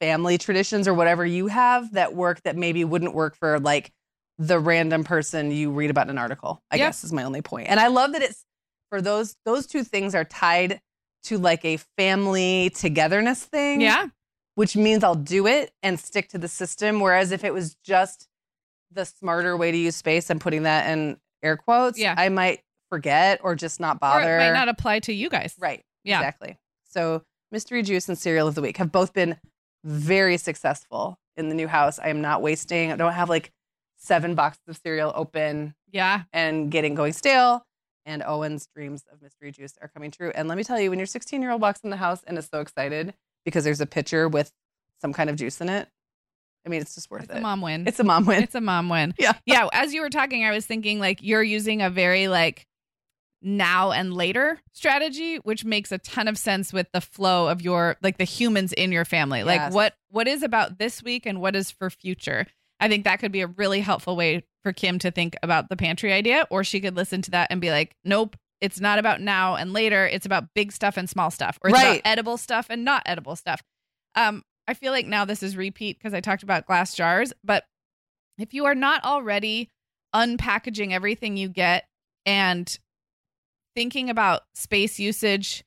family 0.00 0.38
traditions 0.38 0.86
or 0.86 0.94
whatever 0.94 1.26
you 1.26 1.48
have 1.48 1.92
that 1.94 2.14
work 2.14 2.42
that 2.42 2.56
maybe 2.56 2.84
wouldn't 2.84 3.14
work 3.14 3.36
for 3.36 3.58
like 3.58 3.90
the 4.38 4.58
random 4.58 5.02
person 5.02 5.50
you 5.50 5.70
read 5.70 5.90
about 5.90 6.06
in 6.06 6.10
an 6.10 6.18
article. 6.18 6.62
I 6.70 6.76
Yep. 6.76 6.88
guess 6.88 7.04
is 7.04 7.12
my 7.12 7.24
only 7.24 7.42
point. 7.42 7.68
And 7.68 7.80
I 7.80 7.88
love 7.88 8.12
that 8.12 8.22
it's 8.22 8.44
for 8.90 9.02
those 9.02 9.34
those 9.44 9.66
two 9.66 9.82
things 9.82 10.14
are 10.14 10.24
tied 10.24 10.80
to 11.24 11.38
like 11.38 11.64
a 11.64 11.78
family 11.96 12.70
togetherness 12.74 13.44
thing. 13.44 13.80
Yeah. 13.80 14.06
Which 14.54 14.76
means 14.76 15.04
I'll 15.04 15.14
do 15.14 15.46
it 15.46 15.72
and 15.82 15.98
stick 16.00 16.28
to 16.30 16.38
the 16.38 16.48
system. 16.48 17.00
Whereas 17.00 17.30
if 17.32 17.44
it 17.44 17.52
was 17.52 17.76
just 17.84 18.26
the 18.90 19.04
smarter 19.04 19.56
way 19.56 19.70
to 19.70 19.76
use 19.76 19.96
space, 19.96 20.30
I'm 20.30 20.38
putting 20.38 20.62
that 20.64 20.88
in 20.90 21.16
air 21.42 21.56
quotes. 21.56 21.98
Yeah. 21.98 22.14
I 22.16 22.28
might 22.28 22.60
forget 22.90 23.40
or 23.42 23.54
just 23.54 23.80
not 23.80 23.96
Or 23.96 23.98
bother. 24.00 24.36
it 24.36 24.38
might 24.38 24.52
not 24.52 24.68
apply 24.68 25.00
to 25.00 25.12
you 25.12 25.28
guys. 25.28 25.54
Right. 25.58 25.82
Yeah. 26.04 26.18
Exactly. 26.18 26.58
So 26.84 27.22
mystery 27.52 27.82
juice 27.82 28.08
and 28.08 28.16
cereal 28.18 28.48
of 28.48 28.54
the 28.54 28.62
week 28.62 28.76
have 28.78 28.90
both 28.92 29.12
been 29.12 29.36
very 29.84 30.36
successful 30.36 31.18
in 31.36 31.48
the 31.48 31.54
new 31.54 31.68
house. 31.68 31.98
I 31.98 32.08
am 32.08 32.20
not 32.20 32.42
wasting. 32.42 32.90
I 32.92 32.96
don't 32.96 33.12
have 33.12 33.28
like 33.28 33.50
seven 33.96 34.34
boxes 34.34 34.62
of 34.68 34.76
cereal 34.82 35.12
open 35.14 35.74
Yeah. 35.90 36.22
and 36.32 36.70
getting 36.70 36.94
going 36.94 37.12
stale. 37.12 37.62
And 38.06 38.22
Owen's 38.22 38.66
dreams 38.74 39.04
of 39.12 39.20
mystery 39.20 39.52
juice 39.52 39.74
are 39.82 39.88
coming 39.88 40.10
true. 40.10 40.32
And 40.34 40.48
let 40.48 40.56
me 40.56 40.64
tell 40.64 40.80
you, 40.80 40.88
when 40.88 40.98
your 40.98 41.04
16 41.06 41.42
year 41.42 41.50
old 41.50 41.60
walks 41.60 41.80
in 41.80 41.90
the 41.90 41.96
house 41.98 42.22
and 42.26 42.38
is 42.38 42.48
so 42.50 42.60
excited 42.60 43.12
because 43.44 43.64
there's 43.64 43.82
a 43.82 43.86
pitcher 43.86 44.28
with 44.28 44.50
some 45.00 45.12
kind 45.12 45.28
of 45.28 45.36
juice 45.36 45.60
in 45.60 45.68
it. 45.68 45.88
I 46.66 46.68
mean, 46.70 46.80
it's 46.82 46.94
just 46.94 47.10
worth 47.10 47.24
It's 47.24 47.32
it. 47.34 47.38
a 47.38 47.40
mom 47.40 47.60
win. 47.62 47.86
It's 47.86 47.98
a 48.00 48.04
mom 48.04 48.26
win. 48.26 48.42
It's 48.42 48.54
a 48.54 48.60
mom 48.60 48.88
win. 48.88 49.14
Yeah. 49.18 49.32
Yeah. 49.46 49.68
As 49.72 49.94
you 49.94 50.00
were 50.02 50.10
talking, 50.10 50.44
I 50.44 50.50
was 50.52 50.66
thinking 50.66 50.98
like 51.00 51.20
you're 51.22 51.42
using 51.42 51.80
a 51.82 51.88
very 51.90 52.28
like 52.28 52.66
now 53.40 53.92
and 53.92 54.12
later 54.12 54.60
strategy, 54.72 55.36
which 55.36 55.64
makes 55.64 55.92
a 55.92 55.98
ton 55.98 56.26
of 56.28 56.36
sense 56.36 56.72
with 56.72 56.88
the 56.92 57.00
flow 57.00 57.48
of 57.48 57.62
your 57.62 57.96
like 58.02 58.18
the 58.18 58.24
humans 58.24 58.72
in 58.72 58.90
your 58.92 59.04
family. 59.04 59.44
Like 59.44 59.72
what 59.72 59.94
what 60.10 60.26
is 60.26 60.42
about 60.42 60.78
this 60.78 61.02
week 61.02 61.24
and 61.26 61.40
what 61.40 61.54
is 61.54 61.70
for 61.70 61.88
future. 61.90 62.46
I 62.80 62.88
think 62.88 63.04
that 63.04 63.18
could 63.20 63.32
be 63.32 63.40
a 63.40 63.46
really 63.46 63.80
helpful 63.80 64.16
way 64.16 64.44
for 64.62 64.72
Kim 64.72 64.98
to 65.00 65.10
think 65.10 65.36
about 65.42 65.68
the 65.68 65.76
pantry 65.76 66.12
idea, 66.12 66.46
or 66.50 66.64
she 66.64 66.80
could 66.80 66.96
listen 66.96 67.22
to 67.22 67.30
that 67.32 67.48
and 67.50 67.60
be 67.60 67.70
like, 67.70 67.94
nope, 68.04 68.36
it's 68.60 68.80
not 68.80 68.98
about 68.98 69.20
now 69.20 69.54
and 69.56 69.72
later. 69.72 70.06
It's 70.06 70.26
about 70.26 70.48
big 70.54 70.70
stuff 70.72 70.96
and 70.96 71.08
small 71.08 71.30
stuff, 71.30 71.58
or 71.62 71.70
it's 71.70 71.78
Right. 71.78 72.00
about 72.00 72.10
edible 72.10 72.36
stuff 72.36 72.66
and 72.70 72.84
not 72.84 73.02
edible 73.06 73.34
stuff. 73.36 73.62
Um, 74.14 74.42
I 74.68 74.74
feel 74.74 74.92
like 74.92 75.06
now 75.06 75.24
this 75.24 75.42
is 75.42 75.56
repeat 75.56 75.98
because 75.98 76.12
I 76.12 76.20
talked 76.20 76.42
about 76.42 76.66
glass 76.66 76.94
jars, 76.94 77.32
but 77.42 77.64
if 78.38 78.52
you 78.52 78.66
are 78.66 78.74
not 78.74 79.02
already 79.02 79.70
unpackaging 80.14 80.92
everything 80.92 81.38
you 81.38 81.48
get 81.48 81.86
and 82.26 82.78
thinking 83.74 84.10
about 84.10 84.42
space 84.54 84.98
usage 84.98 85.64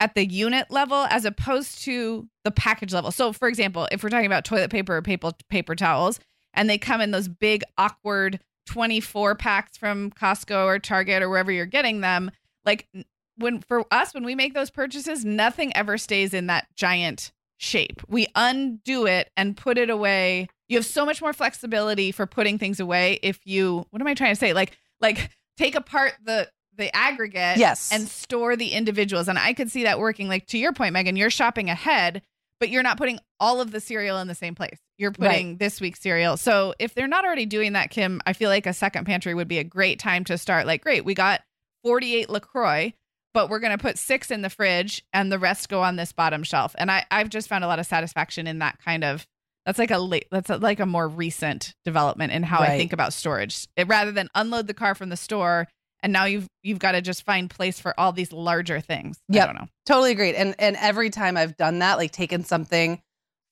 at 0.00 0.14
the 0.14 0.26
unit 0.26 0.70
level 0.70 1.06
as 1.10 1.26
opposed 1.26 1.82
to 1.84 2.26
the 2.44 2.50
package 2.50 2.92
level. 2.92 3.12
So, 3.12 3.32
for 3.32 3.48
example, 3.48 3.86
if 3.92 4.02
we're 4.02 4.08
talking 4.08 4.26
about 4.26 4.44
toilet 4.44 4.70
paper 4.70 4.96
or 4.96 5.02
paper 5.02 5.32
paper 5.48 5.76
towels, 5.76 6.18
and 6.54 6.68
they 6.68 6.78
come 6.78 7.00
in 7.00 7.10
those 7.10 7.28
big 7.28 7.62
awkward 7.76 8.40
24 8.66 9.34
packs 9.36 9.76
from 9.76 10.10
Costco 10.10 10.64
or 10.64 10.78
Target 10.78 11.22
or 11.22 11.28
wherever 11.28 11.52
you're 11.52 11.66
getting 11.66 12.00
them, 12.00 12.30
like 12.64 12.88
when 13.36 13.60
for 13.60 13.84
us 13.90 14.14
when 14.14 14.24
we 14.24 14.34
make 14.34 14.54
those 14.54 14.70
purchases, 14.70 15.24
nothing 15.24 15.74
ever 15.76 15.98
stays 15.98 16.34
in 16.34 16.46
that 16.46 16.66
giant 16.74 17.30
shape. 17.62 18.02
We 18.08 18.26
undo 18.34 19.06
it 19.06 19.30
and 19.36 19.56
put 19.56 19.78
it 19.78 19.88
away. 19.88 20.48
You 20.68 20.76
have 20.78 20.86
so 20.86 21.06
much 21.06 21.20
more 21.22 21.32
flexibility 21.32 22.10
for 22.12 22.26
putting 22.26 22.58
things 22.58 22.80
away 22.80 23.20
if 23.22 23.38
you 23.44 23.86
what 23.90 24.02
am 24.02 24.08
I 24.08 24.14
trying 24.14 24.32
to 24.32 24.38
say? 24.38 24.52
Like 24.52 24.76
like 25.00 25.30
take 25.56 25.74
apart 25.74 26.14
the 26.24 26.50
the 26.76 26.94
aggregate 26.96 27.58
Yes. 27.58 27.90
and 27.92 28.08
store 28.08 28.56
the 28.56 28.68
individuals. 28.70 29.28
And 29.28 29.38
I 29.38 29.52
could 29.52 29.70
see 29.70 29.84
that 29.84 29.98
working. 29.98 30.26
Like 30.28 30.46
to 30.48 30.58
your 30.58 30.72
point, 30.72 30.94
Megan, 30.94 31.16
you're 31.16 31.28
shopping 31.30 31.68
ahead, 31.68 32.22
but 32.58 32.70
you're 32.70 32.82
not 32.82 32.96
putting 32.96 33.18
all 33.38 33.60
of 33.60 33.70
the 33.72 33.80
cereal 33.80 34.18
in 34.18 34.26
the 34.26 34.34
same 34.34 34.54
place. 34.54 34.78
You're 34.96 35.12
putting 35.12 35.58
this 35.58 35.80
week's 35.80 36.00
cereal. 36.00 36.36
So 36.38 36.74
if 36.78 36.94
they're 36.94 37.06
not 37.08 37.24
already 37.26 37.44
doing 37.44 37.74
that, 37.74 37.90
Kim, 37.90 38.22
I 38.24 38.32
feel 38.32 38.48
like 38.48 38.66
a 38.66 38.72
second 38.72 39.04
pantry 39.04 39.34
would 39.34 39.48
be 39.48 39.58
a 39.58 39.64
great 39.64 39.98
time 39.98 40.24
to 40.24 40.38
start. 40.38 40.66
Like, 40.66 40.82
great, 40.82 41.04
we 41.04 41.12
got 41.14 41.42
48 41.84 42.30
LaCroix, 42.30 42.92
but 43.34 43.48
we're 43.48 43.60
going 43.60 43.76
to 43.76 43.82
put 43.82 43.98
six 43.98 44.30
in 44.30 44.42
the 44.42 44.50
fridge 44.50 45.02
and 45.12 45.30
the 45.32 45.38
rest 45.38 45.68
go 45.68 45.82
on 45.82 45.96
this 45.96 46.12
bottom 46.12 46.42
shelf. 46.42 46.74
And 46.78 46.90
I, 46.90 47.04
I've 47.10 47.28
just 47.28 47.48
found 47.48 47.64
a 47.64 47.66
lot 47.66 47.78
of 47.78 47.86
satisfaction 47.86 48.46
in 48.46 48.58
that 48.60 48.78
kind 48.84 49.04
of. 49.04 49.26
That's 49.64 49.78
like 49.78 49.92
a 49.92 49.98
late. 49.98 50.26
That's 50.30 50.50
a, 50.50 50.56
like 50.56 50.80
a 50.80 50.86
more 50.86 51.08
recent 51.08 51.74
development 51.84 52.32
in 52.32 52.42
how 52.42 52.60
I 52.60 52.76
think 52.76 52.92
about 52.92 53.12
storage. 53.12 53.68
It, 53.76 53.86
rather 53.86 54.10
than 54.10 54.28
unload 54.34 54.66
the 54.66 54.74
car 54.74 54.94
from 54.96 55.08
the 55.08 55.16
store 55.16 55.68
and 56.02 56.12
now 56.12 56.24
you've 56.24 56.48
you've 56.62 56.78
got 56.80 56.92
to 56.92 57.00
just 57.00 57.24
find 57.24 57.48
place 57.48 57.78
for 57.78 57.98
all 57.98 58.12
these 58.12 58.32
larger 58.32 58.80
things. 58.80 59.18
Yep. 59.28 59.42
I 59.42 59.46
don't 59.46 59.56
know. 59.62 59.68
Totally 59.86 60.10
agreed. 60.10 60.34
And 60.34 60.54
and 60.58 60.76
every 60.80 61.10
time 61.10 61.36
I've 61.36 61.56
done 61.56 61.78
that, 61.78 61.96
like 61.96 62.10
taken 62.10 62.44
something 62.44 63.00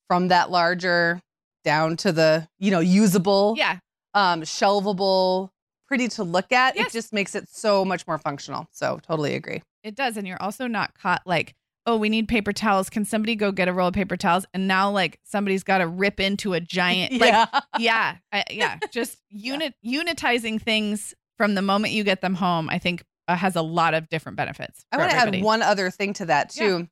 from 0.07 0.27
that 0.27 0.51
larger 0.51 1.21
down 1.63 1.95
to 1.95 2.11
the, 2.11 2.47
you 2.59 2.71
know, 2.71 2.79
usable, 2.79 3.53
Yeah, 3.57 3.77
um, 4.13 4.41
shelvable, 4.41 5.49
pretty 5.87 6.07
to 6.09 6.23
look 6.23 6.51
at, 6.51 6.75
Yes. 6.75 6.87
it 6.87 6.93
just 6.93 7.13
makes 7.13 7.35
it 7.35 7.47
so 7.49 7.85
much 7.85 8.05
more 8.07 8.17
functional. 8.17 8.67
So 8.71 8.99
totally 9.07 9.35
agree. 9.35 9.61
It 9.83 9.95
does, 9.95 10.17
and 10.17 10.27
you're 10.27 10.41
also 10.41 10.67
not 10.67 10.97
caught 10.97 11.21
like, 11.25 11.55
oh, 11.85 11.97
we 11.97 12.09
need 12.09 12.27
paper 12.27 12.53
towels. 12.53 12.89
Can 12.89 13.05
somebody 13.05 13.35
go 13.35 13.51
get 13.51 13.67
a 13.67 13.73
roll 13.73 13.87
of 13.87 13.93
paper 13.93 14.17
towels? 14.17 14.45
And 14.53 14.67
now 14.67 14.91
like 14.91 15.19
somebody's 15.23 15.63
got 15.63 15.79
to 15.79 15.87
rip 15.87 16.19
into 16.19 16.53
a 16.53 16.59
giant. 16.59 17.13
Like, 17.21 17.33
yeah. 17.33 17.59
yeah, 17.77 18.15
I, 18.31 18.43
yeah. 18.49 18.79
Just 18.91 19.17
unit 19.29 19.73
unitizing 19.85 20.61
things 20.61 21.13
from 21.37 21.55
the 21.55 21.61
moment 21.61 21.93
you 21.93 22.03
get 22.03 22.21
them 22.21 22.35
home. 22.35 22.69
I 22.69 22.79
think 22.79 23.03
uh, 23.27 23.35
has 23.35 23.55
a 23.55 23.61
lot 23.61 23.93
of 23.93 24.09
different 24.09 24.37
benefits. 24.37 24.85
I 24.91 24.97
want 24.97 25.11
to 25.11 25.17
add 25.17 25.43
one 25.43 25.61
other 25.61 25.89
thing 25.89 26.13
to 26.13 26.25
that 26.25 26.49
too. 26.49 26.87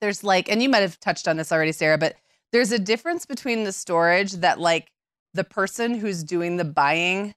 There's 0.00 0.24
like, 0.24 0.50
and 0.50 0.62
you 0.62 0.68
might 0.68 0.80
have 0.80 0.98
touched 0.98 1.28
on 1.28 1.36
this 1.36 1.52
already, 1.52 1.70
Sarah, 1.70 1.98
but 1.98 2.16
there's 2.50 2.72
a 2.72 2.78
difference 2.78 3.24
between 3.24 3.64
the 3.64 3.72
storage 3.72 4.32
that 4.32 4.58
like 4.58 4.90
the 5.34 5.44
person 5.44 5.94
who's 5.94 6.24
doing 6.24 6.56
the 6.56 6.64
buying 6.64 7.34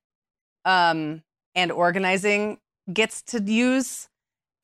um, 0.65 1.21
and 1.53 1.71
organizing 1.71 2.57
gets 2.91 3.21
to 3.21 3.41
use 3.41 4.09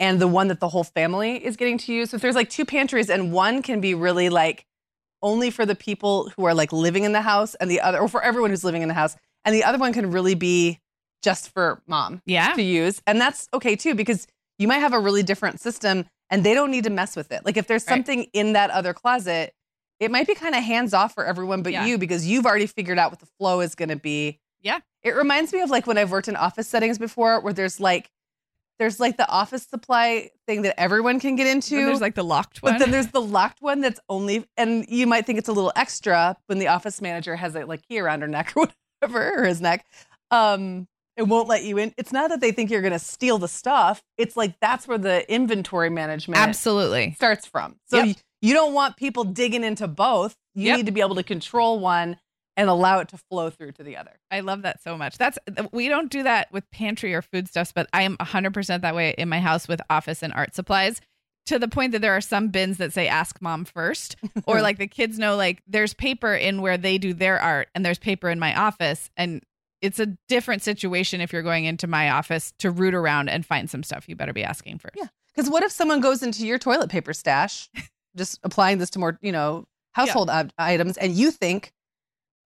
and 0.01 0.19
the 0.19 0.27
one 0.27 0.49
that 0.49 0.59
the 0.59 0.67
whole 0.67 0.83
family 0.83 1.35
is 1.45 1.55
getting 1.55 1.77
to 1.77 1.93
use. 1.93 2.09
So 2.09 2.15
if 2.15 2.21
there's 2.21 2.35
like 2.35 2.49
two 2.49 2.65
pantries 2.65 3.09
and 3.09 3.31
one 3.31 3.61
can 3.61 3.79
be 3.79 3.93
really 3.93 4.29
like 4.29 4.65
only 5.21 5.51
for 5.51 5.65
the 5.65 5.75
people 5.75 6.29
who 6.35 6.43
are 6.45 6.53
like 6.55 6.73
living 6.73 7.03
in 7.03 7.11
the 7.13 7.21
house 7.21 7.53
and 7.55 7.69
the 7.71 7.79
other, 7.79 7.99
or 7.99 8.07
for 8.09 8.21
everyone 8.23 8.49
who's 8.49 8.63
living 8.63 8.81
in 8.81 8.87
the 8.87 8.93
house, 8.95 9.15
and 9.45 9.55
the 9.55 9.63
other 9.63 9.77
one 9.77 9.93
can 9.93 10.11
really 10.11 10.33
be 10.35 10.79
just 11.21 11.53
for 11.53 11.81
mom 11.85 12.21
Yeah, 12.25 12.53
to 12.53 12.61
use. 12.63 12.99
And 13.05 13.21
that's 13.21 13.47
okay 13.53 13.75
too, 13.75 13.93
because 13.93 14.25
you 14.57 14.67
might 14.67 14.79
have 14.79 14.91
a 14.93 14.99
really 14.99 15.21
different 15.23 15.59
system 15.61 16.05
and 16.31 16.43
they 16.43 16.53
don't 16.55 16.71
need 16.71 16.85
to 16.85 16.89
mess 16.89 17.15
with 17.15 17.31
it. 17.31 17.45
Like 17.45 17.55
if 17.57 17.67
there's 17.67 17.83
Right. 17.83 17.93
something 17.97 18.23
in 18.33 18.53
that 18.53 18.71
other 18.71 18.93
closet, 18.93 19.53
it 19.99 20.09
might 20.09 20.25
be 20.25 20.33
kind 20.33 20.55
of 20.55 20.63
hands 20.63 20.95
off 20.95 21.13
for 21.13 21.23
everyone 21.25 21.61
but 21.61 21.73
Yeah. 21.73 21.85
you 21.85 21.99
because 21.99 22.25
you've 22.25 22.47
already 22.47 22.65
figured 22.65 22.97
out 22.97 23.11
what 23.11 23.19
the 23.19 23.27
flow 23.37 23.59
is 23.61 23.75
going 23.75 23.89
to 23.89 23.95
be. 23.95 24.39
Yeah. 24.61 24.79
It 25.03 25.15
reminds 25.15 25.53
me 25.53 25.61
of 25.61 25.69
like 25.69 25.85
when 25.85 25.99
I've 25.99 26.09
worked 26.11 26.27
in 26.27 26.35
office 26.35 26.67
settings 26.67 26.97
before 26.97 27.39
where 27.41 27.53
there's 27.53 27.79
like, 27.79 28.09
there's 28.82 28.99
like 28.99 29.15
the 29.15 29.29
office 29.29 29.61
supply 29.61 30.32
thing 30.47 30.63
that 30.63 30.79
everyone 30.79 31.19
can 31.19 31.36
get 31.36 31.45
into. 31.45 31.75
Then 31.75 31.86
there's 31.86 32.01
like 32.01 32.15
the 32.15 32.23
locked 32.23 32.63
one. 32.63 32.73
But 32.73 32.79
then 32.79 32.89
there's 32.89 33.09
the 33.11 33.21
locked 33.21 33.61
one 33.61 33.79
that's 33.79 33.99
only, 34.09 34.43
and 34.57 34.88
you 34.89 35.05
might 35.05 35.27
think 35.27 35.38
it's 35.38 35.47
a 35.47 35.53
little 35.53 35.71
extra 35.75 36.36
when 36.47 36.57
the 36.57 36.67
office 36.67 36.99
manager 36.99 37.36
has 37.36 37.55
a 37.55 37.63
like 37.65 37.88
key 37.88 37.99
around 37.99 38.21
her 38.21 38.27
neck 38.27 38.53
or 38.55 38.67
whatever, 38.99 39.34
or 39.43 39.45
his 39.45 39.61
neck. 39.61 39.86
Um, 40.32 40.88
it 41.15 41.27
won't 41.27 41.47
let 41.47 41.63
you 41.63 41.77
in. 41.77 41.93
It's 41.95 42.11
not 42.11 42.32
that 42.32 42.41
they 42.41 42.51
think 42.51 42.71
you're 42.71 42.82
going 42.82 42.91
to 42.91 42.97
steal 42.97 43.38
the 43.38 43.47
stuff. 43.47 44.01
It's 44.17 44.36
like 44.36 44.55
that's 44.59 44.88
where 44.88 44.97
the 44.97 45.32
inventory 45.32 45.91
management 45.91 46.41
absolutely. 46.41 47.13
starts 47.13 47.45
from. 47.45 47.75
So 47.86 47.97
Yep. 47.97 48.07
you, 48.07 48.15
you 48.41 48.53
don't 48.55 48.73
want 48.73 48.97
people 48.97 49.25
digging 49.25 49.63
into 49.63 49.88
both. 49.88 50.36
You 50.55 50.69
Yep. 50.69 50.77
need 50.77 50.86
to 50.88 50.91
be 50.91 51.01
able 51.01 51.15
to 51.15 51.23
control 51.23 51.79
one 51.79 52.17
and 52.57 52.69
allow 52.69 52.99
it 52.99 53.07
to 53.09 53.17
flow 53.17 53.49
through 53.49 53.71
to 53.73 53.83
the 53.83 53.97
other. 53.97 54.19
I 54.29 54.41
love 54.41 54.63
that 54.63 54.83
so 54.83 54.97
much. 54.97 55.17
That's 55.17 55.37
we 55.71 55.87
don't 55.87 56.11
do 56.11 56.23
that 56.23 56.51
with 56.51 56.69
pantry 56.71 57.13
or 57.13 57.21
foodstuffs, 57.21 57.71
but 57.71 57.87
I 57.93 58.03
am 58.03 58.17
100% 58.17 58.81
that 58.81 58.95
way 58.95 59.15
in 59.17 59.29
my 59.29 59.39
house 59.39 59.67
with 59.67 59.81
office 59.89 60.21
and 60.21 60.33
art 60.33 60.53
supplies 60.55 60.99
to 61.47 61.57
the 61.57 61.67
point 61.67 61.91
that 61.93 62.01
there 62.01 62.15
are 62.15 62.21
some 62.21 62.49
bins 62.49 62.77
that 62.77 62.93
say 62.93 63.07
ask 63.07 63.41
mom 63.41 63.65
first 63.65 64.15
or 64.45 64.61
like 64.61 64.77
the 64.77 64.87
kids 64.87 65.17
know 65.17 65.35
like 65.35 65.61
there's 65.67 65.93
paper 65.93 66.33
in 66.33 66.61
where 66.61 66.77
they 66.77 66.97
do 66.97 67.13
their 67.13 67.39
art 67.39 67.69
and 67.73 67.85
there's 67.85 67.99
paper 67.99 68.29
in 68.29 68.37
my 68.39 68.55
office 68.55 69.09
and 69.17 69.41
it's 69.81 69.99
a 69.99 70.15
different 70.27 70.61
situation 70.61 71.21
if 71.21 71.33
you're 71.33 71.41
going 71.41 71.65
into 71.65 71.87
my 71.87 72.11
office 72.11 72.53
to 72.59 72.69
root 72.69 72.93
around 72.93 73.29
and 73.29 73.45
find 73.45 73.69
some 73.69 73.81
stuff 73.81 74.07
you 74.07 74.15
better 74.15 74.33
be 74.33 74.43
asking 74.43 74.77
first. 74.77 74.95
Yeah. 74.95 75.07
Because 75.35 75.49
what 75.49 75.63
if 75.63 75.71
someone 75.71 76.01
goes 76.01 76.23
into 76.23 76.45
your 76.45 76.59
toilet 76.59 76.89
paper 76.89 77.13
stash, 77.13 77.69
just 78.15 78.39
applying 78.43 78.77
this 78.77 78.89
to 78.91 78.99
more, 78.99 79.17
you 79.21 79.31
know, 79.31 79.65
household 79.93 80.29
ob- 80.29 80.51
items, 80.57 80.97
and 80.97 81.13
you 81.13 81.31
think, 81.31 81.71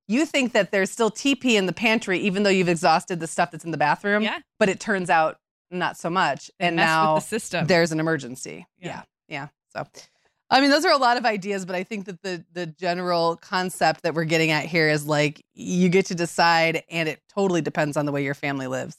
you 0.08 0.26
think 0.26 0.54
that 0.54 0.72
there's 0.72 0.92
still 0.92 1.10
TP 1.10 1.54
in 1.56 1.66
the 1.66 1.74
pantry, 1.74 2.20
even 2.20 2.44
though 2.44 2.50
you've 2.50 2.70
exhausted 2.70 3.20
the 3.20 3.28
stuff 3.28 3.52
that's 3.52 3.66
in 3.66 3.72
the 3.72 3.78
bathroom. 3.78 4.24
Yeah. 4.24 4.40
But 4.60 4.70
it 4.70 4.80
turns 4.80 5.10
out 5.10 5.38
not 5.72 5.98
so 5.98 6.10
much, 6.10 6.52
and 6.60 6.76
now 6.76 7.20
the 7.20 7.66
there's 7.68 7.92
an 7.92 8.00
emergency. 8.00 8.68
Yeah. 8.80 8.88
Yeah. 8.88 9.02
yeah. 9.28 9.48
So, 9.74 10.04
I 10.50 10.62
mean, 10.62 10.70
those 10.70 10.86
are 10.86 10.92
a 10.94 10.98
lot 10.98 11.18
of 11.18 11.26
ideas, 11.26 11.66
but 11.66 11.76
I 11.76 11.84
think 11.84 12.06
that 12.06 12.22
the 12.22 12.46
the 12.54 12.68
general 12.68 13.36
concept 13.38 14.04
that 14.04 14.14
we're 14.14 14.26
getting 14.26 14.52
at 14.52 14.66
here 14.66 14.90
is 14.90 15.06
like 15.06 15.44
you 15.54 15.90
get 15.90 16.06
to 16.08 16.16
decide, 16.16 16.84
and 16.90 17.10
it 17.10 17.22
totally 17.34 17.62
depends 17.62 17.98
on 17.98 18.06
the 18.06 18.12
way 18.12 18.24
your 18.24 18.36
family 18.36 18.68
lives. 18.68 18.96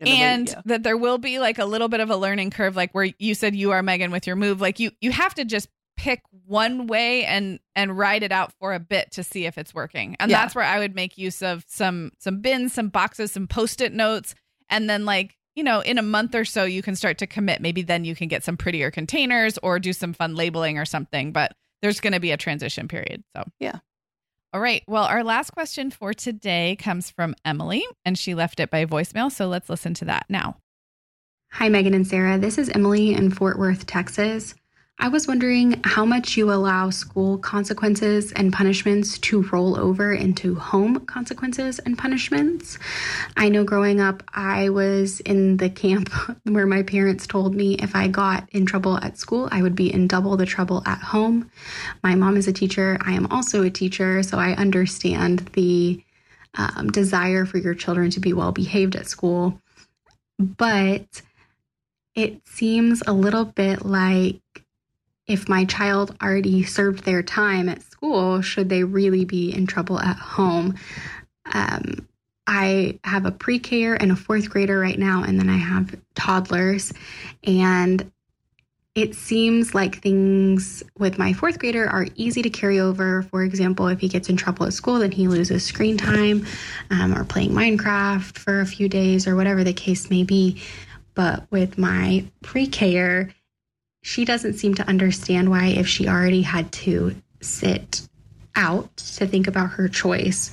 way- 0.00 0.10
and 0.10 0.48
yeah. 0.48 0.60
that 0.66 0.82
there 0.82 0.98
will 0.98 1.18
be 1.18 1.38
like 1.38 1.58
a 1.58 1.64
little 1.64 1.88
bit 1.88 2.00
of 2.00 2.10
a 2.10 2.16
learning 2.16 2.50
curve 2.50 2.76
like 2.76 2.92
where 2.92 3.08
you 3.18 3.34
said 3.34 3.56
you 3.56 3.70
are 3.72 3.82
megan 3.82 4.10
with 4.10 4.26
your 4.26 4.36
move 4.36 4.60
like 4.60 4.78
you 4.78 4.90
you 5.00 5.10
have 5.10 5.32
to 5.34 5.42
just 5.42 5.68
pick 5.96 6.22
one 6.46 6.86
way 6.86 7.24
and 7.24 7.58
and 7.74 7.96
ride 7.96 8.22
it 8.22 8.32
out 8.32 8.52
for 8.60 8.74
a 8.74 8.78
bit 8.80 9.10
to 9.12 9.22
see 9.24 9.46
if 9.46 9.56
it's 9.58 9.74
working 9.74 10.14
and 10.20 10.30
Yeah. 10.30 10.42
that's 10.42 10.54
where 10.54 10.64
i 10.64 10.78
would 10.78 10.94
make 10.94 11.16
use 11.18 11.42
of 11.42 11.64
some 11.66 12.12
some 12.18 12.40
bins 12.40 12.72
some 12.74 12.88
boxes 12.88 13.32
some 13.32 13.46
post-it 13.46 13.92
notes 13.92 14.34
and 14.68 14.88
then 14.90 15.04
like 15.04 15.36
you 15.54 15.64
know 15.64 15.80
in 15.80 15.96
a 15.98 16.02
month 16.02 16.34
or 16.34 16.44
so 16.44 16.64
you 16.64 16.82
can 16.82 16.94
start 16.96 17.18
to 17.18 17.26
commit 17.26 17.60
maybe 17.62 17.82
then 17.82 18.04
you 18.04 18.14
can 18.14 18.28
get 18.28 18.44
some 18.44 18.56
prettier 18.56 18.90
containers 18.90 19.58
or 19.62 19.78
do 19.78 19.92
some 19.92 20.12
fun 20.12 20.34
labeling 20.34 20.78
or 20.78 20.84
something 20.84 21.32
but 21.32 21.52
there's 21.82 22.00
going 22.00 22.12
to 22.12 22.20
be 22.20 22.30
a 22.30 22.36
transition 22.36 22.88
period 22.88 23.24
so 23.34 23.44
Yeah. 23.58 23.78
all 24.52 24.60
right. 24.60 24.82
Well, 24.86 25.04
our 25.04 25.22
last 25.24 25.50
question 25.50 25.90
for 25.90 26.14
today 26.14 26.76
comes 26.78 27.10
from 27.10 27.34
Emily, 27.44 27.84
and 28.04 28.18
she 28.18 28.34
left 28.34 28.60
it 28.60 28.70
by 28.70 28.86
voicemail. 28.86 29.30
So 29.30 29.46
let's 29.48 29.68
listen 29.68 29.92
to 29.94 30.06
that 30.06 30.24
now. 30.30 30.56
Hi, 31.52 31.68
Megan 31.68 31.92
and 31.92 32.06
Sarah. 32.06 32.38
This 32.38 32.56
is 32.56 32.70
Emily 32.70 33.12
in 33.12 33.30
Fort 33.30 33.58
Worth, 33.58 33.84
Texas. 33.86 34.54
I 34.98 35.08
was 35.08 35.28
wondering 35.28 35.82
how 35.84 36.06
much 36.06 36.38
you 36.38 36.50
allow 36.50 36.88
school 36.88 37.36
consequences 37.36 38.32
and 38.32 38.50
punishments 38.50 39.18
to 39.18 39.42
roll 39.52 39.78
over 39.78 40.14
into 40.14 40.54
home 40.54 41.04
consequences 41.04 41.78
and 41.80 41.98
punishments. 41.98 42.78
I 43.36 43.50
know 43.50 43.62
growing 43.62 44.00
up, 44.00 44.22
I 44.32 44.70
was 44.70 45.20
in 45.20 45.58
the 45.58 45.68
camp 45.68 46.10
where 46.44 46.66
my 46.66 46.82
parents 46.82 47.26
told 47.26 47.54
me 47.54 47.74
if 47.74 47.94
I 47.94 48.08
got 48.08 48.48
in 48.52 48.64
trouble 48.64 48.96
at 48.96 49.18
school, 49.18 49.50
I 49.52 49.60
would 49.60 49.76
be 49.76 49.92
in 49.92 50.08
double 50.08 50.36
the 50.38 50.46
trouble 50.46 50.82
at 50.86 50.98
home. 50.98 51.50
My 52.02 52.14
mom 52.14 52.38
is 52.38 52.48
a 52.48 52.52
teacher, 52.52 52.96
I 53.02 53.12
am 53.12 53.26
also 53.26 53.62
a 53.62 53.70
teacher, 53.70 54.22
so 54.22 54.38
I 54.38 54.52
understand 54.52 55.40
the 55.52 56.02
um, 56.54 56.90
desire 56.90 57.44
for 57.44 57.58
your 57.58 57.74
children 57.74 58.10
to 58.12 58.20
be 58.20 58.32
well 58.32 58.50
behaved 58.50 58.96
at 58.96 59.06
school. 59.06 59.60
But 60.38 61.20
it 62.14 62.40
seems 62.46 63.02
a 63.06 63.12
little 63.12 63.44
bit 63.44 63.84
like 63.84 64.40
if 65.26 65.48
my 65.48 65.64
child 65.64 66.16
already 66.22 66.62
served 66.64 67.04
their 67.04 67.22
time 67.22 67.68
at 67.68 67.82
school, 67.82 68.40
should 68.42 68.68
they 68.68 68.84
really 68.84 69.24
be 69.24 69.52
in 69.52 69.66
trouble 69.66 69.98
at 69.98 70.16
home? 70.16 70.76
Um, 71.52 72.08
I 72.46 72.98
have 73.02 73.26
a 73.26 73.32
pre 73.32 73.58
K 73.58 73.84
and 73.84 74.12
a 74.12 74.16
fourth 74.16 74.48
grader 74.50 74.78
right 74.78 74.98
now, 74.98 75.24
and 75.24 75.38
then 75.38 75.50
I 75.50 75.56
have 75.56 75.96
toddlers. 76.14 76.92
And 77.42 78.10
it 78.94 79.14
seems 79.14 79.74
like 79.74 80.00
things 80.00 80.82
with 80.96 81.18
my 81.18 81.32
fourth 81.32 81.58
grader 81.58 81.88
are 81.88 82.06
easy 82.14 82.40
to 82.42 82.48
carry 82.48 82.80
over. 82.80 83.22
For 83.22 83.42
example, 83.42 83.88
if 83.88 84.00
he 84.00 84.08
gets 84.08 84.28
in 84.28 84.36
trouble 84.36 84.64
at 84.64 84.72
school, 84.72 85.00
then 85.00 85.12
he 85.12 85.28
loses 85.28 85.64
screen 85.64 85.98
time 85.98 86.46
um, 86.90 87.16
or 87.16 87.24
playing 87.24 87.50
Minecraft 87.50 88.38
for 88.38 88.60
a 88.60 88.66
few 88.66 88.88
days 88.88 89.26
or 89.26 89.36
whatever 89.36 89.64
the 89.64 89.74
case 89.74 90.08
may 90.08 90.22
be. 90.22 90.62
But 91.14 91.46
with 91.50 91.78
my 91.78 92.24
pre 92.42 92.68
K 92.68 92.96
she 94.06 94.24
doesn't 94.24 94.54
seem 94.54 94.72
to 94.72 94.88
understand 94.88 95.50
why, 95.50 95.66
if 95.66 95.88
she 95.88 96.06
already 96.06 96.40
had 96.40 96.70
to 96.70 97.12
sit 97.40 98.02
out 98.54 98.96
to 98.96 99.26
think 99.26 99.48
about 99.48 99.68
her 99.70 99.88
choice, 99.88 100.52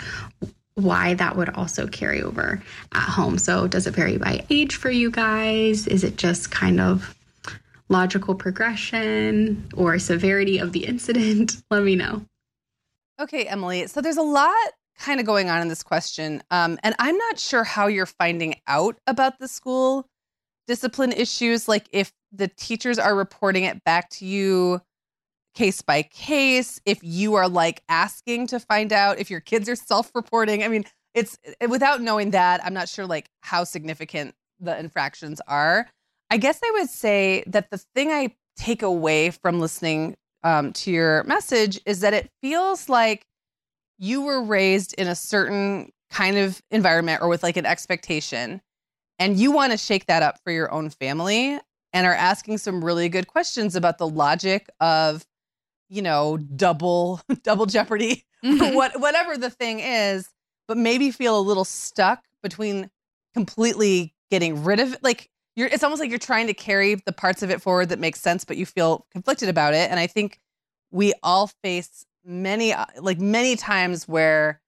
why 0.73 1.13
that 1.13 1.35
would 1.35 1.49
also 1.49 1.85
carry 1.85 2.23
over 2.23 2.63
at 2.93 3.09
home. 3.09 3.37
So, 3.37 3.67
does 3.67 3.85
it 3.85 3.93
vary 3.93 4.17
by 4.17 4.43
age 4.49 4.75
for 4.75 4.89
you 4.89 5.11
guys? 5.11 5.85
Is 5.85 6.03
it 6.03 6.17
just 6.17 6.49
kind 6.49 6.81
of 6.81 7.15
logical 7.89 8.33
progression 8.33 9.69
or 9.77 9.99
severity 9.99 10.57
of 10.57 10.71
the 10.71 10.85
incident? 10.85 11.61
Let 11.69 11.83
me 11.83 11.95
know. 11.95 12.25
Okay, 13.21 13.45
Emily. 13.45 13.85
So, 13.85 14.01
there's 14.01 14.17
a 14.17 14.23
lot 14.23 14.55
kind 14.97 15.19
of 15.19 15.27
going 15.27 15.51
on 15.51 15.61
in 15.61 15.67
this 15.67 15.83
question. 15.83 16.41
Um, 16.49 16.79
and 16.81 16.95
I'm 16.97 17.17
not 17.17 17.37
sure 17.37 17.63
how 17.63 17.85
you're 17.85 18.07
finding 18.07 18.55
out 18.65 18.97
about 19.05 19.37
the 19.37 19.47
school 19.47 20.09
discipline 20.65 21.11
issues. 21.11 21.67
Like, 21.67 21.85
if 21.91 22.11
the 22.33 22.47
teachers 22.47 22.97
are 22.97 23.15
reporting 23.15 23.63
it 23.63 23.83
back 23.83 24.09
to 24.09 24.25
you 24.25 24.81
case 25.53 25.81
by 25.81 26.01
case. 26.03 26.81
If 26.85 26.99
you 27.01 27.35
are 27.35 27.47
like 27.47 27.83
asking 27.87 28.47
to 28.47 28.59
find 28.59 28.91
out 28.91 29.19
if 29.19 29.29
your 29.29 29.39
kids 29.39 29.69
are 29.69 29.75
self-reporting 29.75 30.63
i 30.63 30.67
mean 30.67 30.83
it's 31.13 31.37
eh, 31.61 31.67
without 31.67 32.01
knowing 32.01 32.31
that 32.31 32.63
i'm 32.65 32.73
not 32.73 32.89
sure 32.89 33.05
like 33.05 33.29
how 33.41 33.63
significant 33.63 34.33
the 34.59 34.77
infractions 34.77 35.41
are. 35.47 35.87
I 36.29 36.37
guess 36.37 36.59
i 36.63 36.71
would 36.73 36.89
say 36.89 37.43
that 37.47 37.69
the 37.69 37.77
thing 37.77 38.11
i 38.11 38.35
take 38.57 38.81
away 38.81 39.29
from 39.29 39.59
listening 39.59 40.15
um, 40.43 40.73
to 40.73 40.91
your 40.91 41.23
message 41.23 41.79
is 41.85 42.01
that 42.01 42.13
it 42.13 42.29
feels 42.41 42.89
like 42.89 43.25
you 43.97 44.21
were 44.21 44.43
raised 44.43 44.93
in 44.95 45.07
a 45.07 45.15
certain 45.15 45.91
kind 46.09 46.37
of 46.37 46.61
environment 46.69 47.21
or 47.21 47.27
with 47.27 47.43
like 47.43 47.57
an 47.57 47.65
expectation 47.65 48.61
and 49.19 49.39
you 49.39 49.51
want 49.51 49.71
to 49.71 49.77
shake 49.77 50.05
that 50.07 50.21
up 50.21 50.39
for 50.43 50.51
your 50.51 50.71
own 50.71 50.89
family 50.89 51.59
and 51.93 52.07
are 52.07 52.13
asking 52.13 52.57
some 52.57 52.83
really 52.83 53.07
good 53.07 53.27
questions 53.27 53.75
about 53.75 53.97
the 53.97 54.07
logic 54.07 54.69
of 54.79 55.25
you 55.89 56.01
know 56.01 56.37
double 56.37 57.21
double 57.43 57.65
jeopardy 57.65 58.25
mm-hmm. 58.43 58.75
what 58.75 58.99
whatever 58.99 59.37
the 59.37 59.49
thing 59.49 59.79
is 59.79 60.29
but 60.67 60.77
maybe 60.77 61.11
feel 61.11 61.37
a 61.37 61.41
little 61.41 61.65
stuck 61.65 62.23
between 62.41 62.89
completely 63.33 64.13
getting 64.31 64.63
rid 64.63 64.79
of 64.79 64.93
it 64.93 65.03
like 65.03 65.29
you're 65.55 65.67
it's 65.67 65.83
almost 65.83 65.99
like 65.99 66.09
you're 66.09 66.19
trying 66.19 66.47
to 66.47 66.53
carry 66.53 66.95
the 66.95 67.13
parts 67.13 67.43
of 67.43 67.51
it 67.51 67.61
forward 67.61 67.89
that 67.89 67.99
make 67.99 68.15
sense 68.15 68.43
but 68.43 68.57
you 68.57 68.65
feel 68.65 69.05
conflicted 69.11 69.49
about 69.49 69.73
it 69.73 69.89
and 69.91 69.99
i 69.99 70.07
think 70.07 70.39
we 70.91 71.13
all 71.23 71.47
face 71.63 72.05
many 72.25 72.73
uh, 72.73 72.85
like 72.99 73.19
many 73.19 73.55
times 73.55 74.07
where 74.07 74.61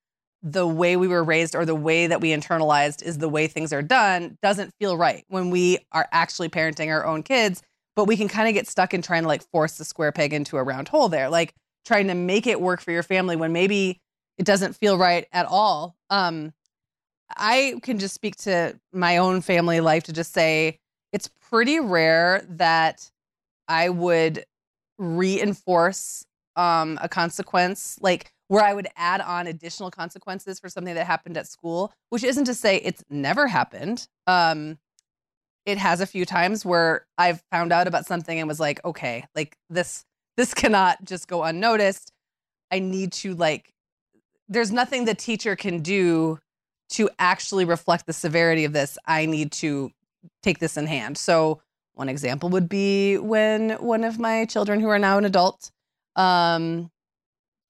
the 0.48 0.68
way 0.68 0.96
we 0.96 1.08
were 1.08 1.24
raised 1.24 1.56
or 1.56 1.66
the 1.66 1.74
way 1.74 2.06
that 2.06 2.22
we 2.22 2.30
internalized 2.30 3.02
is 3.02 3.18
the 3.18 3.28
way 3.28 3.48
things 3.48 3.74
are 3.74 3.82
done 3.82 4.38
doesn't 4.44 4.72
feel 4.80 4.96
right 4.96 5.26
when 5.28 5.50
we 5.50 5.80
are 5.92 6.08
actually 6.12 6.48
parenting 6.48 6.88
our 6.90 7.04
own 7.04 7.24
kids 7.24 7.64
but 7.96 8.06
we 8.06 8.16
can 8.16 8.28
kind 8.28 8.48
of 8.48 8.54
get 8.54 8.68
stuck 8.68 8.94
in 8.94 9.02
trying 9.02 9.24
to 9.24 9.28
like 9.28 9.42
force 9.52 9.78
the 9.78 9.84
square 9.84 10.12
peg 10.12 10.34
into 10.34 10.58
a 10.58 10.64
round 10.64 10.88
hole 10.88 11.10
there 11.10 11.30
like 11.30 11.56
trying 11.84 12.08
to 12.08 12.14
make 12.14 12.46
it 12.46 12.62
work 12.62 12.80
for 12.80 12.92
your 12.92 13.02
family 13.02 13.36
when 13.36 13.52
maybe 13.54 14.00
it 14.38 14.46
doesn't 14.46 14.76
feel 14.76 14.98
right 14.98 15.28
at 15.32 15.46
all. 15.48 15.96
Um 16.10 16.54
i 17.38 17.74
can 17.82 17.98
just 17.98 18.14
speak 18.14 18.36
to 18.36 18.80
my 18.94 19.18
own 19.18 19.42
family 19.42 19.80
life 19.80 20.04
to 20.04 20.14
just 20.14 20.32
say 20.32 20.78
it's 21.12 21.28
pretty 21.50 21.80
rare 21.80 22.46
that 22.48 23.10
i 23.68 23.90
would 23.90 24.46
reinforce 25.00 26.24
um 26.56 27.00
a 27.02 27.10
consequence 27.10 27.98
like 28.00 28.32
where 28.48 28.64
I 28.64 28.74
would 28.74 28.88
add 28.96 29.22
on 29.22 29.48
additional 29.48 29.92
consequences 29.92 30.60
for 30.60 30.70
something 30.70 30.94
that 30.94 31.08
happened 31.08 31.38
at 31.38 31.48
school, 31.48 31.94
which 32.10 32.24
isn't 32.24 32.46
to 32.46 32.54
say 32.54 32.78
it's 32.78 33.04
never 33.10 33.48
happened. 33.48 34.08
Um, 34.28 34.78
it 35.66 35.78
has 35.80 36.00
a 36.00 36.06
few 36.06 36.26
times 36.26 36.64
where 36.64 37.06
I've 37.18 37.42
found 37.52 37.74
out 37.74 37.88
about 37.88 38.06
something 38.06 38.38
and 38.38 38.48
was 38.48 38.60
like, 38.60 38.84
okay, 38.86 39.26
like 39.36 39.58
this 39.70 40.06
this 40.38 40.54
cannot 40.54 41.04
just 41.04 41.28
go 41.28 41.44
unnoticed. 41.44 42.12
I 42.72 42.80
need 42.80 43.14
to 43.14 43.34
like 43.34 43.74
there's 44.48 44.72
nothing 44.72 45.06
the 45.06 45.16
teacher 45.16 45.56
can 45.56 45.82
do 45.82 46.40
to 46.88 47.10
actually 47.18 47.66
reflect 47.66 48.06
the 48.06 48.14
severity 48.14 48.64
of 48.64 48.74
this. 48.74 48.98
I 49.08 49.26
need 49.26 49.52
to 49.54 49.92
take 50.44 50.60
this 50.60 50.78
in 50.78 50.86
hand. 50.86 51.18
So 51.18 51.62
one 51.94 52.10
example 52.10 52.50
would 52.50 52.70
be 52.70 53.18
when 53.18 53.72
one 53.72 54.04
of 54.04 54.20
my 54.20 54.46
children 54.46 54.80
who 54.80 54.90
are 54.90 55.00
now 55.00 55.18
an 55.18 55.26
adult 55.26 55.72
um 56.16 56.92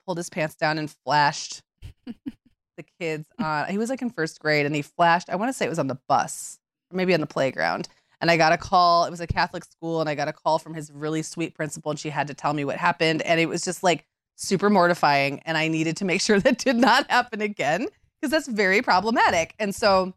pulled 0.05 0.17
his 0.17 0.29
pants 0.29 0.55
down 0.55 0.77
and 0.77 0.89
flashed 0.89 1.61
the 2.05 2.85
kids 2.99 3.27
on. 3.39 3.69
He 3.69 3.77
was 3.77 3.89
like 3.89 4.01
in 4.01 4.09
first 4.09 4.39
grade 4.39 4.65
and 4.65 4.75
he 4.75 4.81
flashed, 4.81 5.29
I 5.29 5.35
want 5.35 5.49
to 5.49 5.53
say 5.53 5.65
it 5.65 5.69
was 5.69 5.79
on 5.79 5.87
the 5.87 5.99
bus, 6.07 6.59
maybe 6.91 7.13
on 7.13 7.21
the 7.21 7.27
playground. 7.27 7.87
And 8.21 8.31
I 8.31 8.37
got 8.37 8.53
a 8.53 8.57
call. 8.57 9.05
It 9.05 9.11
was 9.11 9.19
a 9.19 9.27
Catholic 9.27 9.65
school, 9.65 9.99
and 9.99 10.09
I 10.09 10.15
got 10.15 10.29
a 10.29 10.33
call 10.33 10.57
from 10.57 10.73
his 10.73 10.89
really 10.91 11.21
sweet 11.21 11.53
principal, 11.53 11.91
and 11.91 11.99
she 11.99 12.09
had 12.09 12.27
to 12.27 12.33
tell 12.33 12.53
me 12.53 12.63
what 12.63 12.77
happened. 12.77 13.21
And 13.23 13.39
it 13.39 13.47
was 13.47 13.61
just 13.61 13.83
like 13.83 14.05
super 14.35 14.69
mortifying. 14.69 15.41
And 15.45 15.57
I 15.57 15.67
needed 15.67 15.97
to 15.97 16.05
make 16.05 16.21
sure 16.21 16.39
that 16.39 16.57
did 16.59 16.77
not 16.77 17.09
happen 17.11 17.41
again 17.41 17.87
because 18.19 18.31
that's 18.31 18.47
very 18.47 18.81
problematic. 18.81 19.53
And 19.59 19.75
so 19.75 20.13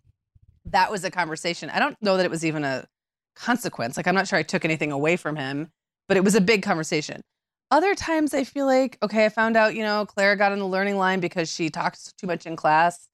that 0.66 0.90
was 0.90 1.04
a 1.04 1.10
conversation. 1.10 1.70
I 1.70 1.78
don't 1.78 2.00
know 2.00 2.16
that 2.16 2.24
it 2.24 2.30
was 2.30 2.44
even 2.44 2.64
a 2.64 2.86
consequence. 3.34 3.96
Like, 3.96 4.06
I'm 4.06 4.14
not 4.14 4.28
sure 4.28 4.38
I 4.38 4.42
took 4.42 4.64
anything 4.64 4.92
away 4.92 5.16
from 5.16 5.36
him, 5.36 5.70
but 6.06 6.16
it 6.16 6.24
was 6.24 6.34
a 6.34 6.40
big 6.40 6.62
conversation. 6.62 7.22
Other 7.70 7.94
times 7.94 8.32
I 8.32 8.44
feel 8.44 8.66
like, 8.66 8.96
okay, 9.02 9.26
I 9.26 9.28
found 9.28 9.56
out, 9.56 9.74
you 9.74 9.82
know, 9.82 10.06
Clara 10.06 10.36
got 10.36 10.52
on 10.52 10.58
the 10.58 10.66
learning 10.66 10.96
line 10.96 11.20
because 11.20 11.52
she 11.52 11.68
talks 11.68 12.12
too 12.16 12.26
much 12.26 12.46
in 12.46 12.56
class. 12.56 13.08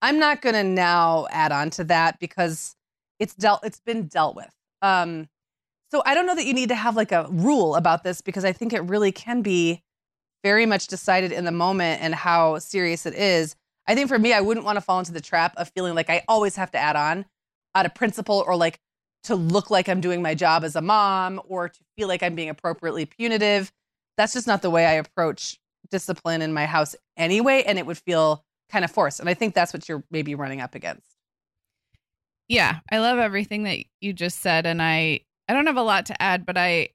I'm 0.00 0.18
not 0.18 0.40
going 0.40 0.54
to 0.54 0.64
now 0.64 1.26
add 1.30 1.52
on 1.52 1.70
to 1.70 1.84
that 1.84 2.18
because 2.18 2.74
it's 3.18 3.34
dealt 3.34 3.64
it's 3.64 3.80
been 3.80 4.06
dealt 4.06 4.36
with. 4.36 4.54
Um 4.80 5.28
so 5.90 6.02
I 6.06 6.14
don't 6.14 6.26
know 6.26 6.34
that 6.34 6.44
you 6.44 6.52
need 6.54 6.68
to 6.68 6.74
have 6.74 6.96
like 6.96 7.12
a 7.12 7.26
rule 7.30 7.74
about 7.74 8.04
this 8.04 8.20
because 8.20 8.44
I 8.44 8.52
think 8.52 8.72
it 8.72 8.80
really 8.82 9.10
can 9.10 9.42
be 9.42 9.82
very 10.44 10.66
much 10.66 10.86
decided 10.86 11.32
in 11.32 11.44
the 11.44 11.52
moment 11.52 12.02
and 12.02 12.14
how 12.14 12.58
serious 12.58 13.06
it 13.06 13.14
is. 13.14 13.56
I 13.86 13.94
think 13.94 14.08
for 14.08 14.18
me, 14.18 14.32
I 14.32 14.40
wouldn't 14.40 14.66
want 14.66 14.76
to 14.76 14.82
fall 14.82 14.98
into 14.98 15.12
the 15.12 15.20
trap 15.20 15.54
of 15.56 15.70
feeling 15.70 15.94
like 15.94 16.10
I 16.10 16.22
always 16.28 16.56
have 16.56 16.70
to 16.72 16.78
add 16.78 16.94
on 16.94 17.24
out 17.74 17.86
of 17.86 17.94
principle 17.94 18.44
or 18.46 18.54
like 18.54 18.78
to 19.24 19.34
look 19.34 19.70
like 19.70 19.88
I'm 19.88 20.00
doing 20.00 20.22
my 20.22 20.34
job 20.34 20.62
as 20.62 20.76
a 20.76 20.82
mom 20.82 21.40
or 21.48 21.68
to 21.70 21.80
feel 21.96 22.06
like 22.06 22.22
I'm 22.22 22.34
being 22.34 22.50
appropriately 22.50 23.06
punitive 23.06 23.72
that's 24.18 24.34
just 24.34 24.46
not 24.46 24.60
the 24.60 24.68
way 24.68 24.84
I 24.84 24.94
approach 24.94 25.58
discipline 25.90 26.42
in 26.42 26.52
my 26.52 26.66
house 26.66 26.94
anyway. 27.16 27.62
And 27.66 27.78
it 27.78 27.86
would 27.86 27.96
feel 27.96 28.44
kind 28.68 28.84
of 28.84 28.90
forced. 28.90 29.20
And 29.20 29.28
I 29.28 29.34
think 29.34 29.54
that's 29.54 29.72
what 29.72 29.88
you're 29.88 30.04
maybe 30.10 30.34
running 30.34 30.60
up 30.60 30.74
against. 30.74 31.06
Yeah, 32.48 32.80
I 32.90 32.98
love 32.98 33.18
everything 33.18 33.62
that 33.62 33.78
you 34.00 34.12
just 34.12 34.40
said. 34.40 34.66
And 34.66 34.82
I, 34.82 35.20
I 35.48 35.54
don't 35.54 35.66
have 35.66 35.76
a 35.76 35.82
lot 35.82 36.06
to 36.06 36.20
add, 36.20 36.44
but 36.44 36.58
I, 36.58 36.90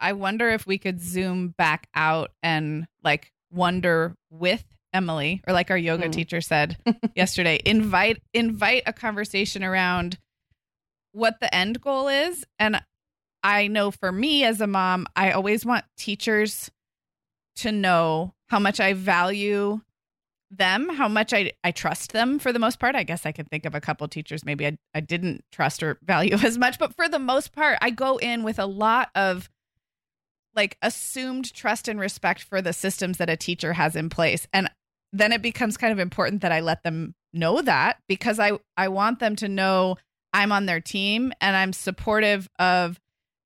I 0.00 0.14
wonder 0.14 0.50
if 0.50 0.66
we 0.66 0.78
could 0.78 1.00
zoom 1.00 1.54
back 1.56 1.88
out 1.94 2.32
and 2.42 2.86
like 3.04 3.30
wonder 3.52 4.16
with 4.30 4.64
Emily 4.92 5.42
or 5.46 5.54
like 5.54 5.70
our 5.70 5.78
yoga 5.78 6.08
mm. 6.08 6.12
teacher 6.12 6.40
said 6.40 6.76
yesterday, 7.16 7.60
invite 7.64 8.20
invite 8.34 8.82
a 8.86 8.92
conversation 8.92 9.62
around 9.62 10.18
what 11.12 11.40
the 11.40 11.54
end 11.54 11.80
goal 11.80 12.08
is 12.08 12.44
and 12.58 12.82
I 13.42 13.66
know 13.66 13.90
for 13.90 14.12
me 14.12 14.44
as 14.44 14.60
a 14.60 14.66
mom, 14.66 15.06
I 15.16 15.32
always 15.32 15.64
want 15.66 15.84
teachers 15.96 16.70
to 17.56 17.72
know 17.72 18.34
how 18.48 18.58
much 18.58 18.80
I 18.80 18.92
value 18.92 19.80
them, 20.50 20.88
how 20.90 21.08
much 21.08 21.32
I, 21.32 21.52
I 21.64 21.70
trust 21.70 22.12
them 22.12 22.38
for 22.38 22.52
the 22.52 22.58
most 22.58 22.78
part. 22.78 22.94
I 22.94 23.02
guess 23.02 23.24
I 23.24 23.32
can 23.32 23.46
think 23.46 23.64
of 23.64 23.74
a 23.74 23.80
couple 23.80 24.06
teachers 24.08 24.44
maybe 24.44 24.66
I, 24.66 24.78
I 24.94 25.00
didn't 25.00 25.44
trust 25.50 25.82
or 25.82 25.98
value 26.04 26.34
as 26.34 26.58
much, 26.58 26.78
but 26.78 26.94
for 26.94 27.08
the 27.08 27.18
most 27.18 27.52
part, 27.52 27.78
I 27.80 27.90
go 27.90 28.18
in 28.18 28.42
with 28.42 28.58
a 28.58 28.66
lot 28.66 29.10
of 29.14 29.48
like 30.54 30.76
assumed 30.82 31.52
trust 31.54 31.88
and 31.88 31.98
respect 31.98 32.42
for 32.42 32.60
the 32.60 32.74
systems 32.74 33.16
that 33.18 33.30
a 33.30 33.36
teacher 33.36 33.72
has 33.72 33.96
in 33.96 34.10
place. 34.10 34.46
And 34.52 34.70
then 35.12 35.32
it 35.32 35.42
becomes 35.42 35.76
kind 35.76 35.92
of 35.92 35.98
important 35.98 36.42
that 36.42 36.52
I 36.52 36.60
let 36.60 36.82
them 36.82 37.14
know 37.32 37.62
that 37.62 37.98
because 38.08 38.38
I 38.38 38.52
I 38.76 38.88
want 38.88 39.18
them 39.18 39.36
to 39.36 39.48
know 39.48 39.96
I'm 40.34 40.52
on 40.52 40.66
their 40.66 40.80
team 40.80 41.32
and 41.40 41.56
I'm 41.56 41.72
supportive 41.72 42.48
of 42.58 43.00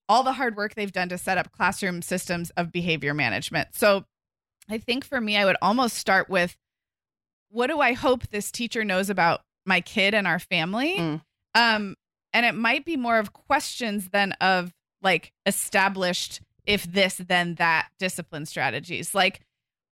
all 0.08 0.22
the 0.22 0.32
hard 0.32 0.56
work 0.56 0.74
they've 0.74 0.92
done 0.92 1.08
to 1.08 1.18
set 1.18 1.38
up 1.38 1.52
classroom 1.52 2.02
systems 2.02 2.50
of 2.50 2.72
behavior 2.72 3.14
management. 3.14 3.68
So 3.72 4.04
I 4.68 4.78
think 4.78 5.04
for 5.04 5.20
me 5.20 5.36
I 5.36 5.44
would 5.44 5.56
almost 5.62 5.96
start 5.96 6.28
with 6.28 6.56
what 7.48 7.68
do 7.68 7.80
I 7.80 7.92
hope 7.92 8.28
this 8.28 8.50
teacher 8.50 8.84
knows 8.84 9.10
about 9.10 9.42
my 9.64 9.80
kid 9.80 10.14
and 10.14 10.26
our 10.26 10.38
family? 10.38 10.96
Mm. 10.96 11.20
Um 11.54 11.96
and 12.32 12.44
it 12.44 12.54
might 12.54 12.84
be 12.84 12.96
more 12.96 13.18
of 13.18 13.32
questions 13.32 14.10
than 14.10 14.32
of 14.32 14.72
like 15.02 15.32
established 15.46 16.40
if 16.66 16.84
this 16.84 17.16
then 17.16 17.54
that 17.56 17.88
discipline 17.98 18.46
strategies. 18.46 19.14
Like 19.14 19.40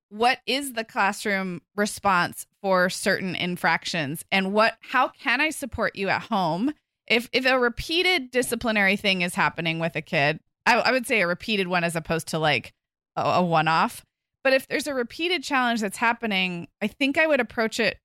what 0.10 0.40
is 0.46 0.74
the 0.74 0.84
classroom 0.84 1.62
response 1.76 2.46
for 2.62 2.90
certain 2.90 3.36
infractions 3.36 4.24
and 4.32 4.54
what 4.54 4.78
how 4.80 5.08
can 5.08 5.42
I 5.42 5.50
support 5.50 5.96
you 5.96 6.10
at 6.10 6.24
home? 6.24 6.74
If 7.08 7.30
if 7.34 7.46
a 7.46 7.60
repeated 7.60 8.32
disciplinary 8.32 8.96
thing 8.96 9.22
is 9.22 9.36
happening 9.36 9.80
with 9.80 9.96
a 9.96 10.02
kid, 10.02 10.40
I, 10.66 10.76
I 10.76 10.92
would 10.92 11.08
say 11.08 11.22
a 11.22 11.28
repeated 11.28 11.68
one 11.68 11.84
as 11.84 11.96
opposed 11.96 12.28
to 12.30 12.40
like 12.40 12.74
a, 13.16 13.22
a 13.22 13.44
one 13.44 13.68
off. 13.68 14.06
But 14.44 14.54
if 14.54 14.68
there's 14.68 14.88
a 14.88 14.94
repeated 14.94 15.44
challenge 15.44 15.82
that's 15.82 15.98
happening, 15.98 16.68
I 16.82 16.88
think 16.88 17.18
I 17.18 17.28
would 17.28 17.40
approach 17.40 17.80
it 17.80 18.00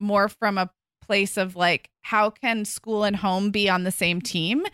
more 0.00 0.28
from 0.28 0.58
a 0.58 0.70
place 1.04 1.36
of 1.36 1.56
like, 1.56 1.90
how 2.02 2.30
can 2.30 2.64
school 2.64 3.04
and 3.04 3.16
home 3.16 3.50
be 3.50 3.68
on 3.68 3.84
the 3.84 3.90
same 3.90 4.20
team? 4.20 4.64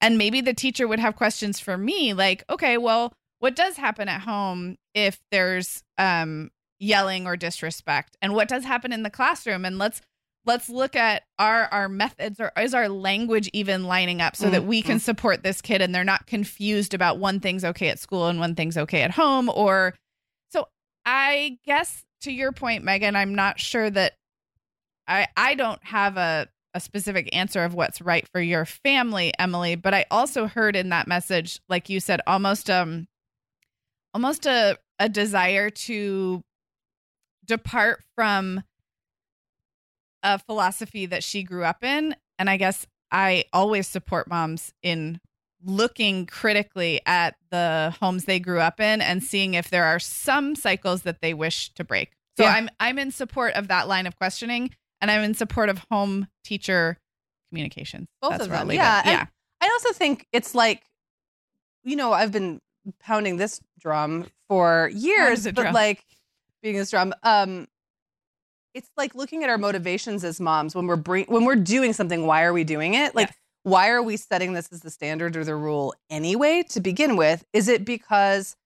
And 0.00 0.18
maybe 0.18 0.40
the 0.40 0.54
teacher 0.54 0.86
would 0.86 1.00
have 1.00 1.16
questions 1.16 1.58
for 1.58 1.76
me 1.76 2.12
like, 2.14 2.44
okay, 2.48 2.78
well, 2.78 3.12
what 3.40 3.56
does 3.56 3.76
happen 3.76 4.08
at 4.08 4.20
home 4.22 4.76
if 4.94 5.20
there's 5.30 5.82
um, 5.96 6.50
yelling 6.78 7.26
or 7.26 7.36
disrespect? 7.36 8.16
And 8.22 8.34
what 8.34 8.48
does 8.48 8.64
happen 8.64 8.92
in 8.92 9.02
the 9.02 9.10
classroom? 9.10 9.64
And 9.64 9.78
let's 9.78 10.00
let's 10.46 10.68
look 10.68 10.96
at 10.96 11.24
our 11.38 11.64
our 11.66 11.88
methods 11.88 12.40
or 12.40 12.50
is 12.58 12.74
our 12.74 12.88
language 12.88 13.50
even 13.52 13.84
lining 13.84 14.20
up 14.20 14.34
so 14.34 14.48
that 14.50 14.64
we 14.64 14.82
can 14.82 14.98
support 14.98 15.42
this 15.42 15.60
kid 15.60 15.82
and 15.82 15.94
they're 15.94 16.04
not 16.04 16.26
confused 16.26 16.94
about 16.94 17.18
one 17.18 17.40
thing's 17.40 17.64
okay 17.64 17.88
at 17.88 17.98
school 17.98 18.26
and 18.26 18.40
one 18.40 18.54
thing's 18.54 18.76
okay 18.76 19.02
at 19.02 19.10
home 19.10 19.50
or 19.50 19.94
so 20.50 20.66
i 21.04 21.58
guess 21.64 22.02
to 22.20 22.32
your 22.32 22.52
point 22.52 22.82
megan 22.82 23.14
i'm 23.14 23.34
not 23.34 23.60
sure 23.60 23.90
that 23.90 24.14
i 25.06 25.26
i 25.36 25.54
don't 25.54 25.84
have 25.84 26.16
a 26.16 26.48
a 26.74 26.80
specific 26.80 27.28
answer 27.34 27.64
of 27.64 27.74
what's 27.74 28.00
right 28.00 28.26
for 28.32 28.40
your 28.40 28.64
family 28.64 29.32
emily 29.38 29.74
but 29.74 29.94
i 29.94 30.04
also 30.10 30.46
heard 30.46 30.76
in 30.76 30.90
that 30.90 31.08
message 31.08 31.60
like 31.68 31.88
you 31.88 32.00
said 32.00 32.20
almost 32.26 32.70
um 32.70 33.06
almost 34.14 34.46
a 34.46 34.76
a 34.98 35.08
desire 35.08 35.70
to 35.70 36.42
depart 37.46 38.02
from 38.14 38.62
a 40.22 40.38
philosophy 40.38 41.06
that 41.06 41.22
she 41.24 41.42
grew 41.42 41.64
up 41.64 41.82
in 41.84 42.14
and 42.38 42.48
i 42.50 42.56
guess 42.56 42.86
i 43.10 43.44
always 43.52 43.86
support 43.86 44.28
moms 44.28 44.72
in 44.82 45.20
looking 45.64 46.24
critically 46.26 47.00
at 47.06 47.34
the 47.50 47.94
homes 48.00 48.24
they 48.24 48.38
grew 48.38 48.60
up 48.60 48.78
in 48.80 49.00
and 49.00 49.22
seeing 49.24 49.54
if 49.54 49.70
there 49.70 49.84
are 49.84 49.98
some 49.98 50.54
cycles 50.54 51.02
that 51.02 51.20
they 51.20 51.34
wish 51.34 51.72
to 51.74 51.82
break 51.84 52.12
so 52.36 52.44
Yeah. 52.44 52.50
i'm 52.52 52.68
i'm 52.80 52.98
in 52.98 53.10
support 53.10 53.54
of 53.54 53.68
that 53.68 53.88
line 53.88 54.06
of 54.06 54.16
questioning 54.16 54.70
and 55.00 55.10
i'm 55.10 55.22
in 55.22 55.34
support 55.34 55.68
of 55.68 55.84
home 55.90 56.28
teacher 56.44 56.98
communications 57.50 58.06
Both 58.20 58.32
That's 58.32 58.44
of 58.44 58.50
them. 58.50 58.70
Yeah, 58.72 58.98
and 59.04 59.10
yeah 59.12 59.26
I 59.60 59.66
also 59.72 59.92
think 59.92 60.24
it's 60.32 60.54
like, 60.54 60.84
you 61.82 61.96
know, 61.96 62.12
I've 62.12 62.30
been 62.30 62.60
pounding 63.00 63.38
this 63.38 63.60
drum 63.80 64.26
for 64.48 64.88
years, 64.94 65.46
but 65.46 65.54
drum. 65.56 65.74
like 65.74 66.04
being 66.62 66.76
this 66.76 66.90
drum, 66.92 67.12
um, 67.24 67.66
it's 68.78 68.90
like 68.96 69.14
looking 69.14 69.44
at 69.44 69.50
our 69.50 69.58
motivations 69.58 70.24
as 70.24 70.40
moms 70.40 70.74
when 70.74 70.86
we're 70.86 70.96
bring 70.96 71.26
when 71.26 71.44
we're 71.44 71.56
doing 71.56 71.92
something. 71.92 72.26
Why 72.26 72.42
are 72.44 72.52
we 72.52 72.64
doing 72.64 72.94
it? 72.94 73.14
Like, 73.14 73.28
Yes. 73.28 73.36
why 73.64 73.90
are 73.90 74.02
we 74.02 74.16
setting 74.16 74.52
this 74.54 74.68
as 74.72 74.80
the 74.80 74.90
standard 74.90 75.36
or 75.36 75.44
the 75.44 75.54
rule 75.56 75.94
anyway? 76.08 76.64
To 76.70 76.80
begin 76.80 77.16
with, 77.16 77.44
is 77.52 77.68
it 77.68 77.84
because 77.84 78.56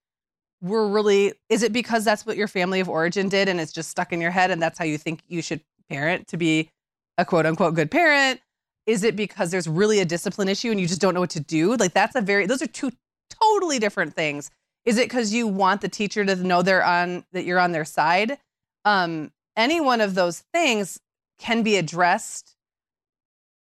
we're 0.61 0.87
really? 0.87 1.33
Is 1.49 1.63
it 1.63 1.73
because 1.73 2.05
that's 2.05 2.25
what 2.25 2.37
your 2.37 2.49
family 2.49 2.81
of 2.81 2.89
origin 2.89 3.29
did 3.29 3.49
and 3.49 3.61
it's 3.61 3.73
just 3.73 3.91
stuck 3.91 4.13
in 4.13 4.21
your 4.21 4.31
head 4.31 4.51
and 4.51 4.63
that's 4.63 4.79
how 4.79 4.85
you 4.85 4.99
think 4.99 5.23
you 5.27 5.43
should 5.43 5.61
parent 5.89 6.29
to 6.29 6.37
be 6.37 6.71
a 7.19 7.25
quote 7.25 7.47
unquote 7.47 7.75
good 7.75 7.91
parent? 7.91 8.41
is 8.85 9.05
it 9.05 9.15
because 9.15 9.53
there's 9.53 9.69
really 9.69 10.01
a 10.01 10.05
discipline 10.05 10.49
issue 10.49 10.69
and 10.73 10.81
you 10.81 10.89
just 10.89 11.01
don't 11.01 11.15
know 11.15 11.21
what 11.21 11.31
to 11.31 11.39
do? 11.39 11.77
Like 11.77 11.95
that's 11.95 12.17
a 12.17 12.21
very 12.21 12.47
those 12.47 12.61
are 12.63 12.67
two 12.67 12.91
totally 13.31 13.79
different 13.79 14.15
things. 14.15 14.51
Is 14.85 14.99
it 14.99 15.05
because 15.09 15.33
you 15.33 15.47
want 15.47 15.83
the 15.83 15.89
teacher 15.89 16.25
to 16.25 16.35
know 16.35 16.63
they're 16.63 16.85
on 16.85 17.25
that 17.33 17.45
you're 17.45 17.61
on 17.61 17.71
their 17.71 17.85
side? 17.85 18.39
Um, 18.85 19.31
any 19.57 19.81
one 19.81 20.01
of 20.01 20.15
those 20.15 20.41
things 20.53 20.99
can 21.39 21.63
be 21.63 21.77
addressed 21.77 22.57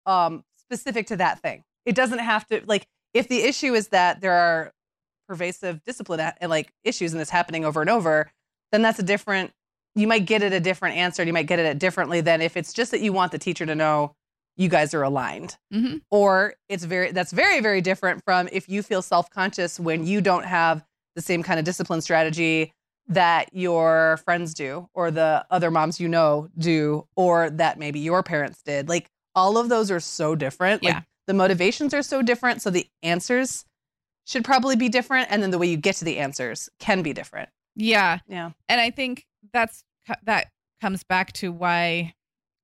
um, 0.05 0.43
specific 0.57 1.07
to 1.07 1.17
that 1.17 1.39
thing. 1.39 1.63
It 1.85 1.95
doesn't 1.95 2.19
have 2.19 2.45
to 2.47 2.61
like 2.65 2.85
if 3.13 3.27
the 3.27 3.41
issue 3.41 3.73
is 3.73 3.89
that 3.89 4.21
there 4.21 4.33
are 4.33 4.71
pervasive 5.27 5.83
discipline 5.83 6.19
and 6.39 6.49
like 6.49 6.71
issues 6.83 7.13
and 7.13 7.21
it's 7.21 7.31
happening 7.31 7.65
over 7.65 7.81
and 7.81 7.89
over, 7.89 8.31
then 8.71 8.81
that's 8.81 8.99
a 8.99 9.03
different. 9.03 9.51
You 9.95 10.07
might 10.07 10.25
get 10.25 10.41
it 10.41 10.53
a 10.53 10.59
different 10.59 10.95
answer. 10.95 11.21
And 11.21 11.27
you 11.27 11.33
might 11.33 11.47
get 11.47 11.59
it 11.59 11.79
differently 11.79 12.21
than 12.21 12.41
if 12.41 12.55
it's 12.55 12.71
just 12.73 12.91
that 12.91 13.01
you 13.01 13.11
want 13.11 13.31
the 13.31 13.37
teacher 13.37 13.65
to 13.65 13.75
know 13.75 14.15
you 14.57 14.69
guys 14.69 14.93
are 14.93 15.01
aligned 15.03 15.57
hmm 15.71 15.97
or 16.09 16.53
it's 16.67 16.83
very 16.83 17.11
that's 17.11 17.31
very 17.31 17.61
very 17.61 17.81
different 17.81 18.23
from 18.23 18.49
if 18.51 18.67
you 18.67 18.83
feel 18.83 19.01
self-conscious 19.01 19.79
when 19.79 20.05
you 20.05 20.21
don't 20.21 20.43
have 20.45 20.83
the 21.15 21.21
same 21.21 21.41
kind 21.41 21.57
of 21.57 21.65
discipline 21.65 22.01
strategy 22.01 22.73
that 23.11 23.49
your 23.51 24.17
friends 24.23 24.53
do 24.53 24.87
or 24.93 25.11
the 25.11 25.45
other 25.51 25.69
moms 25.69 25.99
you 25.99 26.07
know 26.07 26.47
do 26.57 27.05
or 27.15 27.49
that 27.49 27.77
maybe 27.77 27.99
your 27.99 28.23
parents 28.23 28.61
did. 28.63 28.87
Like 28.87 29.09
all 29.35 29.57
of 29.57 29.69
those 29.69 29.91
are 29.91 29.99
so 29.99 30.35
different. 30.35 30.81
Yeah. 30.81 30.95
like 30.95 31.03
the 31.27 31.33
motivations 31.33 31.93
are 31.93 32.01
so 32.01 32.21
different. 32.21 32.61
So 32.61 32.69
the 32.69 32.87
answers 33.03 33.65
should 34.25 34.45
probably 34.45 34.75
be 34.75 34.89
different. 34.89 35.27
And 35.29 35.43
then 35.43 35.51
the 35.51 35.57
way 35.57 35.67
you 35.67 35.77
get 35.77 35.95
to 35.97 36.05
the 36.05 36.19
answers 36.19 36.69
can 36.79 37.01
be 37.01 37.11
different. 37.13 37.49
Yeah. 37.75 38.19
Yeah. 38.27 38.51
And 38.69 38.79
I 38.79 38.91
think 38.91 39.25
that's 39.53 39.83
that 40.23 40.47
comes 40.81 41.03
back 41.03 41.33
to 41.33 41.51
why 41.51 42.13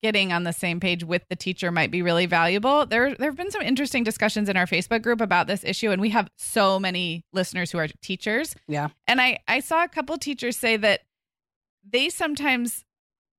getting 0.04 0.32
on 0.32 0.44
the 0.44 0.54
same 0.54 0.80
page 0.80 1.04
with 1.04 1.24
the 1.30 1.36
teacher 1.36 1.72
might 1.72 1.90
be 1.92 2.02
really 2.02 2.26
valuable. 2.28 2.86
There 2.86 3.16
there 3.16 3.30
have 3.30 3.38
been 3.38 3.52
some 3.52 3.62
interesting 3.64 4.04
discussions 4.04 4.48
in 4.50 4.56
our 4.58 4.66
Facebook 4.68 5.02
group 5.02 5.22
about 5.22 5.48
this 5.48 5.64
issue 5.64 5.90
and 5.92 6.02
we 6.02 6.10
have 6.12 6.30
so 6.38 6.80
many 6.80 7.26
listeners 7.34 7.72
who 7.72 7.78
are 7.80 7.88
teachers. 8.02 8.56
Yeah. 8.68 8.90
And 9.08 9.20
I 9.20 9.40
I 9.48 9.60
saw 9.60 9.84
a 9.84 9.88
couple 9.88 10.18
teachers 10.18 10.58
say 10.58 10.78
that 10.78 11.02
they 11.90 12.10
sometimes 12.10 12.84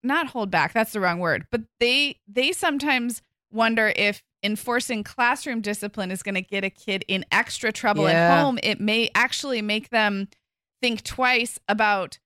not 0.03 0.29
hold 0.29 0.51
back, 0.51 0.73
that's 0.73 0.93
the 0.93 1.01
wrong 1.01 1.19
word, 1.21 1.47
but 1.51 1.63
they 1.81 2.17
they 2.27 2.53
sometimes 2.53 3.23
wonder 3.51 3.93
if 3.97 4.23
enforcing 4.43 5.03
classroom 5.03 5.61
discipline 5.61 6.11
is 6.11 6.23
going 6.23 6.35
to 6.37 6.41
get 6.43 6.63
a 6.65 6.71
kid 6.71 7.05
in 7.09 7.25
extra 7.33 7.73
trouble 7.73 8.05
Yeah. 8.05 8.11
at 8.35 8.43
home. 8.43 8.59
It 8.63 8.81
may 8.81 9.11
actually 9.15 9.63
make 9.63 9.91
them 9.91 10.29
think 10.81 11.03
twice 11.03 11.59
about 11.69 12.19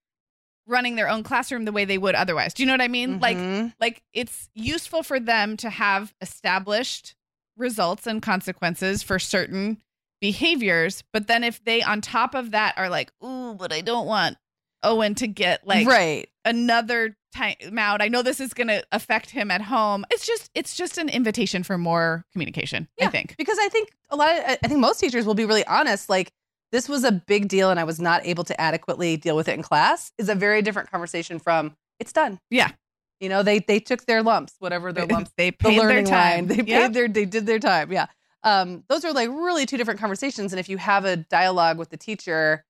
running 0.67 0.95
their 0.97 1.09
own 1.09 1.23
classroom 1.23 1.65
the 1.65 1.73
way 1.73 1.85
they 1.85 1.99
would 1.99 2.15
otherwise. 2.15 2.55
Do 2.55 2.63
you 2.63 2.67
know 2.67 2.73
what 2.75 2.81
I 2.81 2.89
mean? 2.89 3.19
Like 3.19 3.37
Mhm. 3.37 3.75
like 3.81 4.03
it's 4.13 4.49
useful 4.55 5.03
for 5.03 5.19
them 5.19 5.57
to 5.59 5.71
have 5.71 6.15
established 6.21 7.15
results 7.57 8.07
and 8.07 8.23
consequences 8.23 9.03
for 9.03 9.19
certain 9.19 9.83
behaviors, 10.21 11.03
but 11.13 11.27
then 11.27 11.43
if 11.45 11.63
they 11.65 11.83
on 11.83 12.01
top 12.01 12.35
of 12.35 12.53
that 12.53 12.75
are 12.79 12.89
like, 12.89 13.13
"Ooh, 13.25 13.55
but 13.55 13.73
I 13.73 13.81
don't 13.81 14.07
want 14.07 14.39
Owen 14.85 15.15
to 15.17 15.27
get 15.27 15.67
like 15.67 15.87
right 15.87 16.29
another 16.45 17.17
time 17.35 17.79
out. 17.79 18.01
I 18.03 18.09
know 18.09 18.23
this 18.23 18.41
is 18.41 18.53
going 18.55 18.69
to 18.69 18.85
affect 18.93 19.31
him 19.31 19.51
at 19.51 19.63
home." 19.63 20.05
It's 20.11 20.27
just 20.27 20.51
it's 20.55 20.77
just 20.77 20.97
an 20.97 21.09
invitation 21.09 21.63
for 21.65 21.77
more 21.77 22.25
communication, 22.33 22.89
I 23.01 23.09
think. 23.09 23.35
because 23.37 23.59
I 23.61 23.69
think 23.69 23.91
a 24.11 24.17
lot 24.17 24.37
of 24.39 24.45
I 24.63 24.69
think 24.69 24.79
most 24.81 25.01
teachers 25.01 25.27
will 25.27 25.35
be 25.35 25.45
really 25.45 25.67
honest. 25.67 26.09
Like 26.09 26.33
this 26.73 26.89
was 26.89 27.05
a 27.05 27.13
big 27.13 27.49
deal, 27.49 27.71
and 27.71 27.79
I 27.79 27.85
was 27.85 28.01
not 28.01 28.27
able 28.27 28.45
to 28.45 28.61
adequately 28.61 29.17
deal 29.17 29.37
with 29.37 29.47
it 29.49 29.55
in 29.55 29.63
class. 29.63 30.13
Is 30.19 30.29
a 30.29 30.35
very 30.35 30.63
different 30.63 30.91
conversation 30.91 31.39
from 31.39 31.77
it's 32.01 32.13
done. 32.13 32.41
Yeah. 32.51 32.73
you 33.21 33.29
know 33.29 33.43
they 33.43 33.61
they 33.61 33.79
took 33.79 34.07
their 34.07 34.23
lumps, 34.23 34.55
whatever 34.59 34.93
their 34.93 35.07
lumps, 35.07 35.31
they 35.37 35.51
the 35.51 35.57
paid 35.57 35.81
their 35.81 36.03
time. 36.03 36.47
line. 36.47 36.47
They 36.49 36.63
paid 36.63 36.95
their 36.95 37.09
they 37.09 37.25
did 37.27 37.47
their 37.47 37.59
time. 37.61 37.93
Yeah, 37.93 38.07
um, 38.43 38.83
those 38.89 39.05
are 39.05 39.13
like 39.13 39.29
really 39.29 39.67
two 39.67 39.77
different 39.77 40.01
conversations. 40.01 40.53
And 40.53 40.59
if 40.59 40.69
you 40.69 40.79
have 40.79 41.05
a 41.05 41.17
dialogue 41.17 41.79
with 41.79 41.91
the 41.91 41.97
teacher, 41.97 42.65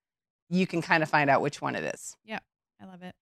you 0.50 0.66
can 0.66 0.82
kind 0.82 1.02
of 1.02 1.08
find 1.08 1.30
out 1.30 1.40
which 1.40 1.62
one 1.62 1.74
it 1.74 1.94
is. 1.94 2.16
Yeah. 2.24 2.40
I 2.80 2.86
love 2.86 3.02
it. 3.02 3.14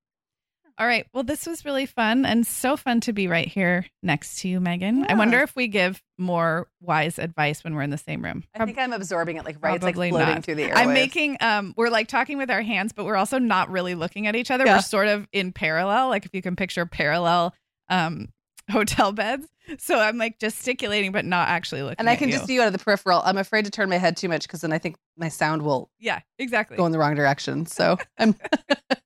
All 0.80 0.86
right. 0.86 1.06
Well, 1.12 1.24
this 1.24 1.46
was 1.46 1.66
really 1.66 1.84
fun 1.84 2.24
and 2.24 2.46
so 2.46 2.74
fun 2.74 3.02
to 3.02 3.12
be 3.12 3.28
right 3.28 3.46
here 3.46 3.84
next 4.02 4.40
to 4.40 4.48
you, 4.48 4.60
Megan. 4.60 5.04
I 5.10 5.14
wonder 5.14 5.40
if 5.40 5.54
we 5.54 5.68
give 5.68 6.02
more 6.16 6.68
wise 6.80 7.18
advice 7.18 7.62
when 7.62 7.74
we're 7.74 7.82
in 7.82 7.90
the 7.90 7.98
same 7.98 8.24
room. 8.24 8.44
I 8.54 8.64
think 8.64 8.78
I'm 8.78 8.94
absorbing 8.94 9.36
it 9.36 9.44
like 9.44 9.58
right. 9.60 9.74
It's 9.74 9.84
like 9.84 9.94
floating 9.94 10.16
not. 10.16 10.42
through 10.42 10.54
the 10.54 10.64
air. 10.64 10.74
I'm 10.74 10.94
making 10.94 11.36
um 11.42 11.74
we're 11.76 11.90
like 11.90 12.08
talking 12.08 12.38
with 12.38 12.50
our 12.50 12.62
hands, 12.62 12.94
but 12.94 13.04
we're 13.04 13.16
also 13.16 13.38
not 13.38 13.70
really 13.70 13.94
looking 13.94 14.26
at 14.26 14.34
each 14.34 14.50
other. 14.50 14.64
Yeah. 14.64 14.76
We're 14.76 14.82
sort 14.82 15.08
of 15.08 15.28
in 15.32 15.52
parallel. 15.52 16.08
Like 16.08 16.24
if 16.24 16.34
you 16.34 16.40
can 16.40 16.56
picture 16.56 16.86
parallel 16.86 17.54
um 17.90 18.30
hotel 18.70 19.12
beds. 19.12 19.46
So 19.78 19.98
I'm 19.98 20.16
like 20.16 20.38
gesticulating, 20.38 21.12
but 21.12 21.26
not 21.26 21.48
actually 21.48 21.82
looking. 21.82 21.96
And 21.98 22.08
I 22.08 22.16
can 22.16 22.30
just 22.30 22.46
see 22.46 22.54
you 22.54 22.62
out 22.62 22.68
of 22.68 22.72
the 22.72 22.78
peripheral. 22.78 23.20
I'm 23.22 23.36
afraid 23.36 23.66
to 23.66 23.70
turn 23.70 23.90
my 23.90 23.98
head 23.98 24.16
too 24.16 24.30
much 24.30 24.42
because 24.42 24.62
then 24.62 24.72
I 24.72 24.78
think 24.78 24.96
my 25.18 25.28
sound 25.28 25.60
will 25.62 25.90
Yeah, 25.98 26.20
exactly. 26.38 26.78
go 26.78 26.86
in 26.86 26.92
the 26.92 26.98
wrong 26.98 27.14
direction. 27.14 27.66
So 27.66 27.98
I'm 28.18 28.34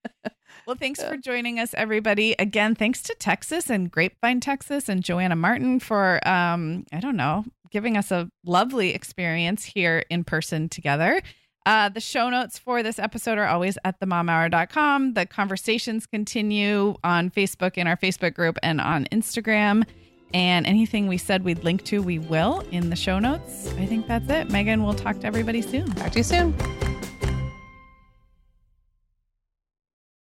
Well, 0.66 0.76
thanks 0.76 1.02
for 1.02 1.18
joining 1.18 1.60
us, 1.60 1.74
everybody. 1.74 2.34
Again, 2.38 2.74
thanks 2.74 3.02
to 3.02 3.14
Texas 3.18 3.68
and 3.68 3.90
Grapevine, 3.90 4.40
Texas, 4.40 4.88
and 4.88 5.04
Joanna 5.04 5.36
Martin 5.36 5.78
for, 5.78 6.26
um, 6.26 6.86
I 6.90 7.00
don't 7.00 7.16
know, 7.16 7.44
giving 7.70 7.98
us 7.98 8.10
a 8.10 8.30
lovely 8.46 8.94
experience 8.94 9.64
here 9.64 10.04
in 10.08 10.24
person 10.24 10.70
together. 10.70 11.20
Uh, 11.66 11.88
the 11.90 12.00
show 12.00 12.30
notes 12.30 12.58
for 12.58 12.82
this 12.82 12.98
episode 12.98 13.36
are 13.36 13.46
always 13.46 13.76
at 13.84 14.00
themomhour.com. 14.00 15.14
The 15.14 15.26
conversations 15.26 16.06
continue 16.06 16.94
on 17.04 17.30
Facebook 17.30 17.76
in 17.76 17.86
our 17.86 17.96
Facebook 17.96 18.34
group 18.34 18.58
and 18.62 18.80
on 18.80 19.04
Instagram. 19.06 19.84
And 20.32 20.66
anything 20.66 21.06
we 21.06 21.18
said 21.18 21.44
we'd 21.44 21.62
link 21.62 21.84
to, 21.84 22.02
we 22.02 22.18
will 22.18 22.60
in 22.70 22.90
the 22.90 22.96
show 22.96 23.18
notes. 23.18 23.68
I 23.78 23.86
think 23.86 24.08
that's 24.08 24.28
it. 24.30 24.50
Megan, 24.50 24.82
we'll 24.82 24.94
talk 24.94 25.20
to 25.20 25.26
everybody 25.26 25.62
soon. 25.62 25.90
talk 25.92 26.12
to 26.12 26.18
you 26.18 26.24
soon. 26.24 26.54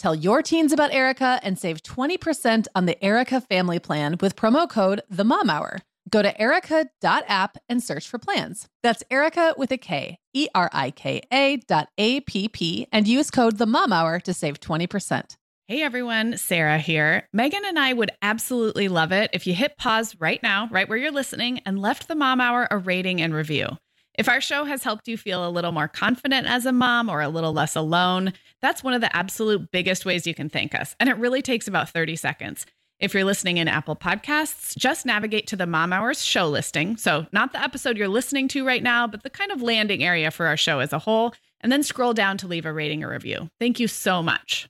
Tell 0.00 0.14
your 0.14 0.40
teens 0.40 0.72
about 0.72 0.94
Erika 0.94 1.38
and 1.42 1.58
save 1.58 1.82
20% 1.82 2.66
on 2.74 2.86
the 2.86 3.04
Erika 3.04 3.38
family 3.38 3.78
plan 3.78 4.16
with 4.18 4.34
promo 4.34 4.66
code 4.66 5.02
The 5.10 5.24
Mom 5.24 5.50
Hour. 5.50 5.76
Go 6.08 6.22
to 6.22 6.40
erika.app 6.40 7.58
and 7.68 7.82
search 7.82 8.08
for 8.08 8.16
plans. 8.18 8.66
That's 8.82 9.02
Erika 9.10 9.54
with 9.58 9.70
a 9.72 9.76
K, 9.76 10.18
E 10.32 10.48
R 10.54 10.70
I 10.72 10.90
K 10.90 11.20
A 11.30 11.58
dot 11.68 11.90
A 11.98 12.20
P 12.22 12.48
P, 12.48 12.86
and 12.90 13.06
use 13.06 13.30
code 13.30 13.58
The 13.58 13.66
Mom 13.66 13.92
Hour 13.92 14.20
to 14.20 14.32
save 14.32 14.58
20%. 14.58 15.36
Hey 15.68 15.82
everyone, 15.82 16.38
Sarah 16.38 16.78
here. 16.78 17.28
Megan 17.34 17.66
and 17.66 17.78
I 17.78 17.92
would 17.92 18.10
absolutely 18.22 18.88
love 18.88 19.12
it 19.12 19.28
if 19.34 19.46
you 19.46 19.52
hit 19.52 19.76
pause 19.76 20.16
right 20.18 20.42
now, 20.42 20.66
right 20.70 20.88
where 20.88 20.96
you're 20.96 21.12
listening, 21.12 21.60
and 21.66 21.78
left 21.78 22.08
the 22.08 22.14
Mom 22.14 22.40
Hour 22.40 22.66
a 22.70 22.78
rating 22.78 23.20
and 23.20 23.34
review. 23.34 23.76
If 24.20 24.28
our 24.28 24.42
show 24.42 24.66
has 24.66 24.84
helped 24.84 25.08
you 25.08 25.16
feel 25.16 25.48
a 25.48 25.48
little 25.48 25.72
more 25.72 25.88
confident 25.88 26.46
as 26.46 26.66
a 26.66 26.72
mom 26.72 27.08
or 27.08 27.22
a 27.22 27.30
little 27.30 27.54
less 27.54 27.74
alone, 27.74 28.34
that's 28.60 28.84
one 28.84 28.92
of 28.92 29.00
the 29.00 29.16
absolute 29.16 29.70
biggest 29.70 30.04
ways 30.04 30.26
you 30.26 30.34
can 30.34 30.50
thank 30.50 30.74
us. 30.74 30.94
And 31.00 31.08
it 31.08 31.16
really 31.16 31.40
takes 31.40 31.66
about 31.66 31.88
30 31.88 32.16
seconds. 32.16 32.66
If 32.98 33.14
you're 33.14 33.24
listening 33.24 33.56
in 33.56 33.66
Apple 33.66 33.96
Podcasts, 33.96 34.76
just 34.76 35.06
navigate 35.06 35.46
to 35.46 35.56
the 35.56 35.64
Mom 35.64 35.94
Hours 35.94 36.22
show 36.22 36.50
listing. 36.50 36.98
So, 36.98 37.28
not 37.32 37.54
the 37.54 37.62
episode 37.62 37.96
you're 37.96 38.08
listening 38.08 38.46
to 38.48 38.66
right 38.66 38.82
now, 38.82 39.06
but 39.06 39.22
the 39.22 39.30
kind 39.30 39.52
of 39.52 39.62
landing 39.62 40.04
area 40.04 40.30
for 40.30 40.44
our 40.44 40.56
show 40.58 40.80
as 40.80 40.92
a 40.92 40.98
whole, 40.98 41.32
and 41.62 41.72
then 41.72 41.82
scroll 41.82 42.12
down 42.12 42.36
to 42.36 42.46
leave 42.46 42.66
a 42.66 42.74
rating 42.74 43.02
or 43.02 43.08
review. 43.08 43.48
Thank 43.58 43.80
you 43.80 43.88
so 43.88 44.22
much. 44.22 44.68